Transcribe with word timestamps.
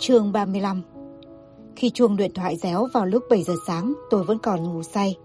Chương 0.00 0.32
35 0.32 0.82
Khi 1.76 1.90
chuông 1.90 2.16
điện 2.16 2.30
thoại 2.34 2.56
réo 2.56 2.86
vào 2.94 3.06
lúc 3.06 3.24
7 3.30 3.42
giờ 3.42 3.54
sáng, 3.66 3.92
tôi 4.10 4.24
vẫn 4.24 4.38
còn 4.38 4.62
ngủ 4.62 4.82
say. 4.82 5.16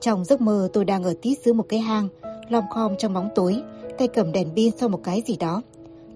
Trong 0.00 0.24
giấc 0.24 0.40
mơ 0.40 0.68
tôi 0.72 0.84
đang 0.84 1.04
ở 1.04 1.14
tít 1.22 1.38
dưới 1.44 1.54
một 1.54 1.66
cái 1.68 1.80
hang, 1.80 2.08
lom 2.48 2.64
khom 2.70 2.96
trong 2.98 3.14
bóng 3.14 3.28
tối, 3.34 3.62
tay 3.98 4.08
cầm 4.08 4.32
đèn 4.32 4.48
pin 4.56 4.72
sau 4.76 4.88
một 4.88 5.00
cái 5.04 5.22
gì 5.26 5.36
đó. 5.36 5.62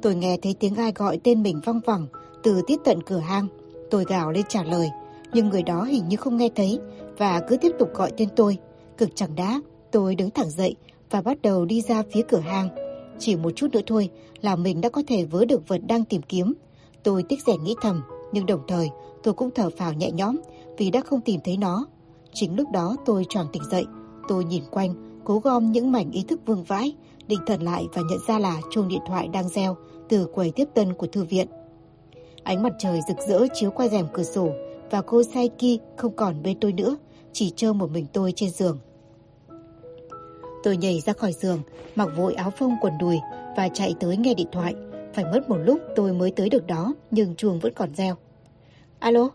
Tôi 0.02 0.14
nghe 0.14 0.36
thấy 0.42 0.54
tiếng 0.60 0.74
ai 0.74 0.92
gọi 0.94 1.18
tên 1.24 1.42
mình 1.42 1.60
văng 1.64 1.80
vẳng 1.86 2.06
từ 2.42 2.62
tít 2.66 2.80
tận 2.84 3.02
cửa 3.02 3.18
hang. 3.18 3.46
Tôi 3.90 4.04
gào 4.08 4.30
lên 4.30 4.44
trả 4.48 4.62
lời, 4.62 4.90
nhưng 5.32 5.48
người 5.48 5.62
đó 5.62 5.84
hình 5.84 6.08
như 6.08 6.16
không 6.16 6.36
nghe 6.36 6.48
thấy 6.54 6.80
và 7.18 7.40
cứ 7.48 7.56
tiếp 7.56 7.72
tục 7.78 7.94
gọi 7.94 8.12
tên 8.16 8.28
tôi. 8.36 8.58
Cực 8.98 9.10
chẳng 9.14 9.34
đá, 9.36 9.60
tôi 9.90 10.14
đứng 10.14 10.30
thẳng 10.30 10.50
dậy 10.50 10.76
và 11.10 11.22
bắt 11.22 11.42
đầu 11.42 11.64
đi 11.64 11.80
ra 11.80 12.02
phía 12.12 12.22
cửa 12.28 12.40
hang. 12.40 12.68
Chỉ 13.18 13.36
một 13.36 13.50
chút 13.56 13.68
nữa 13.72 13.80
thôi 13.86 14.10
là 14.40 14.56
mình 14.56 14.80
đã 14.80 14.88
có 14.88 15.02
thể 15.06 15.24
vớ 15.24 15.44
được 15.44 15.68
vật 15.68 15.80
đang 15.86 16.04
tìm 16.04 16.22
kiếm. 16.22 16.54
Tôi 17.02 17.22
tiếc 17.22 17.42
rẻ 17.46 17.56
nghĩ 17.56 17.74
thầm, 17.82 18.02
nhưng 18.32 18.46
đồng 18.46 18.60
thời 18.68 18.90
tôi 19.22 19.34
cũng 19.34 19.50
thở 19.54 19.70
phào 19.70 19.92
nhẹ 19.92 20.10
nhõm 20.10 20.36
vì 20.78 20.90
đã 20.90 21.00
không 21.00 21.20
tìm 21.20 21.40
thấy 21.44 21.56
nó. 21.56 21.86
Chính 22.32 22.56
lúc 22.56 22.68
đó 22.72 22.96
tôi 23.04 23.26
choàng 23.28 23.46
tỉnh 23.52 23.62
dậy, 23.70 23.84
tôi 24.28 24.44
nhìn 24.44 24.62
quanh, 24.70 25.20
cố 25.24 25.38
gom 25.38 25.72
những 25.72 25.92
mảnh 25.92 26.10
ý 26.10 26.22
thức 26.22 26.40
vương 26.46 26.64
vãi, 26.64 26.94
định 27.28 27.40
thần 27.46 27.62
lại 27.62 27.86
và 27.92 28.02
nhận 28.10 28.18
ra 28.28 28.38
là 28.38 28.60
chuông 28.70 28.88
điện 28.88 29.00
thoại 29.06 29.28
đang 29.28 29.48
reo 29.48 29.76
từ 30.08 30.26
quầy 30.26 30.50
tiếp 30.50 30.68
tân 30.74 30.94
của 30.94 31.06
thư 31.06 31.24
viện. 31.24 31.46
Ánh 32.42 32.62
mặt 32.62 32.72
trời 32.78 33.00
rực 33.08 33.16
rỡ 33.28 33.46
chiếu 33.54 33.70
qua 33.70 33.88
rèm 33.88 34.06
cửa 34.12 34.22
sổ 34.22 34.48
và 34.90 35.02
cô 35.02 35.22
Saiki 35.22 35.80
không 35.96 36.16
còn 36.16 36.42
bên 36.42 36.60
tôi 36.60 36.72
nữa, 36.72 36.96
chỉ 37.32 37.50
trơ 37.50 37.72
một 37.72 37.90
mình 37.90 38.06
tôi 38.12 38.32
trên 38.36 38.50
giường. 38.50 38.78
Tôi 40.62 40.76
nhảy 40.76 41.00
ra 41.00 41.12
khỏi 41.12 41.32
giường, 41.32 41.58
mặc 41.94 42.08
vội 42.16 42.34
áo 42.34 42.50
phông 42.50 42.76
quần 42.80 42.98
đùi 42.98 43.18
và 43.56 43.68
chạy 43.68 43.94
tới 44.00 44.16
nghe 44.16 44.34
điện 44.34 44.48
thoại. 44.52 44.74
Phải 45.14 45.24
mất 45.24 45.48
một 45.48 45.56
lúc 45.56 45.80
tôi 45.96 46.12
mới 46.12 46.30
tới 46.30 46.48
được 46.48 46.66
đó, 46.66 46.94
nhưng 47.10 47.34
chuông 47.34 47.58
vẫn 47.58 47.72
còn 47.74 47.94
reo. 47.94 48.14
Alo? 48.98 49.28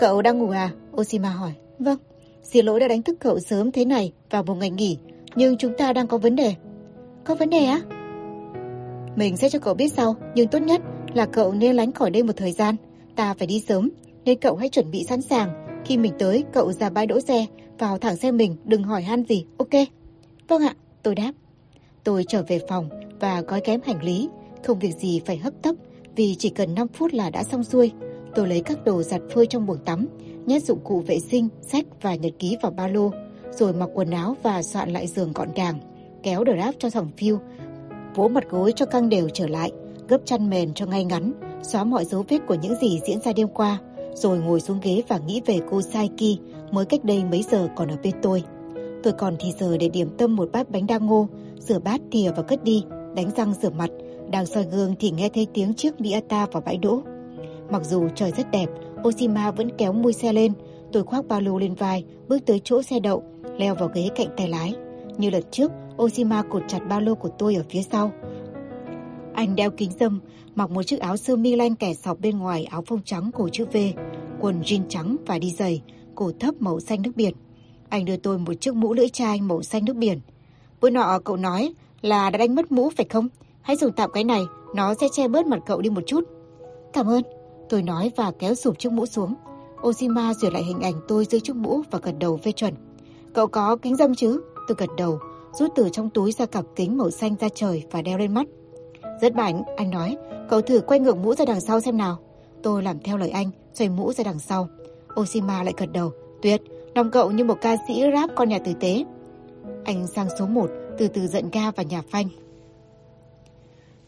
Cậu 0.00 0.22
đang 0.22 0.38
ngủ 0.38 0.50
à? 0.50 0.70
Oshima 0.96 1.28
hỏi. 1.28 1.52
Vâng. 1.78 1.98
Xin 2.42 2.66
lỗi 2.66 2.80
đã 2.80 2.88
đánh 2.88 3.02
thức 3.02 3.16
cậu 3.20 3.40
sớm 3.40 3.72
thế 3.72 3.84
này 3.84 4.12
vào 4.30 4.42
một 4.42 4.54
ngày 4.54 4.70
nghỉ, 4.70 4.98
nhưng 5.34 5.56
chúng 5.56 5.72
ta 5.78 5.92
đang 5.92 6.06
có 6.06 6.18
vấn 6.18 6.36
đề. 6.36 6.54
Có 7.24 7.34
vấn 7.34 7.50
đề 7.50 7.64
á? 7.64 7.80
Mình 9.16 9.36
sẽ 9.36 9.48
cho 9.48 9.58
cậu 9.58 9.74
biết 9.74 9.92
sau, 9.92 10.16
nhưng 10.34 10.48
tốt 10.48 10.58
nhất 10.58 10.80
là 11.14 11.26
cậu 11.26 11.52
nên 11.52 11.76
lánh 11.76 11.92
khỏi 11.92 12.10
đây 12.10 12.22
một 12.22 12.32
thời 12.36 12.52
gian. 12.52 12.76
Ta 13.16 13.34
phải 13.34 13.46
đi 13.46 13.60
sớm, 13.68 13.90
nên 14.24 14.38
cậu 14.38 14.56
hãy 14.56 14.68
chuẩn 14.68 14.90
bị 14.90 15.04
sẵn 15.04 15.22
sàng. 15.22 15.82
Khi 15.84 15.96
mình 15.96 16.12
tới, 16.18 16.44
cậu 16.52 16.72
ra 16.72 16.90
bãi 16.90 17.06
đỗ 17.06 17.20
xe, 17.20 17.46
vào 17.78 17.98
thẳng 17.98 18.16
xe 18.16 18.30
mình, 18.30 18.56
đừng 18.64 18.82
hỏi 18.82 19.02
han 19.02 19.24
gì, 19.24 19.46
ok? 19.58 19.88
Vâng 20.48 20.62
ạ, 20.62 20.74
tôi 21.02 21.14
đáp. 21.14 21.32
Tôi 22.04 22.24
trở 22.28 22.42
về 22.48 22.60
phòng 22.68 22.88
và 23.20 23.40
gói 23.40 23.60
kém 23.60 23.80
hành 23.84 24.02
lý, 24.02 24.28
không 24.64 24.78
việc 24.78 24.96
gì 24.96 25.20
phải 25.26 25.36
hấp 25.36 25.52
tấp 25.62 25.74
vì 26.16 26.34
chỉ 26.38 26.48
cần 26.48 26.74
5 26.74 26.88
phút 26.88 27.12
là 27.12 27.30
đã 27.30 27.44
xong 27.44 27.64
xuôi. 27.64 27.92
Tôi 28.34 28.48
lấy 28.48 28.60
các 28.60 28.84
đồ 28.84 29.02
giặt 29.02 29.20
phơi 29.34 29.46
trong 29.46 29.66
buồng 29.66 29.78
tắm, 29.84 30.06
nhét 30.46 30.62
dụng 30.62 30.78
cụ 30.84 31.02
vệ 31.06 31.18
sinh, 31.18 31.48
sách 31.62 31.84
và 32.02 32.14
nhật 32.14 32.32
ký 32.38 32.56
vào 32.62 32.72
ba 32.72 32.88
lô, 32.88 33.10
rồi 33.50 33.72
mặc 33.72 33.90
quần 33.94 34.10
áo 34.10 34.36
và 34.42 34.62
soạn 34.62 34.90
lại 34.90 35.06
giường 35.06 35.32
gọn 35.32 35.48
gàng, 35.54 35.78
kéo 36.22 36.44
đờ 36.44 36.56
đáp 36.56 36.72
cho 36.78 36.90
thỏng 36.90 37.10
phiêu, 37.16 37.38
vỗ 38.14 38.28
mặt 38.28 38.44
gối 38.50 38.72
cho 38.76 38.86
căng 38.86 39.08
đều 39.08 39.28
trở 39.28 39.46
lại, 39.46 39.72
gấp 40.08 40.18
chăn 40.24 40.50
mền 40.50 40.74
cho 40.74 40.86
ngay 40.86 41.04
ngắn, 41.04 41.32
xóa 41.62 41.84
mọi 41.84 42.04
dấu 42.04 42.24
vết 42.28 42.38
của 42.46 42.54
những 42.54 42.74
gì 42.80 43.00
diễn 43.06 43.20
ra 43.20 43.32
đêm 43.32 43.48
qua, 43.48 43.78
rồi 44.14 44.38
ngồi 44.38 44.60
xuống 44.60 44.80
ghế 44.82 45.02
và 45.08 45.18
nghĩ 45.18 45.42
về 45.46 45.60
cô 45.70 45.82
Saiki 45.82 46.38
mới 46.70 46.84
cách 46.84 47.04
đây 47.04 47.24
mấy 47.24 47.44
giờ 47.50 47.68
còn 47.76 47.88
ở 47.88 47.96
bên 48.02 48.14
tôi. 48.22 48.42
Tôi 49.02 49.12
còn 49.12 49.36
thì 49.40 49.52
giờ 49.60 49.76
để 49.76 49.88
điểm 49.88 50.08
tâm 50.18 50.36
một 50.36 50.48
bát 50.52 50.70
bánh 50.70 50.86
đa 50.86 50.98
ngô, 50.98 51.28
rửa 51.58 51.78
bát 51.78 52.00
thìa 52.12 52.30
và 52.36 52.42
cất 52.42 52.64
đi, 52.64 52.84
đánh 53.16 53.30
răng 53.36 53.54
rửa 53.62 53.70
mặt. 53.70 53.90
Đang 54.32 54.46
soi 54.46 54.64
gương 54.64 54.94
thì 55.00 55.10
nghe 55.10 55.28
thấy 55.28 55.46
tiếng 55.54 55.74
chiếc 55.74 56.00
Miata 56.00 56.46
vào 56.46 56.62
bãi 56.66 56.76
đỗ. 56.76 57.02
Mặc 57.70 57.82
dù 57.84 58.08
trời 58.14 58.32
rất 58.36 58.50
đẹp, 58.50 58.66
Oshima 59.08 59.50
vẫn 59.50 59.70
kéo 59.78 59.92
mui 59.92 60.12
xe 60.12 60.32
lên. 60.32 60.52
Tôi 60.92 61.02
khoác 61.02 61.28
ba 61.28 61.40
lô 61.40 61.58
lên 61.58 61.74
vai, 61.74 62.04
bước 62.28 62.38
tới 62.46 62.60
chỗ 62.64 62.82
xe 62.82 63.00
đậu, 63.00 63.22
leo 63.58 63.74
vào 63.74 63.90
ghế 63.94 64.08
cạnh 64.16 64.28
tay 64.36 64.48
lái. 64.48 64.74
Như 65.18 65.30
lần 65.30 65.42
trước, 65.50 65.70
Oshima 66.02 66.42
cột 66.42 66.62
chặt 66.68 66.78
ba 66.88 67.00
lô 67.00 67.14
của 67.14 67.28
tôi 67.38 67.54
ở 67.54 67.62
phía 67.70 67.82
sau. 67.82 68.12
Anh 69.34 69.56
đeo 69.56 69.70
kính 69.70 69.90
dâm, 70.00 70.20
mặc 70.54 70.70
một 70.70 70.82
chiếc 70.82 71.00
áo 71.00 71.16
sơ 71.16 71.36
mi 71.36 71.56
len 71.56 71.74
kẻ 71.74 71.94
sọc 71.94 72.20
bên 72.20 72.38
ngoài 72.38 72.64
áo 72.64 72.82
phông 72.86 73.02
trắng 73.04 73.30
cổ 73.34 73.48
chữ 73.48 73.64
V, 73.72 73.76
quần 74.40 74.60
jean 74.60 74.82
trắng 74.88 75.16
và 75.26 75.38
đi 75.38 75.50
giày, 75.50 75.82
cổ 76.14 76.32
thấp 76.40 76.54
màu 76.58 76.80
xanh 76.80 77.02
nước 77.02 77.12
biển. 77.16 77.34
Anh 77.88 78.04
đưa 78.04 78.16
tôi 78.16 78.38
một 78.38 78.54
chiếc 78.60 78.74
mũ 78.74 78.94
lưỡi 78.94 79.08
chai 79.08 79.40
màu 79.40 79.62
xanh 79.62 79.84
nước 79.84 79.96
biển. 79.96 80.20
Bữa 80.80 80.90
nọ 80.90 81.18
cậu 81.24 81.36
nói 81.36 81.74
là 82.02 82.30
đã 82.30 82.38
đánh 82.38 82.54
mất 82.54 82.72
mũ 82.72 82.90
phải 82.96 83.06
không? 83.10 83.28
Hãy 83.62 83.76
dùng 83.76 83.92
tạm 83.92 84.10
cái 84.12 84.24
này, 84.24 84.42
nó 84.74 84.94
sẽ 84.94 85.08
che 85.12 85.28
bớt 85.28 85.46
mặt 85.46 85.58
cậu 85.66 85.80
đi 85.80 85.90
một 85.90 86.00
chút. 86.06 86.24
Cảm 86.92 87.06
ơn, 87.06 87.22
tôi 87.68 87.82
nói 87.82 88.12
và 88.16 88.32
kéo 88.38 88.54
sụp 88.54 88.78
chiếc 88.78 88.92
mũ 88.92 89.06
xuống. 89.06 89.34
Oshima 89.88 90.34
duyệt 90.34 90.52
lại 90.52 90.62
hình 90.62 90.80
ảnh 90.80 90.94
tôi 91.08 91.24
dưới 91.24 91.40
chiếc 91.40 91.56
mũ 91.56 91.82
và 91.90 91.98
gật 92.02 92.14
đầu 92.18 92.36
phê 92.36 92.52
chuẩn. 92.52 92.74
Cậu 93.34 93.46
có 93.46 93.76
kính 93.76 93.96
dâm 93.96 94.14
chứ? 94.14 94.40
Tôi 94.68 94.76
gật 94.78 94.90
đầu, 94.96 95.18
rút 95.52 95.70
từ 95.76 95.88
trong 95.92 96.10
túi 96.10 96.32
ra 96.32 96.46
cặp 96.46 96.64
kính 96.76 96.98
màu 96.98 97.10
xanh 97.10 97.34
ra 97.40 97.48
trời 97.54 97.84
và 97.90 98.02
đeo 98.02 98.18
lên 98.18 98.34
mắt. 98.34 98.46
Rất 99.20 99.34
bảnh, 99.34 99.62
anh 99.76 99.90
nói, 99.90 100.16
cậu 100.48 100.60
thử 100.60 100.80
quay 100.80 101.00
ngược 101.00 101.16
mũ 101.16 101.34
ra 101.34 101.44
đằng 101.44 101.60
sau 101.60 101.80
xem 101.80 101.96
nào. 101.96 102.18
Tôi 102.62 102.82
làm 102.82 102.98
theo 102.98 103.16
lời 103.16 103.30
anh, 103.30 103.50
xoay 103.74 103.88
mũ 103.88 104.12
ra 104.12 104.24
đằng 104.24 104.38
sau. 104.38 104.68
Oshima 105.20 105.62
lại 105.62 105.74
gật 105.76 105.92
đầu, 105.92 106.12
tuyệt, 106.42 106.62
Lòng 106.94 107.10
cậu 107.10 107.30
như 107.30 107.44
một 107.44 107.58
ca 107.60 107.76
sĩ 107.88 108.02
rap 108.14 108.30
con 108.36 108.48
nhà 108.48 108.58
tử 108.58 108.72
tế. 108.80 109.04
Anh 109.84 110.06
sang 110.06 110.28
số 110.38 110.46
1, 110.46 110.70
từ 110.98 111.08
từ 111.08 111.26
giận 111.26 111.50
ga 111.52 111.70
và 111.70 111.82
nhà 111.82 112.02
phanh. 112.10 112.28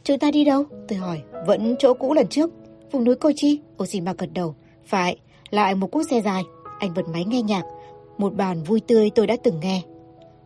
Chúng 0.05 0.19
ta 0.19 0.31
đi 0.31 0.45
đâu? 0.45 0.65
Tôi 0.89 0.99
hỏi. 0.99 1.23
Vẫn 1.47 1.77
chỗ 1.79 1.95
cũ 1.95 2.15
lần 2.15 2.27
trước. 2.27 2.51
Vùng 2.93 3.05
núi 3.05 3.15
Kochi. 3.15 3.61
Oshima 3.83 4.15
gật 4.19 4.29
đầu. 4.35 4.55
Phải, 4.87 5.17
lại 5.51 5.75
một 5.75 5.87
cuốc 5.87 6.03
xe 6.11 6.21
dài. 6.21 6.43
Anh 6.79 6.95
bật 6.97 7.09
máy 7.09 7.25
nghe 7.25 7.43
nhạc. 7.43 7.63
Một 8.19 8.35
bản 8.35 8.63
vui 8.63 8.81
tươi 8.81 9.11
tôi 9.15 9.27
đã 9.27 9.37
từng 9.43 9.61
nghe. 9.61 9.83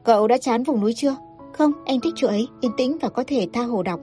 Cậu 0.05 0.29
đã 0.29 0.39
chán 0.39 0.63
vùng 0.63 0.81
núi 0.81 0.93
chưa? 0.95 1.17
Không, 1.53 1.73
anh 1.87 2.01
thích 2.01 2.15
chỗ 2.17 2.29
ấy, 2.29 2.49
yên 2.61 2.73
tĩnh 2.77 2.99
và 3.01 3.09
có 3.09 3.25
thể 3.27 3.47
tha 3.53 3.63
hồ 3.63 3.83
đọc. 3.83 4.01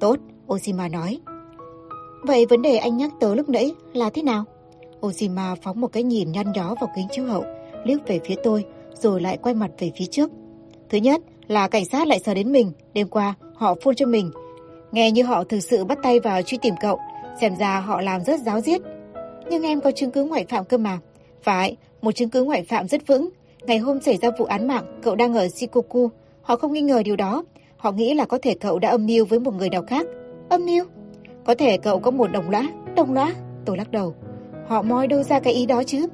Tốt, 0.00 0.16
Oshima 0.52 0.88
nói. 0.88 1.20
Vậy 2.22 2.46
vấn 2.46 2.62
đề 2.62 2.76
anh 2.76 2.96
nhắc 2.96 3.10
tới 3.20 3.36
lúc 3.36 3.48
nãy 3.48 3.72
là 3.92 4.10
thế 4.10 4.22
nào? 4.22 4.44
Oshima 5.06 5.54
phóng 5.62 5.80
một 5.80 5.92
cái 5.92 6.02
nhìn 6.02 6.32
nhăn 6.32 6.52
nhó 6.54 6.74
vào 6.80 6.90
kính 6.96 7.06
chiếu 7.10 7.24
hậu 7.24 7.44
liếc 7.84 8.06
về 8.06 8.20
phía 8.24 8.34
tôi, 8.44 8.64
rồi 8.94 9.20
lại 9.20 9.38
quay 9.42 9.54
mặt 9.54 9.70
về 9.78 9.92
phía 9.96 10.06
trước. 10.06 10.30
Thứ 10.88 10.98
nhất 10.98 11.20
là 11.46 11.68
cảnh 11.68 11.84
sát 11.84 12.06
lại 12.06 12.18
sờ 12.18 12.34
đến 12.34 12.52
mình, 12.52 12.72
đêm 12.94 13.08
qua 13.08 13.34
họ 13.54 13.74
phun 13.82 13.94
cho 13.94 14.06
mình. 14.06 14.30
Nghe 14.92 15.10
như 15.10 15.22
họ 15.22 15.44
thực 15.44 15.60
sự 15.60 15.84
bắt 15.84 15.98
tay 16.02 16.20
vào 16.20 16.42
truy 16.42 16.58
tìm 16.62 16.74
cậu, 16.80 16.98
xem 17.40 17.56
ra 17.56 17.80
họ 17.80 18.00
làm 18.00 18.24
rất 18.24 18.40
giáo 18.40 18.60
diết. 18.60 18.80
Nhưng 19.50 19.62
em 19.62 19.80
có 19.80 19.90
chứng 19.90 20.10
cứ 20.10 20.24
ngoại 20.24 20.46
phạm 20.48 20.64
cơ 20.64 20.78
mà. 20.78 20.98
Phải, 21.42 21.76
một 22.02 22.12
chứng 22.12 22.30
cứ 22.30 22.44
ngoại 22.44 22.62
phạm 22.62 22.88
rất 22.88 23.06
vững. 23.06 23.28
Ngày 23.66 23.78
hôm 23.78 24.00
xảy 24.00 24.16
ra 24.16 24.30
vụ 24.38 24.44
án 24.44 24.68
mạng, 24.68 25.00
cậu 25.02 25.14
đang 25.14 25.34
ở 25.34 25.48
Shikoku. 25.48 26.10
Họ 26.42 26.56
không 26.56 26.72
nghi 26.72 26.80
ngờ 26.80 27.02
điều 27.04 27.16
đó. 27.16 27.44
Họ 27.76 27.92
nghĩ 27.92 28.14
là 28.14 28.24
có 28.24 28.38
thể 28.42 28.54
cậu 28.54 28.78
đã 28.78 28.90
âm 28.90 29.06
mưu 29.06 29.24
với 29.24 29.40
một 29.40 29.54
người 29.54 29.70
nào 29.70 29.82
khác. 29.82 30.06
Âm 30.48 30.66
mưu? 30.66 30.84
Có 31.44 31.54
thể 31.54 31.76
cậu 31.76 32.00
có 32.00 32.10
một 32.10 32.32
đồng 32.32 32.50
lõa. 32.50 32.68
Đồng 32.96 33.14
lõa? 33.14 33.34
Tôi 33.64 33.76
lắc 33.76 33.90
đầu. 33.90 34.14
Họ 34.66 34.82
moi 34.82 35.06
đâu 35.06 35.22
ra 35.22 35.40
cái 35.40 35.54
ý 35.54 35.66
đó 35.66 35.82
chứ? 35.82 36.06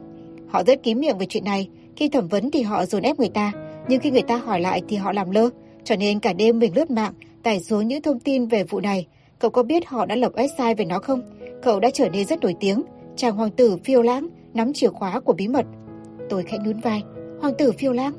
Họ 0.49 0.63
rất 0.65 0.83
kín 0.83 1.01
miệng 1.01 1.19
về 1.19 1.27
chuyện 1.29 1.45
này, 1.45 1.69
khi 1.97 2.09
thẩm 2.09 2.29
vấn 2.29 2.51
thì 2.51 2.63
họ 2.63 2.87
dồn 2.87 3.03
ép 3.03 3.19
người 3.19 3.29
ta, 3.29 3.53
nhưng 3.89 4.01
khi 4.01 4.11
người 4.11 4.23
ta 4.23 4.37
hỏi 4.37 4.61
lại 4.61 4.83
thì 4.89 4.97
họ 4.97 5.13
làm 5.13 5.31
lơ, 5.31 5.49
cho 5.85 5.97
nên 5.97 6.21
cả 6.21 6.33
đêm 6.33 6.59
mình 6.59 6.75
lướt 6.75 6.91
mạng, 6.91 7.13
tải 7.45 7.61
xuống 7.61 7.89
những 7.89 8.03
thông 8.03 8.21
tin 8.21 8.47
về 8.47 8.65
vụ 8.65 8.81
này. 8.81 9.07
Cậu 9.39 9.51
có 9.51 9.63
biết 9.63 9.87
họ 9.87 10.07
đã 10.07 10.17
lập 10.17 10.33
website 10.35 10.77
về 10.77 10.85
nó 10.85 10.99
không? 10.99 11.23
Cậu 11.63 11.81
đã 11.81 11.91
trở 11.91 12.09
nên 12.09 12.27
rất 12.27 12.41
nổi 12.41 12.55
tiếng, 12.61 12.83
chàng 13.17 13.37
hoàng 13.37 13.51
tử 13.51 13.77
phiêu 13.85 14.03
lãng 14.03 14.29
nắm 14.55 14.73
chìa 14.73 14.89
khóa 14.89 15.21
của 15.21 15.33
bí 15.33 15.49
mật. 15.49 15.67
Tôi 16.31 16.43
khẽ 16.43 16.59
nhún 16.65 16.81
vai, 16.81 17.03
hoàng 17.41 17.55
tử 17.59 17.73
phiêu 17.73 17.93
lãng. 17.93 18.13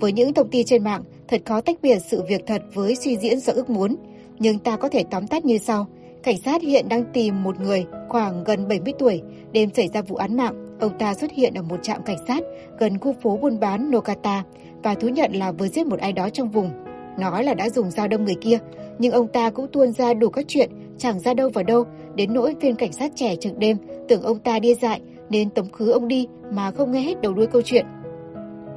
Với 0.00 0.12
những 0.12 0.34
thông 0.34 0.50
tin 0.50 0.66
trên 0.66 0.84
mạng, 0.84 1.02
thật 1.28 1.42
khó 1.44 1.60
tách 1.60 1.76
biệt 1.82 1.98
sự 2.10 2.22
việc 2.28 2.46
thật 2.46 2.62
với 2.74 2.94
suy 2.94 3.16
diễn 3.16 3.40
do 3.40 3.52
ước 3.52 3.70
muốn. 3.70 3.96
Nhưng 4.38 4.58
ta 4.58 4.76
có 4.76 4.88
thể 4.88 5.04
tóm 5.10 5.26
tắt 5.26 5.44
như 5.44 5.58
sau. 5.58 5.86
Cảnh 6.22 6.38
sát 6.44 6.62
hiện 6.62 6.88
đang 6.88 7.04
tìm 7.12 7.42
một 7.42 7.60
người 7.60 7.86
khoảng 8.08 8.44
gần 8.44 8.68
70 8.68 8.94
tuổi, 8.98 9.22
đêm 9.52 9.70
xảy 9.74 9.88
ra 9.88 10.02
vụ 10.02 10.16
án 10.16 10.36
mạng. 10.36 10.76
Ông 10.80 10.98
ta 10.98 11.14
xuất 11.14 11.32
hiện 11.32 11.54
ở 11.54 11.62
một 11.62 11.82
trạm 11.82 12.02
cảnh 12.02 12.18
sát 12.28 12.42
gần 12.78 12.98
khu 12.98 13.14
phố 13.22 13.36
buôn 13.36 13.60
bán 13.60 13.90
Nokata 13.90 14.42
và 14.82 14.94
thú 14.94 15.08
nhận 15.08 15.32
là 15.32 15.52
vừa 15.52 15.68
giết 15.68 15.86
một 15.86 15.98
ai 16.00 16.12
đó 16.12 16.28
trong 16.28 16.50
vùng. 16.50 16.70
Nói 17.18 17.44
là 17.44 17.54
đã 17.54 17.70
dùng 17.70 17.90
dao 17.90 18.08
đâm 18.08 18.24
người 18.24 18.36
kia, 18.40 18.58
nhưng 18.98 19.12
ông 19.12 19.28
ta 19.28 19.50
cũng 19.50 19.66
tuôn 19.72 19.92
ra 19.92 20.14
đủ 20.14 20.28
các 20.28 20.44
chuyện, 20.48 20.70
chẳng 20.98 21.20
ra 21.20 21.34
đâu 21.34 21.48
vào 21.48 21.64
đâu, 21.64 21.84
đến 22.14 22.34
nỗi 22.34 22.54
viên 22.60 22.76
cảnh 22.76 22.92
sát 22.92 23.12
trẻ 23.16 23.36
trực 23.36 23.58
đêm 23.58 23.76
tưởng 24.08 24.22
ông 24.22 24.38
ta 24.38 24.58
điên 24.58 24.78
dại 24.80 25.00
nên 25.30 25.50
tống 25.50 25.72
khứ 25.72 25.90
ông 25.90 26.08
đi 26.08 26.26
mà 26.52 26.70
không 26.70 26.92
nghe 26.92 27.00
hết 27.00 27.20
đầu 27.20 27.34
đuôi 27.34 27.46
câu 27.46 27.62
chuyện. 27.62 27.86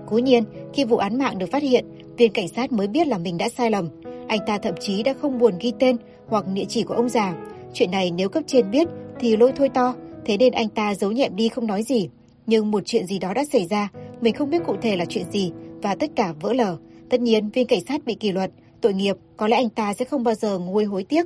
Cố 0.08 0.18
nhiên, 0.18 0.44
khi 0.74 0.86
vụ 0.86 0.98
án 0.98 1.18
mạng 1.18 1.38
được 1.38 1.52
phát 1.52 1.64
hiện, 1.64 1.86
viên 2.18 2.32
cảnh 2.32 2.48
sát 2.48 2.72
mới 2.72 2.88
biết 2.88 3.08
là 3.08 3.18
mình 3.18 3.38
đã 3.38 3.50
sai 3.50 3.72
lầm. 3.72 3.88
Anh 4.28 4.40
ta 4.48 4.58
thậm 4.58 4.74
chí 4.80 5.04
đã 5.04 5.14
không 5.22 5.40
buồn 5.40 5.54
ghi 5.60 5.74
tên 5.80 5.98
hoặc 6.28 6.46
địa 6.54 6.66
chỉ 6.68 6.84
của 6.84 6.94
ông 6.94 7.10
già. 7.10 7.36
Chuyện 7.74 7.92
này 7.92 8.12
nếu 8.12 8.30
cấp 8.30 8.44
trên 8.48 8.72
biết 8.72 8.88
thì 9.20 9.38
lỗi 9.38 9.52
thôi 9.56 9.70
to, 9.74 9.94
thế 10.26 10.38
nên 10.38 10.54
anh 10.54 10.70
ta 10.70 10.94
giấu 10.94 11.12
nhẹm 11.12 11.36
đi 11.36 11.50
không 11.50 11.68
nói 11.68 11.84
gì. 11.84 12.10
Nhưng 12.46 12.72
một 12.72 12.84
chuyện 12.86 13.06
gì 13.06 13.20
đó 13.20 13.34
đã 13.34 13.46
xảy 13.46 13.66
ra, 13.66 13.90
mình 14.22 14.34
không 14.34 14.50
biết 14.50 14.66
cụ 14.66 14.76
thể 14.82 14.96
là 14.96 15.06
chuyện 15.06 15.32
gì 15.32 15.52
và 15.82 15.96
tất 15.96 16.12
cả 16.16 16.34
vỡ 16.42 16.54
lở. 16.54 16.78
Tất 17.10 17.22
nhiên 17.22 17.50
viên 17.50 17.68
cảnh 17.68 17.82
sát 17.88 18.06
bị 18.06 18.16
kỷ 18.16 18.32
luật, 18.32 18.52
tội 18.82 18.94
nghiệp, 18.94 19.16
có 19.38 19.48
lẽ 19.48 19.58
anh 19.58 19.70
ta 19.70 19.94
sẽ 19.94 20.06
không 20.06 20.24
bao 20.24 20.36
giờ 20.36 20.60
nguôi 20.60 20.86
hối 20.86 21.04
tiếc. 21.04 21.26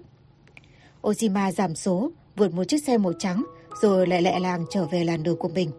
Ojima 1.02 1.52
giảm 1.52 1.76
số, 1.76 2.12
vượt 2.36 2.54
một 2.54 2.64
chiếc 2.64 2.84
xe 2.84 2.98
màu 2.98 3.14
trắng, 3.20 3.44
rồi 3.82 4.08
lại 4.08 4.22
lẹ 4.22 4.40
làng 4.40 4.66
trở 4.70 4.86
về 4.86 5.04
làn 5.04 5.24
đường 5.24 5.38
của 5.38 5.50
mình. 5.50 5.72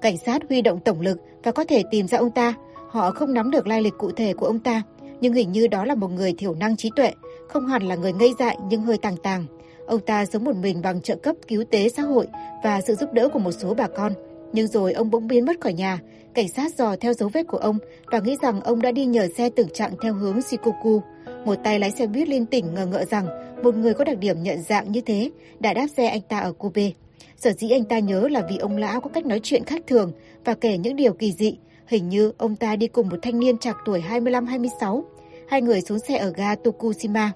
Cảnh 0.00 0.16
sát 0.26 0.42
huy 0.48 0.62
động 0.62 0.80
tổng 0.80 1.00
lực 1.00 1.18
và 1.42 1.52
có 1.52 1.64
thể 1.64 1.82
tìm 1.90 2.08
ra 2.08 2.18
ông 2.18 2.30
ta. 2.30 2.54
Họ 2.88 3.10
không 3.10 3.34
nắm 3.34 3.50
được 3.50 3.66
lai 3.66 3.82
lịch 3.82 3.98
cụ 3.98 4.10
thể 4.10 4.34
của 4.34 4.46
ông 4.46 4.58
ta, 4.58 4.82
nhưng 5.20 5.32
hình 5.32 5.52
như 5.52 5.66
đó 5.66 5.84
là 5.84 5.94
một 5.94 6.10
người 6.10 6.34
thiểu 6.38 6.54
năng 6.54 6.76
trí 6.76 6.90
tuệ, 6.96 7.12
không 7.48 7.66
hẳn 7.66 7.82
là 7.82 7.94
người 7.94 8.12
ngây 8.12 8.34
dại 8.38 8.58
nhưng 8.68 8.82
hơi 8.82 8.98
tàng 8.98 9.16
tàng. 9.16 9.46
Ông 9.86 10.00
ta 10.00 10.26
sống 10.26 10.44
một 10.44 10.56
mình 10.56 10.82
bằng 10.82 11.00
trợ 11.00 11.16
cấp 11.16 11.36
cứu 11.48 11.64
tế 11.70 11.88
xã 11.88 12.02
hội 12.02 12.26
và 12.64 12.80
sự 12.80 12.94
giúp 12.94 13.12
đỡ 13.12 13.28
của 13.28 13.38
một 13.38 13.52
số 13.52 13.74
bà 13.74 13.88
con. 13.88 14.12
Nhưng 14.52 14.66
rồi 14.66 14.92
ông 14.92 15.10
bỗng 15.10 15.28
biến 15.28 15.44
mất 15.44 15.60
khỏi 15.60 15.72
nhà. 15.72 15.98
Cảnh 16.34 16.48
sát 16.48 16.74
dò 16.78 16.96
theo 17.00 17.12
dấu 17.12 17.28
vết 17.28 17.42
của 17.46 17.56
ông 17.56 17.78
và 18.06 18.18
nghĩ 18.18 18.36
rằng 18.42 18.60
ông 18.60 18.82
đã 18.82 18.92
đi 18.92 19.04
nhờ 19.04 19.28
xe 19.36 19.50
tử 19.50 19.66
trạng 19.74 19.94
theo 20.02 20.14
hướng 20.14 20.42
Shikoku. 20.42 21.02
Một 21.44 21.54
tay 21.64 21.78
lái 21.78 21.90
xe 21.90 22.06
buýt 22.06 22.28
liên 22.28 22.46
tỉnh 22.46 22.74
ngờ 22.74 22.86
ngợ 22.86 23.04
rằng 23.04 23.26
một 23.62 23.74
người 23.74 23.94
có 23.94 24.04
đặc 24.04 24.18
điểm 24.18 24.42
nhận 24.42 24.62
dạng 24.62 24.92
như 24.92 25.00
thế 25.00 25.30
đã 25.60 25.74
đáp 25.74 25.86
xe 25.96 26.08
anh 26.08 26.20
ta 26.20 26.38
ở 26.38 26.52
Kobe. 26.52 26.90
Sở 27.36 27.52
dĩ 27.52 27.70
anh 27.70 27.84
ta 27.84 27.98
nhớ 27.98 28.28
là 28.28 28.42
vì 28.50 28.56
ông 28.56 28.76
lão 28.76 29.00
có 29.00 29.10
cách 29.10 29.26
nói 29.26 29.40
chuyện 29.42 29.64
khác 29.64 29.82
thường 29.86 30.12
và 30.44 30.54
kể 30.54 30.78
những 30.78 30.96
điều 30.96 31.12
kỳ 31.12 31.32
dị. 31.32 31.58
Hình 31.86 32.08
như 32.08 32.32
ông 32.38 32.56
ta 32.56 32.76
đi 32.76 32.86
cùng 32.86 33.08
một 33.08 33.16
thanh 33.22 33.38
niên 33.40 33.58
trạc 33.58 33.76
tuổi 33.84 34.02
25-26. 34.10 35.02
Hai 35.48 35.62
người 35.62 35.80
xuống 35.80 35.98
xe 35.98 36.16
ở 36.16 36.32
ga 36.36 36.54
Tokushima. 36.54 37.32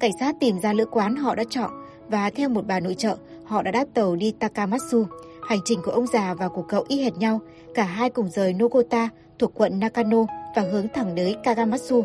Cảnh 0.00 0.12
sát 0.20 0.34
tìm 0.40 0.60
ra 0.60 0.72
lữ 0.72 0.84
quán 0.84 1.16
họ 1.16 1.34
đã 1.34 1.44
chọn 1.50 1.70
và 2.08 2.30
theo 2.30 2.48
một 2.48 2.66
bà 2.66 2.80
nội 2.80 2.94
trợ, 2.94 3.16
họ 3.44 3.62
đã 3.62 3.70
đáp 3.70 3.84
tàu 3.94 4.16
đi 4.16 4.32
Takamatsu. 4.38 5.04
Hành 5.48 5.60
trình 5.64 5.80
của 5.84 5.90
ông 5.90 6.06
già 6.06 6.34
và 6.34 6.48
của 6.48 6.62
cậu 6.62 6.84
y 6.88 7.02
hệt 7.02 7.16
nhau, 7.16 7.40
cả 7.74 7.84
hai 7.84 8.10
cùng 8.10 8.28
rời 8.28 8.52
Nogota 8.52 9.08
thuộc 9.38 9.52
quận 9.54 9.80
Nakano 9.80 10.26
và 10.56 10.62
hướng 10.62 10.86
thẳng 10.94 11.12
tới 11.16 11.36
Kagamatsu. 11.42 12.02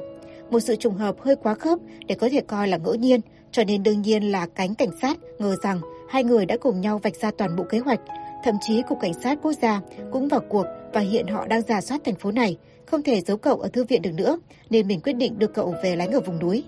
Một 0.50 0.60
sự 0.60 0.76
trùng 0.76 0.96
hợp 0.96 1.16
hơi 1.20 1.36
quá 1.36 1.54
khớp 1.54 1.80
để 2.08 2.16
có 2.16 2.30
thể 2.32 2.42
coi 2.42 2.68
là 2.68 2.78
ngẫu 2.78 2.96
nhiên, 2.96 3.22
cho 3.52 3.64
nên 3.64 3.84
đương 3.84 4.02
nhiên 4.02 4.32
là 4.32 4.46
cánh 4.56 4.76
cảnh 4.76 4.90
sát 5.02 5.18
ngờ 5.40 5.56
rằng 5.64 5.80
hai 6.10 6.24
người 6.24 6.46
đã 6.46 6.58
cùng 6.58 6.82
nhau 6.82 7.00
vạch 7.04 7.16
ra 7.16 7.32
toàn 7.38 7.56
bộ 7.56 7.64
kế 7.70 7.80
hoạch. 7.80 8.00
Thậm 8.44 8.56
chí 8.62 8.82
Cục 8.90 9.00
Cảnh 9.02 9.14
sát 9.24 9.40
Quốc 9.42 9.54
gia 9.62 9.82
cũng 10.12 10.28
vào 10.28 10.42
cuộc 10.50 10.66
và 10.94 11.02
hiện 11.02 11.28
họ 11.28 11.48
đang 11.48 11.62
giả 11.62 11.82
soát 11.82 12.02
thành 12.06 12.16
phố 12.16 12.32
này. 12.32 12.58
Không 12.86 13.04
thể 13.04 13.22
giấu 13.22 13.38
cậu 13.38 13.56
ở 13.56 13.70
thư 13.70 13.84
viện 13.84 14.02
được 14.02 14.14
nữa, 14.14 14.40
nên 14.70 14.88
mình 14.88 15.02
quyết 15.02 15.14
định 15.14 15.40
đưa 15.40 15.48
cậu 15.48 15.76
về 15.84 15.96
lánh 15.96 16.12
ở 16.12 16.20
vùng 16.20 16.40
núi. 16.40 16.64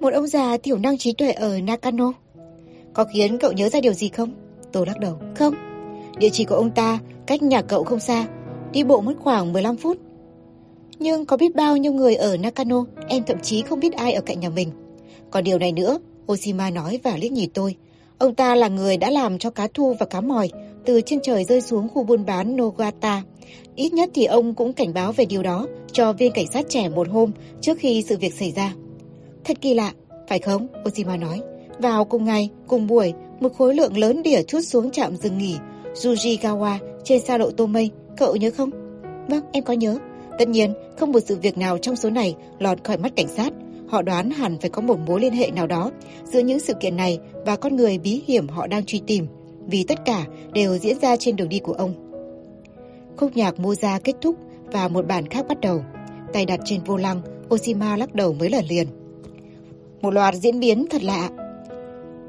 Một 0.00 0.12
ông 0.12 0.26
già 0.26 0.56
thiểu 0.56 0.78
năng 0.78 0.98
trí 0.98 1.12
tuệ 1.12 1.32
ở 1.32 1.60
Nakano. 1.60 2.12
Có 2.92 3.04
khiến 3.12 3.38
cậu 3.38 3.52
nhớ 3.52 3.68
ra 3.68 3.80
điều 3.80 3.92
gì 3.92 4.08
không? 4.08 4.30
Tôi 4.72 4.86
lắc 4.86 5.00
đầu. 5.00 5.14
Không. 5.34 5.54
Địa 6.18 6.30
chỉ 6.32 6.44
của 6.44 6.54
ông 6.54 6.70
ta 6.70 6.98
cách 7.26 7.42
nhà 7.42 7.62
cậu 7.62 7.84
không 7.84 8.00
xa. 8.00 8.26
Đi 8.72 8.84
bộ 8.84 9.00
mất 9.00 9.14
khoảng 9.18 9.52
15 9.52 9.76
phút. 9.76 9.98
Nhưng 10.98 11.26
có 11.26 11.36
biết 11.36 11.54
bao 11.54 11.76
nhiêu 11.76 11.92
người 11.92 12.14
ở 12.14 12.36
Nakano, 12.36 12.84
em 13.08 13.22
thậm 13.26 13.40
chí 13.42 13.62
không 13.62 13.80
biết 13.80 13.92
ai 13.92 14.12
ở 14.12 14.20
cạnh 14.20 14.40
nhà 14.40 14.48
mình. 14.48 14.70
Còn 15.30 15.44
điều 15.44 15.58
này 15.58 15.72
nữa, 15.72 15.98
Oshima 16.32 16.70
nói 16.70 17.00
và 17.02 17.16
liếc 17.16 17.32
nhìn 17.32 17.50
tôi. 17.54 17.76
Ông 18.18 18.34
ta 18.34 18.54
là 18.54 18.68
người 18.68 18.96
đã 18.96 19.10
làm 19.10 19.38
cho 19.38 19.50
cá 19.50 19.68
thu 19.74 19.94
và 19.98 20.06
cá 20.06 20.20
mòi 20.20 20.50
từ 20.84 21.00
trên 21.00 21.20
trời 21.22 21.44
rơi 21.44 21.60
xuống 21.60 21.88
khu 21.88 22.04
buôn 22.04 22.26
bán 22.26 22.56
Nogata. 22.56 23.22
Ít 23.74 23.92
nhất 23.92 24.10
thì 24.14 24.24
ông 24.24 24.54
cũng 24.54 24.72
cảnh 24.72 24.94
báo 24.94 25.12
về 25.12 25.24
điều 25.24 25.42
đó 25.42 25.66
cho 25.92 26.12
viên 26.12 26.32
cảnh 26.32 26.46
sát 26.52 26.66
trẻ 26.68 26.88
một 26.88 27.08
hôm 27.08 27.30
trước 27.60 27.78
khi 27.78 28.02
sự 28.02 28.16
việc 28.18 28.34
xảy 28.34 28.52
ra. 28.52 28.74
Thật 29.44 29.56
kỳ 29.60 29.74
lạ, 29.74 29.92
phải 30.28 30.38
không? 30.38 30.66
Oshima 30.88 31.16
nói. 31.16 31.40
Vào 31.78 32.04
cùng 32.04 32.24
ngày, 32.24 32.50
cùng 32.66 32.86
buổi, 32.86 33.12
một 33.42 33.54
khối 33.58 33.74
lượng 33.74 33.96
lớn 33.96 34.22
đỉa 34.22 34.42
chút 34.42 34.60
xuống 34.60 34.90
trạm 34.90 35.16
dừng 35.16 35.38
nghỉ 35.38 35.56
Jujigawa 35.94 36.78
trên 37.04 37.20
xa 37.20 37.38
lộ 37.38 37.50
mây 37.66 37.90
Cậu 38.16 38.36
nhớ 38.36 38.50
không? 38.56 38.70
Vâng, 39.28 39.44
em 39.52 39.64
có 39.64 39.72
nhớ. 39.72 39.98
Tất 40.38 40.48
nhiên, 40.48 40.72
không 40.98 41.12
một 41.12 41.20
sự 41.20 41.38
việc 41.42 41.58
nào 41.58 41.78
trong 41.78 41.96
số 41.96 42.10
này 42.10 42.36
lọt 42.58 42.84
khỏi 42.84 42.96
mắt 42.96 43.16
cảnh 43.16 43.28
sát. 43.28 43.52
Họ 43.88 44.02
đoán 44.02 44.30
hẳn 44.30 44.58
phải 44.58 44.70
có 44.70 44.82
một 44.82 44.98
mối 45.06 45.20
liên 45.20 45.32
hệ 45.32 45.50
nào 45.50 45.66
đó 45.66 45.90
giữa 46.24 46.38
những 46.40 46.60
sự 46.60 46.74
kiện 46.74 46.96
này 46.96 47.18
và 47.46 47.56
con 47.56 47.76
người 47.76 47.98
bí 47.98 48.22
hiểm 48.26 48.48
họ 48.48 48.66
đang 48.66 48.84
truy 48.84 49.02
tìm, 49.06 49.26
vì 49.66 49.84
tất 49.88 49.98
cả 50.04 50.26
đều 50.52 50.78
diễn 50.78 50.98
ra 50.98 51.16
trên 51.16 51.36
đường 51.36 51.48
đi 51.48 51.58
của 51.58 51.72
ông. 51.72 51.94
Khúc 53.16 53.36
nhạc 53.36 53.54
Moza 53.56 53.98
kết 54.04 54.14
thúc 54.20 54.36
và 54.72 54.88
một 54.88 55.06
bản 55.06 55.26
khác 55.26 55.46
bắt 55.48 55.60
đầu. 55.60 55.84
Tay 56.32 56.46
đặt 56.46 56.60
trên 56.64 56.80
vô 56.84 56.96
lăng, 56.96 57.20
Oshima 57.54 57.96
lắc 57.96 58.14
đầu 58.14 58.32
mấy 58.32 58.50
lần 58.50 58.64
liền. 58.68 58.86
Một 60.00 60.14
loạt 60.14 60.34
diễn 60.34 60.60
biến 60.60 60.86
thật 60.90 61.02
lạ. 61.02 61.30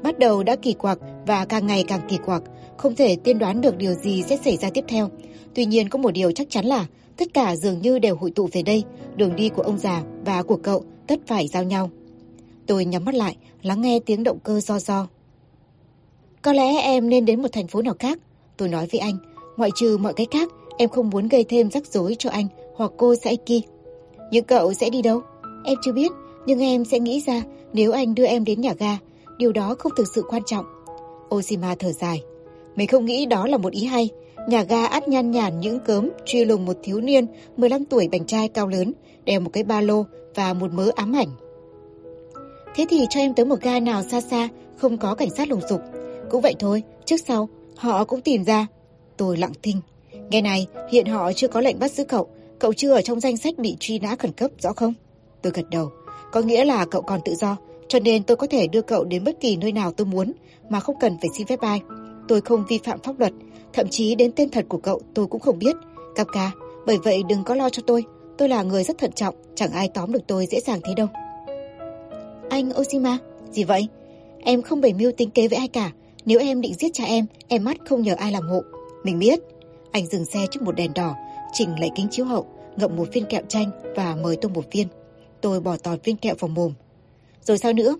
Bắt 0.04 0.18
đầu 0.18 0.42
đã 0.42 0.56
kỳ 0.56 0.72
quặc 0.72 0.98
và 1.26 1.44
càng 1.44 1.66
ngày 1.66 1.84
càng 1.88 2.00
kỳ 2.08 2.16
quặc, 2.16 2.42
không 2.76 2.94
thể 2.94 3.16
tiên 3.16 3.38
đoán 3.38 3.60
được 3.60 3.76
điều 3.76 3.94
gì 3.94 4.22
sẽ 4.22 4.36
xảy 4.44 4.56
ra 4.56 4.70
tiếp 4.70 4.84
theo. 4.88 5.10
Tuy 5.54 5.64
nhiên 5.64 5.88
có 5.88 5.98
một 5.98 6.10
điều 6.10 6.32
chắc 6.32 6.50
chắn 6.50 6.64
là 6.64 6.86
tất 7.16 7.34
cả 7.34 7.56
dường 7.56 7.82
như 7.82 7.98
đều 7.98 8.16
hội 8.16 8.30
tụ 8.30 8.48
về 8.52 8.62
đây, 8.62 8.84
đường 9.16 9.36
đi 9.36 9.48
của 9.48 9.62
ông 9.62 9.78
già 9.78 10.02
và 10.24 10.42
của 10.42 10.56
cậu 10.56 10.84
tất 11.06 11.20
phải 11.26 11.48
giao 11.48 11.62
nhau. 11.62 11.90
Tôi 12.66 12.84
nhắm 12.84 13.04
mắt 13.04 13.14
lại, 13.14 13.36
lắng 13.62 13.80
nghe 13.80 14.00
tiếng 14.06 14.24
động 14.24 14.38
cơ 14.44 14.60
do 14.60 14.78
do. 14.78 15.08
Có 16.42 16.52
lẽ 16.52 16.80
em 16.82 17.08
nên 17.08 17.24
đến 17.24 17.42
một 17.42 17.52
thành 17.52 17.66
phố 17.66 17.82
nào 17.82 17.94
khác. 17.98 18.18
Tôi 18.56 18.68
nói 18.68 18.88
với 18.92 18.98
anh, 19.00 19.16
ngoại 19.56 19.70
trừ 19.74 19.98
mọi 19.98 20.12
cái 20.14 20.26
khác, 20.30 20.48
em 20.78 20.88
không 20.88 21.10
muốn 21.10 21.28
gây 21.28 21.44
thêm 21.44 21.70
rắc 21.70 21.86
rối 21.86 22.16
cho 22.18 22.30
anh 22.30 22.46
hoặc 22.76 22.92
cô 22.96 23.14
Saiki. 23.14 23.64
Nhưng 24.30 24.44
cậu 24.44 24.74
sẽ 24.74 24.90
đi 24.90 25.02
đâu? 25.02 25.22
Em 25.64 25.78
chưa 25.84 25.92
biết, 25.92 26.10
nhưng 26.46 26.60
em 26.60 26.84
sẽ 26.84 26.98
nghĩ 26.98 27.22
ra 27.26 27.42
nếu 27.72 27.92
anh 27.92 28.14
đưa 28.14 28.26
em 28.26 28.44
đến 28.44 28.60
nhà 28.60 28.72
ga, 28.78 28.98
điều 29.38 29.52
đó 29.52 29.74
không 29.78 29.92
thực 29.96 30.08
sự 30.14 30.22
quan 30.28 30.42
trọng. 30.46 30.64
Oshima 31.34 31.74
thở 31.78 31.92
dài. 31.92 32.22
Mình 32.76 32.88
không 32.88 33.04
nghĩ 33.04 33.26
đó 33.26 33.46
là 33.46 33.56
một 33.56 33.72
ý 33.72 33.84
hay. 33.84 34.10
Nhà 34.48 34.62
ga 34.62 34.86
át 34.86 35.08
nhan 35.08 35.30
nhản 35.30 35.60
những 35.60 35.80
cớm 35.80 36.10
truy 36.24 36.44
lùng 36.44 36.66
một 36.66 36.76
thiếu 36.82 37.00
niên 37.00 37.26
15 37.56 37.84
tuổi 37.84 38.08
bành 38.08 38.26
trai 38.26 38.48
cao 38.48 38.68
lớn, 38.68 38.92
đeo 39.24 39.40
một 39.40 39.50
cái 39.52 39.64
ba 39.64 39.80
lô 39.80 40.04
và 40.34 40.52
một 40.52 40.72
mớ 40.72 40.90
ám 40.96 41.12
ảnh. 41.12 41.28
Thế 42.74 42.86
thì 42.90 43.06
cho 43.10 43.20
em 43.20 43.34
tới 43.34 43.46
một 43.46 43.60
ga 43.60 43.80
nào 43.80 44.02
xa 44.02 44.20
xa, 44.20 44.48
không 44.76 44.98
có 44.98 45.14
cảnh 45.14 45.30
sát 45.30 45.48
lùng 45.48 45.60
sục. 45.68 45.80
Cũng 46.30 46.40
vậy 46.40 46.54
thôi, 46.58 46.82
trước 47.04 47.16
sau, 47.26 47.48
họ 47.76 48.04
cũng 48.04 48.20
tìm 48.20 48.44
ra. 48.44 48.66
Tôi 49.16 49.36
lặng 49.36 49.52
thinh. 49.62 49.80
Nghe 50.30 50.40
này, 50.40 50.66
hiện 50.90 51.06
họ 51.06 51.32
chưa 51.32 51.48
có 51.48 51.60
lệnh 51.60 51.78
bắt 51.78 51.92
giữ 51.92 52.04
cậu. 52.04 52.28
Cậu 52.58 52.72
chưa 52.72 52.92
ở 52.92 53.02
trong 53.02 53.20
danh 53.20 53.36
sách 53.36 53.58
bị 53.58 53.76
truy 53.80 53.98
nã 53.98 54.16
khẩn 54.18 54.32
cấp, 54.32 54.50
rõ 54.58 54.72
không? 54.72 54.94
Tôi 55.42 55.52
gật 55.56 55.70
đầu. 55.70 55.90
Có 56.32 56.40
nghĩa 56.40 56.64
là 56.64 56.86
cậu 56.86 57.02
còn 57.02 57.20
tự 57.24 57.34
do, 57.34 57.56
cho 57.88 57.98
nên 57.98 58.22
tôi 58.22 58.36
có 58.36 58.46
thể 58.46 58.66
đưa 58.66 58.82
cậu 58.82 59.04
đến 59.04 59.24
bất 59.24 59.40
kỳ 59.40 59.56
nơi 59.56 59.72
nào 59.72 59.92
tôi 59.92 60.06
muốn, 60.06 60.32
mà 60.68 60.80
không 60.80 60.98
cần 61.00 61.16
phải 61.20 61.30
xin 61.38 61.46
phép 61.46 61.60
ai. 61.60 61.80
Tôi 62.28 62.40
không 62.40 62.64
vi 62.68 62.78
phạm 62.84 63.00
pháp 63.02 63.18
luật, 63.18 63.32
thậm 63.72 63.88
chí 63.88 64.14
đến 64.14 64.32
tên 64.36 64.50
thật 64.50 64.64
của 64.68 64.78
cậu 64.78 65.00
tôi 65.14 65.26
cũng 65.26 65.40
không 65.40 65.58
biết. 65.58 65.76
Kapka, 66.14 66.50
bởi 66.86 66.98
vậy 66.98 67.22
đừng 67.28 67.44
có 67.44 67.54
lo 67.54 67.70
cho 67.70 67.82
tôi. 67.86 68.04
Tôi 68.38 68.48
là 68.48 68.62
người 68.62 68.84
rất 68.84 68.98
thận 68.98 69.12
trọng, 69.12 69.34
chẳng 69.54 69.72
ai 69.72 69.88
tóm 69.94 70.12
được 70.12 70.26
tôi 70.26 70.46
dễ 70.46 70.60
dàng 70.60 70.80
thế 70.84 70.94
đâu. 70.94 71.06
Anh 72.50 72.70
Oshima, 72.80 73.18
gì 73.50 73.64
vậy? 73.64 73.88
Em 74.44 74.62
không 74.62 74.80
bày 74.80 74.92
mưu 74.92 75.12
tính 75.12 75.30
kế 75.30 75.48
với 75.48 75.58
ai 75.58 75.68
cả. 75.68 75.92
Nếu 76.24 76.40
em 76.40 76.60
định 76.60 76.74
giết 76.74 76.90
cha 76.92 77.04
em, 77.04 77.26
em 77.48 77.64
mắt 77.64 77.76
không 77.88 78.02
nhờ 78.02 78.14
ai 78.14 78.32
làm 78.32 78.48
hộ. 78.48 78.62
Mình 79.04 79.18
biết. 79.18 79.40
Anh 79.90 80.06
dừng 80.06 80.24
xe 80.24 80.46
trước 80.50 80.62
một 80.62 80.72
đèn 80.72 80.94
đỏ, 80.94 81.14
chỉnh 81.52 81.80
lại 81.80 81.90
kính 81.94 82.08
chiếu 82.10 82.26
hậu, 82.26 82.46
ngậm 82.76 82.96
một 82.96 83.08
viên 83.12 83.24
kẹo 83.24 83.42
chanh 83.48 83.70
và 83.96 84.16
mời 84.22 84.36
tôi 84.36 84.52
một 84.54 84.64
viên. 84.72 84.88
Tôi 85.40 85.60
bỏ 85.60 85.76
tọt 85.76 86.04
viên 86.04 86.16
kẹo 86.16 86.34
vào 86.38 86.48
mồm. 86.48 86.72
Rồi 87.44 87.58
sao 87.58 87.72
nữa? 87.72 87.96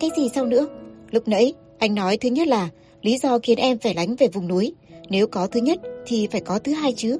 Cái 0.00 0.10
gì 0.16 0.28
sao 0.34 0.46
nữa? 0.46 0.66
Lúc 1.10 1.28
nãy, 1.28 1.54
anh 1.78 1.94
nói 1.94 2.16
thứ 2.16 2.28
nhất 2.28 2.48
là 2.48 2.68
lý 3.02 3.18
do 3.18 3.38
khiến 3.42 3.58
em 3.58 3.78
phải 3.78 3.94
lánh 3.94 4.16
về 4.16 4.28
vùng 4.28 4.48
núi. 4.48 4.74
Nếu 5.08 5.26
có 5.26 5.46
thứ 5.46 5.60
nhất 5.60 5.80
thì 6.06 6.26
phải 6.26 6.40
có 6.40 6.58
thứ 6.58 6.72
hai 6.72 6.92
chứ. 6.96 7.18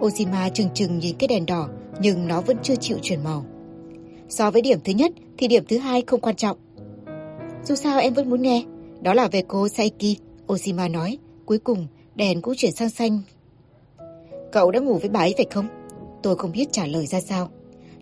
Oshima 0.00 0.48
chừng 0.48 0.68
chừng 0.74 0.98
nhìn 0.98 1.16
cái 1.18 1.28
đèn 1.28 1.46
đỏ 1.46 1.68
nhưng 2.00 2.28
nó 2.28 2.40
vẫn 2.40 2.56
chưa 2.62 2.74
chịu 2.76 2.98
chuyển 3.02 3.24
màu. 3.24 3.46
So 4.28 4.50
với 4.50 4.62
điểm 4.62 4.78
thứ 4.84 4.92
nhất 4.92 5.12
thì 5.38 5.48
điểm 5.48 5.64
thứ 5.68 5.78
hai 5.78 6.02
không 6.06 6.20
quan 6.20 6.36
trọng. 6.36 6.56
Dù 7.64 7.74
sao 7.74 8.00
em 8.00 8.14
vẫn 8.14 8.30
muốn 8.30 8.42
nghe. 8.42 8.64
Đó 9.00 9.14
là 9.14 9.28
về 9.28 9.42
cô 9.48 9.68
Saiki, 9.68 10.16
Oshima 10.52 10.88
nói. 10.88 11.18
Cuối 11.46 11.58
cùng 11.58 11.86
đèn 12.14 12.40
cũng 12.40 12.54
chuyển 12.56 12.72
sang 12.72 12.90
xanh. 12.90 13.20
Cậu 14.52 14.70
đã 14.70 14.80
ngủ 14.80 14.98
với 14.98 15.08
bà 15.08 15.20
ấy 15.20 15.34
phải 15.36 15.46
không? 15.50 15.66
Tôi 16.22 16.36
không 16.36 16.52
biết 16.52 16.72
trả 16.72 16.86
lời 16.86 17.06
ra 17.06 17.20
sao. 17.20 17.50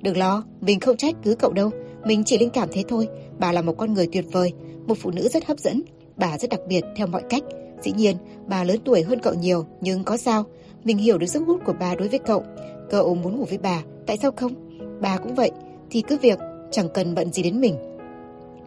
Đừng 0.03 0.17
lo, 0.17 0.45
mình 0.61 0.81
không 0.81 0.97
trách 0.97 1.15
cứ 1.23 1.35
cậu 1.35 1.53
đâu. 1.53 1.71
Mình 2.07 2.25
chỉ 2.25 2.39
linh 2.39 2.51
cảm 2.51 2.69
thế 2.73 2.83
thôi. 2.89 3.09
Bà 3.39 3.53
là 3.53 3.63
một 3.63 3.73
con 3.79 3.95
người 3.95 4.09
tuyệt 4.13 4.25
vời, 4.33 4.53
một 4.87 4.99
phụ 4.99 5.11
nữ 5.11 5.29
rất 5.29 5.47
hấp 5.47 5.59
dẫn. 5.59 5.83
Bà 6.17 6.39
rất 6.39 6.51
đặc 6.51 6.61
biệt 6.69 6.85
theo 6.97 7.07
mọi 7.07 7.23
cách. 7.31 7.43
Dĩ 7.83 7.93
nhiên, 7.93 8.17
bà 8.47 8.65
lớn 8.65 8.77
tuổi 8.85 9.03
hơn 9.03 9.21
cậu 9.23 9.35
nhiều, 9.35 9.67
nhưng 9.81 10.05
có 10.05 10.17
sao? 10.17 10.45
Mình 10.85 10.99
hiểu 10.99 11.19
được 11.19 11.27
sức 11.27 11.43
hút 11.47 11.61
của 11.67 11.75
bà 11.81 11.95
đối 11.95 12.09
với 12.09 12.19
cậu. 12.19 12.43
Cậu 12.91 13.15
muốn 13.15 13.37
ngủ 13.37 13.45
với 13.49 13.59
bà, 13.59 13.83
tại 14.07 14.17
sao 14.17 14.31
không? 14.37 14.53
Bà 15.01 15.17
cũng 15.17 15.35
vậy, 15.35 15.51
thì 15.91 16.01
cứ 16.01 16.19
việc, 16.23 16.39
chẳng 16.71 16.89
cần 16.95 17.15
bận 17.15 17.33
gì 17.33 17.43
đến 17.43 17.61
mình. 17.61 17.77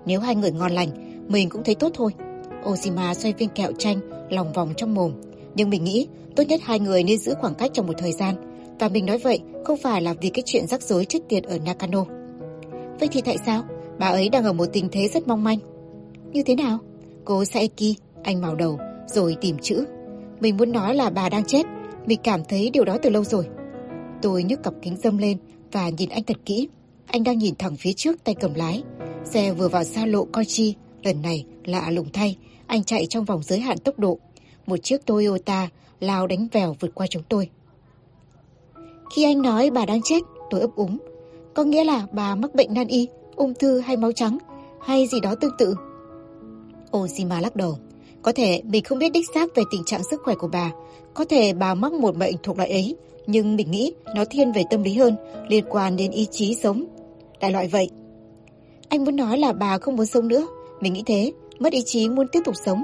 Nếu 0.06 0.20
hai 0.20 0.36
người 0.36 0.52
ngon 0.52 0.72
lành, 0.72 0.90
mình 1.28 1.50
cũng 1.50 1.64
thấy 1.64 1.76
tốt 1.76 1.92
thôi. 1.94 2.12
Oshima 2.70 3.14
xoay 3.14 3.34
viên 3.34 3.50
kẹo 3.50 3.72
chanh 3.78 4.00
lòng 4.30 4.54
vòng 4.54 4.74
trong 4.78 4.94
mồm. 4.94 5.12
Nhưng 5.56 5.70
mình 5.70 5.84
nghĩ 5.84 6.08
tốt 6.36 6.44
nhất 6.48 6.60
hai 6.64 6.80
người 6.80 7.04
nên 7.04 7.18
giữ 7.18 7.34
khoảng 7.42 7.56
cách 7.56 7.72
trong 7.74 7.88
một 7.88 7.94
thời 7.98 8.14
gian. 8.14 8.36
Và 8.80 8.90
mình 8.90 9.06
nói 9.06 9.18
vậy 9.18 9.40
không 9.66 9.78
phải 9.78 10.02
là 10.02 10.14
vì 10.22 10.30
cái 10.30 10.44
chuyện 10.46 10.68
rắc 10.68 10.82
rối 10.82 11.06
chết 11.06 11.20
tiệt 11.30 11.44
ở 11.44 11.58
Nakano. 11.66 12.06
Vậy 13.00 13.10
thì 13.12 13.22
tại 13.22 13.38
sao? 13.46 13.64
Bà 14.00 14.08
ấy 14.08 14.30
đang 14.30 14.44
ở 14.44 14.54
một 14.54 14.66
tình 14.74 14.90
thế 14.92 15.08
rất 15.08 15.28
mong 15.28 15.44
manh. 15.44 15.60
Như 16.32 16.44
thế 16.44 16.56
nào? 16.56 16.78
Cô 17.26 17.46
Saeki, 17.46 17.96
anh 18.24 18.42
màu 18.42 18.56
đầu, 18.56 18.80
rồi 19.08 19.36
tìm 19.42 19.58
chữ. 19.62 19.86
Mình 20.40 20.58
muốn 20.58 20.72
nói 20.72 20.96
là 20.96 21.10
bà 21.10 21.30
đang 21.30 21.44
chết. 21.44 21.66
Mình 22.06 22.20
cảm 22.24 22.44
thấy 22.44 22.70
điều 22.70 22.86
đó 22.86 22.98
từ 23.02 23.10
lâu 23.10 23.24
rồi. 23.24 23.48
Tôi 24.22 24.44
nhấc 24.44 24.64
cặp 24.64 24.74
kính 24.82 24.98
dâm 25.04 25.18
lên 25.18 25.38
và 25.72 25.90
nhìn 25.90 26.10
anh 26.10 26.24
thật 26.24 26.38
kỹ. 26.46 26.68
Anh 27.08 27.24
đang 27.24 27.38
nhìn 27.38 27.56
thẳng 27.56 27.76
phía 27.76 27.94
trước 27.94 28.24
tay 28.24 28.36
cầm 28.36 28.54
lái. 28.54 28.84
Xe 29.24 29.54
vừa 29.54 29.68
vào 29.68 29.84
xa 29.84 30.06
lộ 30.06 30.26
coi 30.26 30.46
chi, 30.46 30.76
lần 31.04 31.22
này 31.22 31.46
lạ 31.66 31.90
lùng 31.92 32.10
thay. 32.14 32.38
Anh 32.68 32.84
chạy 32.84 33.06
trong 33.06 33.26
vòng 33.26 33.44
giới 33.44 33.60
hạn 33.60 33.78
tốc 33.78 34.00
độ. 34.00 34.20
Một 34.66 34.78
chiếc 34.78 35.06
Toyota 35.06 35.70
lao 36.00 36.28
đánh 36.28 36.48
vèo 36.52 36.76
vượt 36.80 36.96
qua 36.96 37.08
chúng 37.08 37.24
tôi. 37.30 37.50
Khi 39.16 39.24
anh 39.24 39.42
nói 39.42 39.70
bà 39.70 39.86
đang 39.86 40.02
chết, 40.04 40.20
tôi 40.50 40.62
ấp 40.62 40.76
úng. 40.76 40.98
Có 41.58 41.64
nghĩa 41.64 41.84
là 41.84 42.08
bà 42.12 42.36
mắc 42.36 42.56
bệnh 42.56 42.74
nan 42.74 42.88
y, 42.88 43.08
ung 43.36 43.54
thư 43.54 43.80
hay 43.80 43.98
máu 43.98 44.12
trắng, 44.12 44.38
hay 44.82 45.08
gì 45.08 45.20
đó 45.20 45.36
tương 45.36 45.58
tự. 45.58 45.76
Ozima 46.92 47.42
lắc 47.42 47.56
đầu. 47.56 47.78
Có 48.22 48.32
thể 48.32 48.62
mình 48.66 48.84
không 48.84 49.00
biết 49.00 49.10
đích 49.10 49.26
xác 49.34 49.56
về 49.56 49.64
tình 49.72 49.84
trạng 49.86 50.04
sức 50.04 50.22
khỏe 50.24 50.36
của 50.36 50.48
bà. 50.48 50.72
Có 51.14 51.26
thể 51.26 51.54
bà 51.54 51.74
mắc 51.74 51.94
một 51.94 52.18
bệnh 52.18 52.36
thuộc 52.44 52.58
loại 52.58 52.70
ấy, 52.70 52.96
nhưng 53.28 53.56
mình 53.56 53.72
nghĩ 53.72 53.94
nó 54.16 54.26
thiên 54.30 54.52
về 54.52 54.64
tâm 54.70 54.84
lý 54.84 54.94
hơn, 54.94 55.16
liên 55.50 55.66
quan 55.70 55.96
đến 55.96 56.12
ý 56.12 56.28
chí 56.32 56.56
sống. 56.56 56.86
Đại 57.40 57.52
loại 57.52 57.68
vậy. 57.68 57.90
Anh 58.90 59.04
muốn 59.04 59.16
nói 59.16 59.38
là 59.38 59.54
bà 59.54 59.78
không 59.78 59.96
muốn 59.96 60.06
sống 60.06 60.28
nữa. 60.28 60.48
Mình 60.82 60.94
nghĩ 60.94 61.04
thế, 61.06 61.32
mất 61.60 61.74
ý 61.74 61.82
chí 61.86 62.10
muốn 62.10 62.28
tiếp 62.32 62.42
tục 62.46 62.56
sống. 62.66 62.84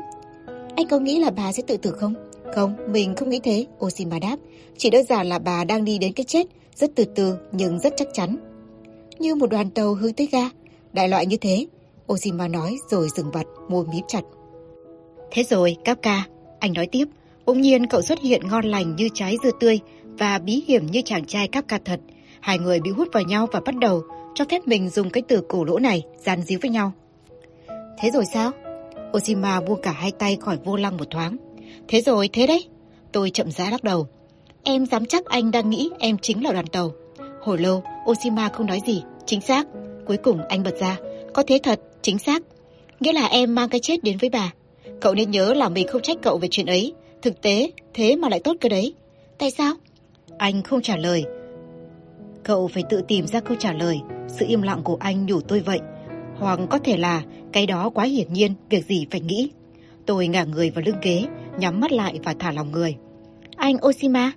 Anh 0.76 0.88
có 0.90 1.00
nghĩ 1.00 1.20
là 1.20 1.30
bà 1.30 1.52
sẽ 1.52 1.64
tự 1.68 1.78
tử 1.78 1.92
không? 1.92 2.14
Không, 2.56 2.76
mình 2.88 3.16
không 3.16 3.30
nghĩ 3.30 3.40
thế, 3.44 3.66
Oshima 3.86 4.20
đáp. 4.20 4.38
Chỉ 4.78 4.90
đơn 4.90 5.06
giản 5.06 5.28
là 5.28 5.40
bà 5.40 5.64
đang 5.64 5.86
đi 5.86 5.98
đến 5.98 6.14
cái 6.14 6.24
chết, 6.24 6.48
rất 6.76 6.92
từ 6.96 7.06
từ 7.06 7.36
nhưng 7.52 7.80
rất 7.80 7.94
chắc 7.98 8.08
chắn. 8.14 8.53
Như 9.24 9.36
một 9.36 9.50
đoàn 9.50 9.70
tàu 9.70 9.94
hướng 9.94 10.14
tới 10.14 10.30
ga, 10.32 10.50
đại 10.94 11.10
loại 11.10 11.26
như 11.26 11.38
thế. 11.38 11.66
Oshima 12.14 12.48
nói 12.48 12.78
rồi 12.90 13.08
dừng 13.16 13.32
bật, 13.34 13.44
môi 13.70 13.86
mím 13.86 14.04
chặt. 14.08 14.22
Thế 15.32 15.44
rồi, 15.44 15.76
Kapka, 15.86 16.24
anh 16.60 16.74
nói 16.74 16.88
tiếp. 16.92 17.06
Bỗng 17.46 17.62
nhiên 17.62 17.88
cậu 17.88 18.02
xuất 18.02 18.22
hiện 18.22 18.48
ngon 18.48 18.66
lành 18.66 18.96
như 18.96 19.10
trái 19.14 19.38
dưa 19.44 19.50
tươi 19.60 19.80
và 20.04 20.40
bí 20.40 20.64
hiểm 20.68 20.86
như 20.86 21.02
chàng 21.06 21.26
trai 21.26 21.48
Kapka 21.48 21.80
thật. 21.86 22.00
Hai 22.40 22.60
người 22.60 22.80
bị 22.80 22.92
hút 22.92 23.08
vào 23.14 23.24
nhau 23.24 23.48
và 23.52 23.60
bắt 23.60 23.76
đầu 23.76 24.02
cho 24.36 24.46
phép 24.50 24.68
mình 24.68 24.90
dùng 24.90 25.10
cái 25.10 25.24
từ 25.28 25.42
cổ 25.50 25.64
lỗ 25.64 25.80
này 25.80 26.04
gian 26.26 26.42
díu 26.42 26.60
với 26.62 26.72
nhau. 26.72 26.92
Thế 28.00 28.12
rồi 28.12 28.26
sao? 28.34 28.52
Oshima 29.18 29.62
buông 29.62 29.82
cả 29.82 29.92
hai 29.92 30.12
tay 30.12 30.38
khỏi 30.42 30.58
vô 30.64 30.76
lăng 30.76 30.98
một 30.98 31.10
thoáng. 31.12 31.38
Thế 31.88 32.02
rồi, 32.02 32.30
thế 32.34 32.48
đấy. 32.48 32.68
Tôi 33.12 33.30
chậm 33.30 33.52
rãi 33.52 33.72
lắc 33.72 33.84
đầu. 33.84 34.08
Em 34.64 34.86
dám 34.86 35.06
chắc 35.06 35.26
anh 35.26 35.52
đang 35.52 35.70
nghĩ 35.70 35.90
em 36.00 36.18
chính 36.18 36.44
là 36.44 36.52
đoàn 36.52 36.68
tàu. 36.68 36.92
Hồi 37.42 37.58
lâu, 37.58 37.84
Oshima 38.12 38.50
không 38.50 38.68
nói 38.68 38.82
gì. 38.88 39.04
Chính 39.26 39.42
xác. 39.42 39.68
Cuối 40.06 40.18
cùng 40.18 40.40
anh 40.50 40.64
bật 40.64 40.78
ra. 40.80 40.98
Có 41.34 41.44
thế 41.48 41.60
thật, 41.64 41.80
chính 42.02 42.20
xác. 42.20 42.44
Nghĩa 43.00 43.14
là 43.14 43.26
em 43.26 43.56
mang 43.56 43.70
cái 43.70 43.80
chết 43.80 44.04
đến 44.04 44.18
với 44.18 44.30
bà. 44.30 44.54
Cậu 45.02 45.14
nên 45.14 45.32
nhớ 45.32 45.54
là 45.54 45.70
mình 45.70 45.88
không 45.88 46.02
trách 46.02 46.18
cậu 46.22 46.38
về 46.38 46.48
chuyện 46.52 46.66
ấy. 46.66 46.94
Thực 47.22 47.42
tế, 47.42 47.72
thế 47.94 48.16
mà 48.16 48.30
lại 48.30 48.40
tốt 48.40 48.58
cơ 48.62 48.70
đấy. 48.70 48.94
Tại 49.38 49.52
sao? 49.52 49.74
Anh 50.38 50.64
không 50.64 50.82
trả 50.82 50.98
lời. 50.98 51.24
Cậu 52.44 52.68
phải 52.68 52.84
tự 52.90 53.02
tìm 53.08 53.28
ra 53.28 53.40
câu 53.40 53.58
trả 53.60 53.74
lời. 53.74 54.00
Sự 54.28 54.46
im 54.50 54.62
lặng 54.62 54.82
của 54.84 54.98
anh 55.00 55.26
nhủ 55.26 55.42
tôi 55.42 55.60
vậy. 55.60 55.80
Hoặc 56.40 56.60
có 56.70 56.80
thể 56.80 56.98
là 56.98 57.24
cái 57.52 57.66
đó 57.66 57.90
quá 57.90 58.06
hiển 58.06 58.34
nhiên, 58.34 58.54
việc 58.70 58.86
gì 58.86 59.06
phải 59.12 59.22
nghĩ. 59.22 59.52
Tôi 60.06 60.28
ngả 60.28 60.44
người 60.44 60.70
vào 60.70 60.84
lưng 60.86 61.00
ghế, 61.02 61.26
nhắm 61.58 61.80
mắt 61.80 61.92
lại 61.92 62.20
và 62.24 62.36
thả 62.40 62.52
lòng 62.52 62.72
người. 62.72 62.96
Anh 63.56 63.78
Oshima, 63.88 64.32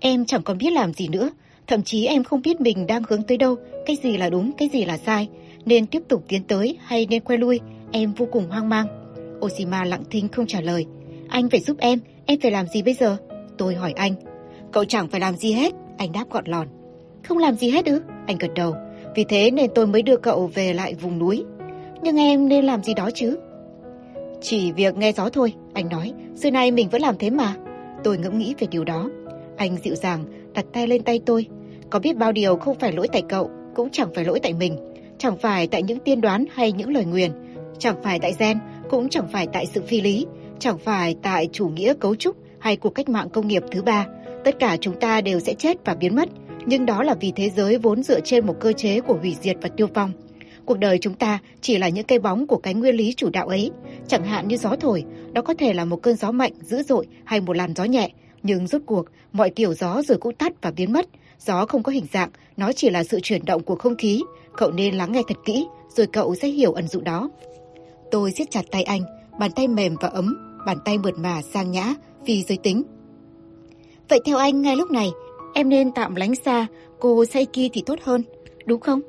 em 0.00 0.24
chẳng 0.24 0.42
còn 0.42 0.58
biết 0.58 0.70
làm 0.70 0.92
gì 0.92 1.08
nữa. 1.08 1.30
Thậm 1.66 1.82
chí 1.82 2.06
em 2.06 2.24
không 2.24 2.42
biết 2.42 2.60
mình 2.60 2.86
đang 2.86 3.02
hướng 3.08 3.22
tới 3.22 3.36
đâu, 3.36 3.56
cái 3.86 3.96
gì 4.02 4.16
là 4.16 4.30
đúng, 4.30 4.52
cái 4.58 4.68
gì 4.72 4.84
là 4.84 4.98
sai. 4.98 5.28
Nên 5.64 5.86
tiếp 5.86 6.02
tục 6.08 6.24
tiến 6.28 6.42
tới 6.42 6.78
hay 6.84 7.06
nên 7.10 7.22
quay 7.22 7.38
lui, 7.38 7.60
em 7.92 8.12
vô 8.12 8.26
cùng 8.32 8.48
hoang 8.48 8.68
mang. 8.68 8.86
Oshima 9.40 9.84
lặng 9.84 10.02
thinh 10.10 10.28
không 10.28 10.46
trả 10.46 10.60
lời. 10.60 10.86
Anh 11.28 11.50
phải 11.50 11.60
giúp 11.60 11.76
em, 11.78 11.98
em 12.26 12.40
phải 12.40 12.50
làm 12.50 12.66
gì 12.66 12.82
bây 12.82 12.94
giờ? 12.94 13.16
Tôi 13.58 13.74
hỏi 13.74 13.92
anh. 13.92 14.14
Cậu 14.72 14.84
chẳng 14.84 15.08
phải 15.08 15.20
làm 15.20 15.36
gì 15.36 15.52
hết, 15.52 15.74
anh 15.98 16.12
đáp 16.12 16.24
gọn 16.30 16.44
lòn. 16.46 16.68
Không 17.24 17.38
làm 17.38 17.54
gì 17.54 17.70
hết 17.70 17.86
ư? 17.86 18.00
Anh 18.26 18.38
gật 18.38 18.50
đầu. 18.54 18.74
Vì 19.14 19.24
thế 19.24 19.50
nên 19.50 19.70
tôi 19.74 19.86
mới 19.86 20.02
đưa 20.02 20.16
cậu 20.16 20.50
về 20.54 20.72
lại 20.72 20.94
vùng 20.94 21.18
núi. 21.18 21.44
Nhưng 22.02 22.16
em 22.16 22.48
nên 22.48 22.64
làm 22.64 22.82
gì 22.82 22.94
đó 22.94 23.10
chứ? 23.14 23.38
Chỉ 24.40 24.72
việc 24.72 24.96
nghe 24.96 25.12
gió 25.12 25.28
thôi, 25.28 25.52
anh 25.74 25.88
nói. 25.88 26.12
Xưa 26.34 26.50
nay 26.50 26.70
mình 26.70 26.88
vẫn 26.88 27.02
làm 27.02 27.18
thế 27.18 27.30
mà. 27.30 27.54
Tôi 28.04 28.18
ngẫm 28.18 28.38
nghĩ 28.38 28.54
về 28.58 28.66
điều 28.70 28.84
đó. 28.84 29.10
Anh 29.56 29.76
dịu 29.76 29.94
dàng 29.94 30.24
đặt 30.54 30.64
tay 30.72 30.86
lên 30.86 31.02
tay 31.02 31.20
tôi. 31.26 31.46
Có 31.90 31.98
biết 31.98 32.16
bao 32.16 32.32
điều 32.32 32.56
không 32.56 32.78
phải 32.78 32.92
lỗi 32.92 33.08
tại 33.12 33.22
cậu, 33.28 33.50
cũng 33.74 33.88
chẳng 33.92 34.08
phải 34.14 34.24
lỗi 34.24 34.40
tại 34.42 34.52
mình. 34.52 34.76
Chẳng 35.18 35.36
phải 35.36 35.66
tại 35.66 35.82
những 35.82 35.98
tiên 35.98 36.20
đoán 36.20 36.44
hay 36.54 36.72
những 36.72 36.94
lời 36.94 37.04
nguyền. 37.04 37.30
Chẳng 37.78 37.96
phải 38.02 38.18
tại 38.18 38.32
gen, 38.38 38.58
cũng 38.90 39.08
chẳng 39.08 39.28
phải 39.32 39.46
tại 39.52 39.66
sự 39.66 39.82
phi 39.82 40.00
lý. 40.00 40.26
Chẳng 40.58 40.78
phải 40.78 41.16
tại 41.22 41.48
chủ 41.52 41.68
nghĩa 41.68 41.94
cấu 41.94 42.14
trúc 42.14 42.36
hay 42.58 42.76
cuộc 42.76 42.90
cách 42.90 43.08
mạng 43.08 43.28
công 43.30 43.48
nghiệp 43.48 43.62
thứ 43.70 43.82
ba. 43.82 44.06
Tất 44.44 44.58
cả 44.58 44.76
chúng 44.80 45.00
ta 45.00 45.20
đều 45.20 45.40
sẽ 45.40 45.54
chết 45.54 45.76
và 45.84 45.94
biến 45.94 46.16
mất. 46.16 46.28
Nhưng 46.66 46.86
đó 46.86 47.02
là 47.02 47.14
vì 47.14 47.32
thế 47.36 47.50
giới 47.50 47.78
vốn 47.78 48.02
dựa 48.02 48.20
trên 48.20 48.46
một 48.46 48.54
cơ 48.60 48.72
chế 48.72 49.00
của 49.00 49.16
hủy 49.20 49.36
diệt 49.40 49.56
và 49.62 49.68
tiêu 49.68 49.86
vong. 49.94 50.12
Cuộc 50.64 50.78
đời 50.78 50.98
chúng 50.98 51.14
ta 51.14 51.38
chỉ 51.60 51.78
là 51.78 51.88
những 51.88 52.06
cây 52.06 52.18
bóng 52.18 52.46
của 52.46 52.56
cái 52.56 52.74
nguyên 52.74 52.94
lý 52.94 53.12
chủ 53.16 53.30
đạo 53.30 53.46
ấy. 53.46 53.70
Chẳng 54.08 54.24
hạn 54.24 54.48
như 54.48 54.56
gió 54.56 54.76
thổi, 54.80 55.04
đó 55.32 55.42
có 55.42 55.54
thể 55.54 55.72
là 55.72 55.84
một 55.84 56.02
cơn 56.02 56.16
gió 56.16 56.30
mạnh, 56.30 56.52
dữ 56.60 56.82
dội 56.82 57.06
hay 57.24 57.40
một 57.40 57.56
làn 57.56 57.74
gió 57.74 57.84
nhẹ. 57.84 58.10
Nhưng 58.42 58.66
rốt 58.66 58.82
cuộc, 58.86 59.06
mọi 59.32 59.50
kiểu 59.50 59.74
gió 59.74 60.02
rồi 60.02 60.18
cũng 60.18 60.34
tắt 60.34 60.52
và 60.62 60.70
biến 60.70 60.92
mất. 60.92 61.06
Gió 61.38 61.66
không 61.66 61.82
có 61.82 61.92
hình 61.92 62.06
dạng, 62.12 62.30
nó 62.56 62.72
chỉ 62.72 62.90
là 62.90 63.04
sự 63.04 63.20
chuyển 63.22 63.44
động 63.44 63.62
của 63.62 63.74
không 63.74 63.96
khí. 63.96 64.22
Cậu 64.56 64.70
nên 64.70 64.94
lắng 64.94 65.12
nghe 65.12 65.22
thật 65.28 65.36
kỹ, 65.44 65.66
rồi 65.88 66.06
cậu 66.06 66.34
sẽ 66.34 66.48
hiểu 66.48 66.72
ẩn 66.72 66.88
dụ 66.88 67.00
đó. 67.00 67.30
Tôi 68.10 68.32
siết 68.32 68.50
chặt 68.50 68.62
tay 68.70 68.82
anh, 68.82 69.02
bàn 69.38 69.50
tay 69.56 69.68
mềm 69.68 69.96
và 70.00 70.08
ấm, 70.08 70.36
bàn 70.66 70.78
tay 70.84 70.98
mượt 70.98 71.18
mà 71.18 71.42
sang 71.42 71.70
nhã 71.70 71.94
vì 72.24 72.42
giới 72.42 72.58
tính. 72.58 72.82
Vậy 74.08 74.20
theo 74.24 74.36
anh 74.36 74.62
ngay 74.62 74.76
lúc 74.76 74.90
này, 74.90 75.10
em 75.54 75.68
nên 75.68 75.92
tạm 75.92 76.14
lánh 76.14 76.34
xa 76.34 76.66
cô 77.00 77.24
Saiki 77.24 77.70
thì 77.72 77.82
tốt 77.86 77.98
hơn, 78.02 78.22
đúng 78.66 78.80
không? 78.80 79.00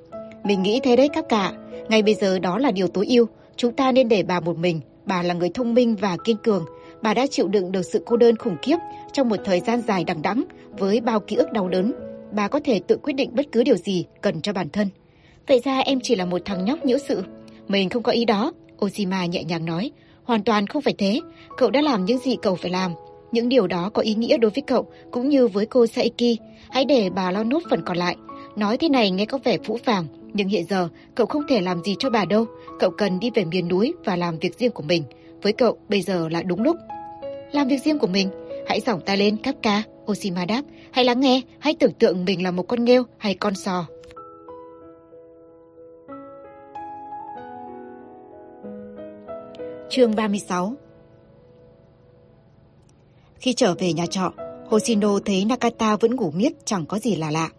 Mình 0.44 0.64
nghĩ 0.64 0.80
thế 0.84 0.96
đấy 0.96 1.10
các 1.14 1.26
cả. 1.30 1.54
Ngay 1.90 2.02
bây 2.02 2.14
giờ 2.14 2.40
đó 2.40 2.58
là 2.58 2.72
điều 2.72 2.88
tối 2.88 3.06
ưu. 3.10 3.28
Chúng 3.56 3.74
ta 3.74 3.92
nên 3.92 4.10
để 4.10 4.24
bà 4.24 4.40
một 4.40 4.58
mình. 4.58 4.82
Bà 5.06 5.24
là 5.24 5.34
người 5.34 5.50
thông 5.54 5.74
minh 5.74 5.96
và 5.96 6.18
kiên 6.24 6.38
cường. 6.38 6.66
Bà 7.02 7.14
đã 7.14 7.28
chịu 7.28 7.48
đựng 7.48 7.72
được 7.72 7.82
sự 7.82 8.04
cô 8.06 8.18
đơn 8.18 8.38
khủng 8.38 8.58
khiếp 8.62 8.78
trong 9.14 9.30
một 9.30 9.38
thời 9.46 9.60
gian 9.60 9.82
dài 9.88 10.04
đằng 10.04 10.22
đẵng 10.22 10.44
với 10.78 11.02
bao 11.02 11.20
ký 11.20 11.36
ức 11.36 11.52
đau 11.52 11.68
đớn. 11.68 11.94
Bà 12.32 12.48
có 12.48 12.60
thể 12.64 12.80
tự 12.80 12.98
quyết 12.98 13.14
định 13.14 13.32
bất 13.34 13.46
cứ 13.52 13.64
điều 13.64 13.76
gì 13.76 14.06
cần 14.22 14.42
cho 14.42 14.54
bản 14.54 14.70
thân. 14.70 14.90
Vậy 15.48 15.62
ra 15.64 15.80
em 15.80 16.00
chỉ 16.04 16.16
là 16.16 16.26
một 16.26 16.42
thằng 16.46 16.66
nhóc 16.66 16.86
nhiễu 16.86 16.98
sự. 16.98 17.24
Mình 17.68 17.90
không 17.90 18.04
có 18.04 18.12
ý 18.12 18.26
đó. 18.26 18.52
Oshima 18.86 19.26
nhẹ 19.26 19.44
nhàng 19.44 19.66
nói. 19.66 19.92
Hoàn 20.24 20.44
toàn 20.44 20.68
không 20.68 20.82
phải 20.82 20.94
thế. 20.98 21.22
Cậu 21.58 21.70
đã 21.70 21.82
làm 21.82 22.06
những 22.06 22.18
gì 22.18 22.36
cậu 22.42 22.56
phải 22.56 22.72
làm. 22.72 22.92
Những 23.32 23.50
điều 23.50 23.68
đó 23.68 23.90
có 23.90 24.02
ý 24.02 24.16
nghĩa 24.16 24.38
đối 24.38 24.52
với 24.52 24.64
cậu 24.68 24.88
cũng 25.12 25.30
như 25.30 25.48
với 25.48 25.66
cô 25.66 25.88
Saiki. 25.88 26.40
Hãy 26.70 26.86
để 26.86 27.10
bà 27.10 27.32
lo 27.32 27.44
nốt 27.44 27.60
phần 27.70 27.82
còn 27.86 27.98
lại. 27.98 28.16
Nói 28.56 28.78
thế 28.78 28.90
này 28.90 29.12
nghe 29.12 29.26
có 29.26 29.38
vẻ 29.44 29.58
phũ 29.64 29.78
phàng, 29.84 30.06
nhưng 30.34 30.48
hiện 30.48 30.66
giờ 30.70 30.90
cậu 31.16 31.28
không 31.28 31.44
thể 31.50 31.62
làm 31.62 31.84
gì 31.84 31.96
cho 32.00 32.10
bà 32.10 32.26
đâu. 32.26 32.46
Cậu 32.80 32.90
cần 32.90 33.20
đi 33.20 33.30
về 33.36 33.46
miền 33.46 33.68
núi 33.68 33.94
và 34.06 34.16
làm 34.16 34.40
việc 34.40 34.60
riêng 34.60 34.72
của 34.72 34.84
mình. 34.84 35.04
Với 35.42 35.54
cậu 35.54 35.78
bây 35.90 36.02
giờ 36.02 36.30
là 36.30 36.42
đúng 36.42 36.64
lúc. 36.64 36.78
Làm 37.52 37.68
việc 37.68 37.84
riêng 37.84 38.00
của 38.00 38.08
mình? 38.08 38.30
Hãy 38.68 38.80
giỏng 38.80 39.02
tay 39.02 39.18
lên 39.18 39.38
Kapka, 39.38 39.84
Oshima 40.12 40.46
đáp. 40.46 40.62
Hãy 40.92 41.06
lắng 41.06 41.20
nghe, 41.20 41.42
hãy 41.60 41.76
tưởng 41.80 41.94
tượng 41.94 42.26
mình 42.26 42.44
là 42.44 42.52
một 42.52 42.64
con 42.64 42.86
nghêu 42.86 43.04
hay 43.18 43.36
con 43.36 43.56
sò. 43.56 43.86
Chương 49.90 50.16
36 50.16 50.74
Khi 53.40 53.54
trở 53.54 53.74
về 53.74 53.94
nhà 53.94 54.06
trọ, 54.06 54.34
Hoshino 54.66 55.20
thấy 55.26 55.46
Nakata 55.46 55.96
vẫn 55.96 56.16
ngủ 56.16 56.32
miết 56.32 56.54
chẳng 56.66 56.86
có 56.86 57.00
gì 57.00 57.16
là 57.16 57.32
lạ. 57.32 57.50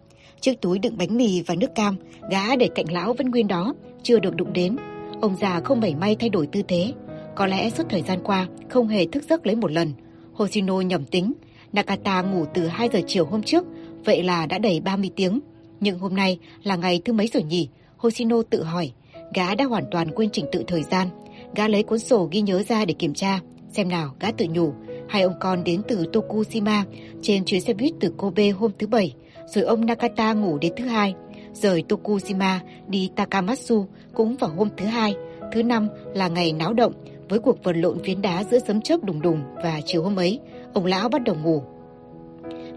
Chiếc 0.41 0.61
túi 0.61 0.79
đựng 0.79 0.97
bánh 0.97 1.17
mì 1.17 1.41
và 1.41 1.55
nước 1.55 1.75
cam, 1.75 1.95
gã 2.31 2.55
để 2.55 2.69
cạnh 2.75 2.91
lão 2.91 3.13
vẫn 3.13 3.31
nguyên 3.31 3.47
đó, 3.47 3.73
chưa 4.03 4.19
được 4.19 4.35
đụng 4.35 4.53
đến. 4.53 4.77
Ông 5.21 5.35
già 5.41 5.61
không 5.63 5.79
mảy 5.79 5.95
may 5.95 6.15
thay 6.19 6.29
đổi 6.29 6.47
tư 6.47 6.61
thế. 6.67 6.93
Có 7.35 7.47
lẽ 7.47 7.69
suốt 7.69 7.83
thời 7.89 8.01
gian 8.01 8.19
qua 8.23 8.47
không 8.69 8.87
hề 8.87 9.05
thức 9.05 9.23
giấc 9.29 9.45
lấy 9.45 9.55
một 9.55 9.71
lần. 9.71 9.93
Hoshino 10.39 10.81
nhầm 10.81 11.05
tính. 11.05 11.33
Nakata 11.73 12.21
ngủ 12.21 12.45
từ 12.53 12.67
2 12.67 12.89
giờ 12.93 12.99
chiều 13.07 13.25
hôm 13.25 13.43
trước, 13.43 13.65
vậy 14.05 14.23
là 14.23 14.45
đã 14.45 14.57
đầy 14.57 14.79
30 14.79 15.09
tiếng. 15.15 15.39
Nhưng 15.79 15.99
hôm 15.99 16.15
nay 16.15 16.39
là 16.63 16.75
ngày 16.75 17.01
thứ 17.05 17.13
mấy 17.13 17.27
rồi 17.27 17.43
nhỉ? 17.43 17.69
Hoshino 17.97 18.41
tự 18.49 18.63
hỏi. 18.63 18.91
Gã 19.33 19.55
đã 19.55 19.65
hoàn 19.65 19.83
toàn 19.91 20.11
quên 20.15 20.29
trình 20.29 20.45
tự 20.51 20.63
thời 20.67 20.83
gian. 20.83 21.07
Gã 21.55 21.67
lấy 21.67 21.83
cuốn 21.83 21.99
sổ 21.99 22.27
ghi 22.31 22.41
nhớ 22.41 22.63
ra 22.63 22.85
để 22.85 22.93
kiểm 22.93 23.13
tra. 23.13 23.39
Xem 23.71 23.89
nào, 23.89 24.13
gã 24.19 24.31
tự 24.31 24.45
nhủ. 24.49 24.73
Hai 25.09 25.21
ông 25.21 25.33
con 25.39 25.63
đến 25.63 25.81
từ 25.87 26.05
Tokushima 26.13 26.85
trên 27.21 27.45
chuyến 27.45 27.61
xe 27.61 27.73
buýt 27.73 27.93
từ 27.99 28.09
Kobe 28.17 28.49
hôm 28.49 28.71
thứ 28.79 28.87
Bảy 28.87 29.13
rồi 29.47 29.63
ông 29.63 29.85
Nakata 29.85 30.33
ngủ 30.33 30.57
đến 30.57 30.73
thứ 30.77 30.85
hai, 30.85 31.15
rời 31.53 31.83
Tokushima 31.89 32.59
đi 32.87 33.09
Takamatsu 33.15 33.85
cũng 34.13 34.35
vào 34.35 34.49
hôm 34.49 34.69
thứ 34.77 34.85
hai. 34.85 35.15
Thứ 35.53 35.63
năm 35.63 35.87
là 36.13 36.27
ngày 36.27 36.53
náo 36.53 36.73
động 36.73 36.93
với 37.29 37.39
cuộc 37.39 37.63
vật 37.63 37.75
lộn 37.75 37.99
phiến 38.03 38.21
đá 38.21 38.43
giữa 38.43 38.59
sấm 38.67 38.81
chớp 38.81 39.03
đùng 39.03 39.21
đùng 39.21 39.41
và 39.63 39.81
chiều 39.85 40.03
hôm 40.03 40.15
ấy, 40.15 40.39
ông 40.73 40.85
lão 40.85 41.09
bắt 41.09 41.23
đầu 41.23 41.35
ngủ. 41.43 41.63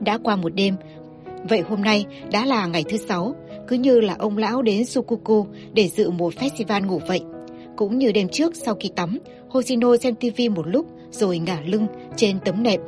Đã 0.00 0.18
qua 0.18 0.37
một 0.37 0.54
đêm, 0.54 0.76
vậy 1.49 1.61
hôm 1.61 1.82
nay 1.82 2.06
đã 2.32 2.44
là 2.44 2.66
ngày 2.66 2.85
thứ 2.88 2.97
sáu, 2.97 3.35
cứ 3.68 3.76
như 3.76 4.00
là 4.00 4.16
ông 4.18 4.38
lão 4.38 4.62
đến 4.62 4.85
Sukuku 4.85 5.47
để 5.73 5.88
dự 5.88 6.11
một 6.11 6.35
festival 6.35 6.87
ngủ 6.87 7.00
vậy. 7.06 7.21
Cũng 7.76 7.99
như 7.99 8.12
đêm 8.12 8.28
trước 8.28 8.56
sau 8.56 8.75
khi 8.80 8.90
tắm, 8.97 9.18
Hoshino 9.49 9.97
xem 9.97 10.14
TV 10.14 10.40
một 10.56 10.66
lúc 10.66 10.87
rồi 11.11 11.38
ngả 11.38 11.61
lưng 11.66 11.87
trên 12.16 12.38
tấm 12.44 12.62
nệm. 12.62 12.80